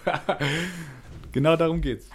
genau 1.32 1.56
darum 1.56 1.80
geht's. 1.80 2.10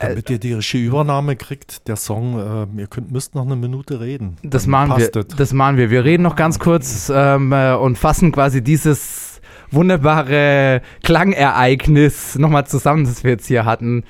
Damit 0.00 0.28
ihr 0.30 0.40
die 0.40 0.54
richtige 0.54 0.84
Übernahme 0.84 1.36
kriegt, 1.36 1.86
der 1.86 1.94
Song, 1.94 2.66
äh, 2.76 2.80
ihr 2.80 2.88
könnt, 2.88 3.12
müsst 3.12 3.36
noch 3.36 3.46
eine 3.46 3.54
Minute 3.54 4.00
reden. 4.00 4.36
Das 4.42 4.66
machen 4.66 4.98
wir. 4.98 5.08
Das 5.10 5.52
machen 5.52 5.76
wir. 5.76 5.90
Wir 5.90 6.04
reden 6.04 6.24
noch 6.24 6.34
ganz 6.34 6.58
kurz 6.58 7.08
ähm, 7.14 7.52
äh, 7.52 7.74
und 7.74 7.96
fassen 7.98 8.32
quasi 8.32 8.64
dieses 8.64 9.29
wunderbare 9.70 10.82
Klangereignis 11.02 12.38
nochmal 12.38 12.66
zusammen, 12.66 13.04
das 13.04 13.24
wir 13.24 13.32
jetzt 13.32 13.46
hier 13.46 13.64
hatten. 13.64 14.04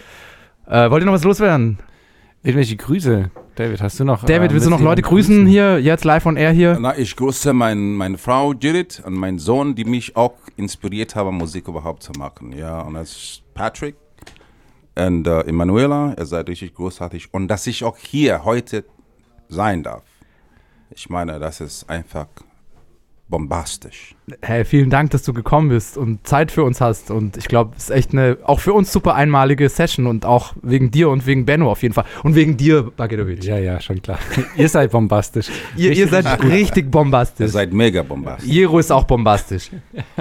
Äh, 0.66 0.90
wollt 0.90 1.02
ihr 1.02 1.06
noch 1.06 1.12
was 1.12 1.24
loswerden? 1.24 1.78
Irgendwelche 2.42 2.76
Grüße. 2.76 3.30
David, 3.54 3.82
hast 3.82 4.00
du 4.00 4.04
noch. 4.04 4.24
David, 4.24 4.50
äh, 4.50 4.54
willst 4.54 4.66
du 4.66 4.70
noch 4.70 4.80
Leute 4.80 5.02
jemanden 5.02 5.16
grüßen 5.16 5.46
hier, 5.46 5.78
jetzt 5.80 6.04
live 6.04 6.24
on 6.24 6.36
air 6.36 6.52
hier? 6.52 6.78
Na, 6.80 6.96
ich 6.96 7.14
grüße 7.14 7.52
mein, 7.52 7.94
meine 7.96 8.16
Frau 8.16 8.52
Judith 8.54 9.02
und 9.04 9.14
meinen 9.14 9.38
Sohn, 9.38 9.74
die 9.74 9.84
mich 9.84 10.16
auch 10.16 10.34
inspiriert 10.56 11.14
haben, 11.14 11.36
Musik 11.36 11.68
überhaupt 11.68 12.02
zu 12.02 12.12
machen. 12.12 12.52
Ja, 12.56 12.80
und 12.80 12.94
das 12.94 13.10
ist 13.10 13.42
Patrick 13.52 13.96
und 14.94 15.26
äh, 15.26 15.40
Emanuela. 15.40 16.14
Ihr 16.18 16.26
seid 16.26 16.48
richtig 16.48 16.74
großartig. 16.74 17.34
Und 17.34 17.48
dass 17.48 17.66
ich 17.66 17.84
auch 17.84 17.98
hier 17.98 18.44
heute 18.44 18.84
sein 19.48 19.82
darf. 19.82 20.04
Ich 20.90 21.10
meine, 21.10 21.38
das 21.38 21.60
ist 21.60 21.88
einfach 21.90 22.26
bombastisch. 23.30 24.14
Hey, 24.42 24.64
vielen 24.64 24.90
Dank, 24.90 25.10
dass 25.10 25.22
du 25.22 25.32
gekommen 25.32 25.70
bist 25.70 25.96
und 25.96 26.26
Zeit 26.26 26.52
für 26.52 26.64
uns 26.64 26.80
hast. 26.80 27.10
Und 27.10 27.36
ich 27.36 27.48
glaube, 27.48 27.72
es 27.76 27.84
ist 27.84 27.90
echt 27.90 28.12
eine, 28.12 28.38
auch 28.44 28.60
für 28.60 28.72
uns 28.72 28.92
super 28.92 29.14
einmalige 29.14 29.68
Session 29.68 30.06
und 30.06 30.26
auch 30.26 30.52
wegen 30.62 30.90
dir 30.90 31.08
und 31.08 31.26
wegen 31.26 31.46
Benno 31.46 31.70
auf 31.70 31.82
jeden 31.82 31.94
Fall. 31.94 32.04
Und 32.22 32.34
wegen 32.34 32.56
dir, 32.56 32.90
Bagetovic. 32.96 33.42
Ja, 33.44 33.58
ja, 33.58 33.80
schon 33.80 34.02
klar. 34.02 34.18
ihr 34.56 34.68
seid 34.68 34.90
bombastisch. 34.90 35.48
Ihr, 35.76 35.84
ihr 35.92 36.00
Richtig 36.04 36.10
seid 36.10 36.42
richtig 36.44 36.84
Ihr 36.86 36.90
bombastisch. 36.90 37.50
seid 37.50 37.72
mega 37.72 38.02
bombastisch. 38.02 38.50
Jero 38.50 38.78
ist 38.78 38.92
auch 38.92 39.04
bombastisch. 39.04 39.70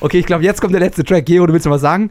okay, 0.00 0.18
ich 0.18 0.26
glaube, 0.26 0.44
jetzt 0.44 0.60
kommt 0.60 0.74
der 0.74 0.80
letzte 0.80 1.04
Track. 1.04 1.28
Jero, 1.28 1.46
du 1.46 1.52
willst 1.52 1.66
noch 1.66 1.72
was 1.72 1.80
sagen? 1.80 2.10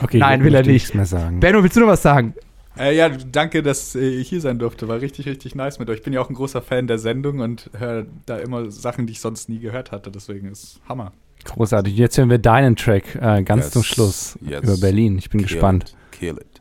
Okay, 0.00 0.18
Nein, 0.18 0.42
will 0.42 0.54
er 0.54 0.62
nicht. 0.62 0.72
nichts 0.72 0.94
mehr 0.94 1.06
sagen. 1.06 1.40
Benno, 1.40 1.62
willst 1.62 1.76
du 1.76 1.80
noch 1.80 1.88
was 1.88 2.02
sagen? 2.02 2.34
Äh, 2.78 2.96
ja, 2.96 3.08
danke, 3.08 3.62
dass 3.62 3.94
äh, 3.94 4.00
ich 4.00 4.28
hier 4.28 4.40
sein 4.40 4.58
durfte. 4.58 4.88
War 4.88 5.00
richtig, 5.00 5.26
richtig 5.26 5.54
nice 5.54 5.78
mit 5.78 5.90
euch. 5.90 5.98
Ich 5.98 6.02
bin 6.02 6.12
ja 6.12 6.20
auch 6.20 6.30
ein 6.30 6.34
großer 6.34 6.62
Fan 6.62 6.86
der 6.86 6.98
Sendung 6.98 7.40
und 7.40 7.70
höre 7.76 8.06
da 8.26 8.38
immer 8.38 8.70
Sachen, 8.70 9.06
die 9.06 9.12
ich 9.12 9.20
sonst 9.20 9.48
nie 9.48 9.58
gehört 9.58 9.92
hatte. 9.92 10.10
Deswegen 10.10 10.48
ist 10.48 10.80
Hammer. 10.88 11.12
Großartig. 11.44 11.96
Jetzt 11.96 12.18
hören 12.18 12.30
wir 12.30 12.38
deinen 12.38 12.76
Track 12.76 13.16
äh, 13.16 13.42
ganz 13.42 13.64
Yes, 13.64 13.70
zum 13.72 13.82
Schluss 13.82 14.38
yes. 14.40 14.62
über 14.62 14.76
Berlin. 14.76 15.18
Ich 15.18 15.28
bin 15.28 15.40
Kill 15.40 15.48
gespannt. 15.48 15.84
It, 16.12 16.18
kill 16.18 16.36
it. 16.36 16.51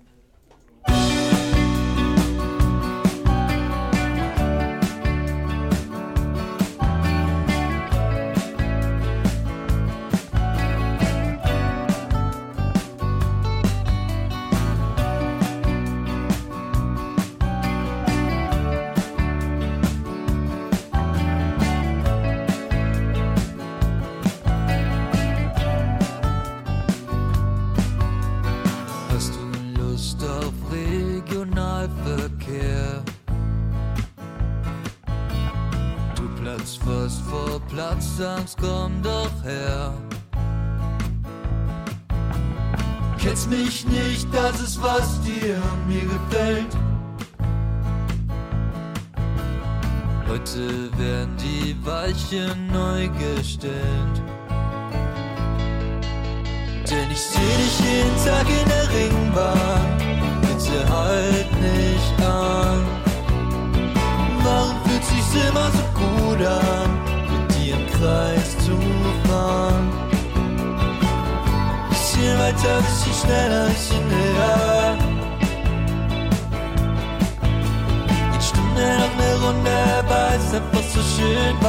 Es 80.48 80.54
einfach 80.54 80.84
so 80.84 81.02
schön 81.02 81.62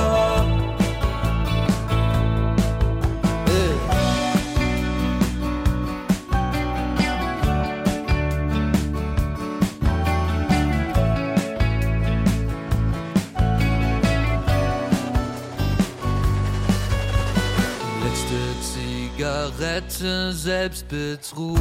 Zigarette, 19.22 20.32
Selbstbetrug. 20.32 21.56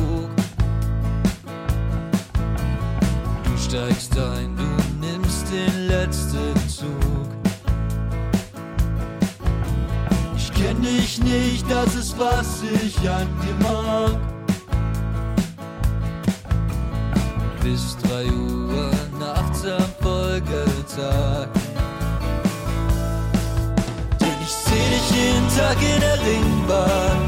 Du 3.44 3.58
steigst 3.58 4.18
ein, 4.18 4.51
was 12.22 12.62
ich 12.62 13.10
an 13.10 13.28
dir 13.42 13.58
mag. 13.68 14.18
Bis 17.64 17.98
drei 18.04 18.26
Uhr 18.26 18.92
nachts 19.20 19.66
am 19.66 19.90
Folgetag. 20.02 21.48
Denn 24.20 24.38
ich 24.46 24.54
seh 24.66 24.88
dich 24.94 25.08
jeden 25.20 25.48
Tag 25.58 25.78
in 25.94 26.00
der 26.00 26.20
Ringbahn. 26.28 27.20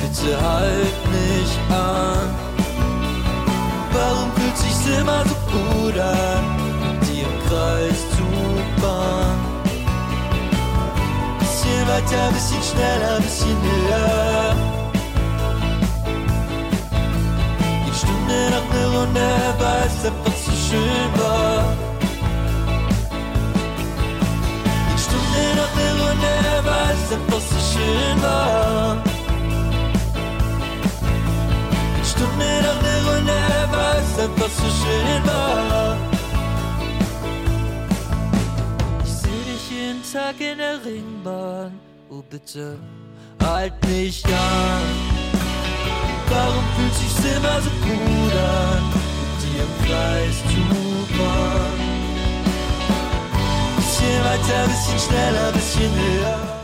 Bitte 0.00 0.30
halt 0.40 0.98
mich 1.16 1.52
an. 1.70 2.28
Warum 3.92 4.28
fühlt 4.36 4.56
sich's 4.56 4.86
immer 4.98 5.22
so 5.30 5.36
gut 5.52 5.98
an, 5.98 6.51
Bisschen 11.92 12.04
weiter, 12.10 12.32
bisschen 12.32 12.62
schneller, 12.62 13.20
bisschen 13.20 13.56
höher. 13.62 14.56
Geht 17.84 17.94
Stunde 17.94 18.38
noch 18.50 18.66
eine 18.70 18.84
Runde, 18.96 19.28
weil 19.58 19.86
es 19.86 20.04
einfach 20.06 20.36
so 20.44 20.52
schön 20.52 21.10
war. 21.20 21.76
Geht 24.88 25.00
Stunde 25.00 25.44
noch 25.58 25.72
eine 25.76 25.88
Runde, 26.02 26.34
weil 26.64 26.94
es 26.96 27.12
einfach 27.12 27.42
so 27.50 27.58
schön 27.72 28.22
war. 28.22 28.96
Geht 31.96 32.06
Stunde 32.06 32.50
noch 32.66 32.78
eine 32.80 32.94
Runde, 33.08 33.38
weil 33.70 34.00
es 34.00 34.18
einfach 34.18 34.50
so 34.50 34.68
schön 34.80 35.26
war. 35.26 36.12
Tag 40.12 40.40
in 40.40 40.58
der 40.58 40.84
Ringbahn. 40.84 41.81
Bitte, 42.30 42.78
halt 43.42 43.74
mich 43.86 44.24
an. 44.24 44.32
Warum 46.30 46.64
fühlt 46.76 46.94
sich's 46.94 47.36
immer 47.36 47.60
so 47.60 47.70
gut 47.82 48.32
an, 48.32 48.82
mit 49.20 49.38
dir 49.42 49.62
im 49.62 49.74
Kreis 49.86 50.36
zu 50.48 50.60
fahren? 51.14 51.80
Bisschen 53.76 54.24
weiter, 54.24 54.66
bisschen 54.66 54.98
schneller, 54.98 55.52
bisschen 55.52 55.92
höher. 55.94 56.61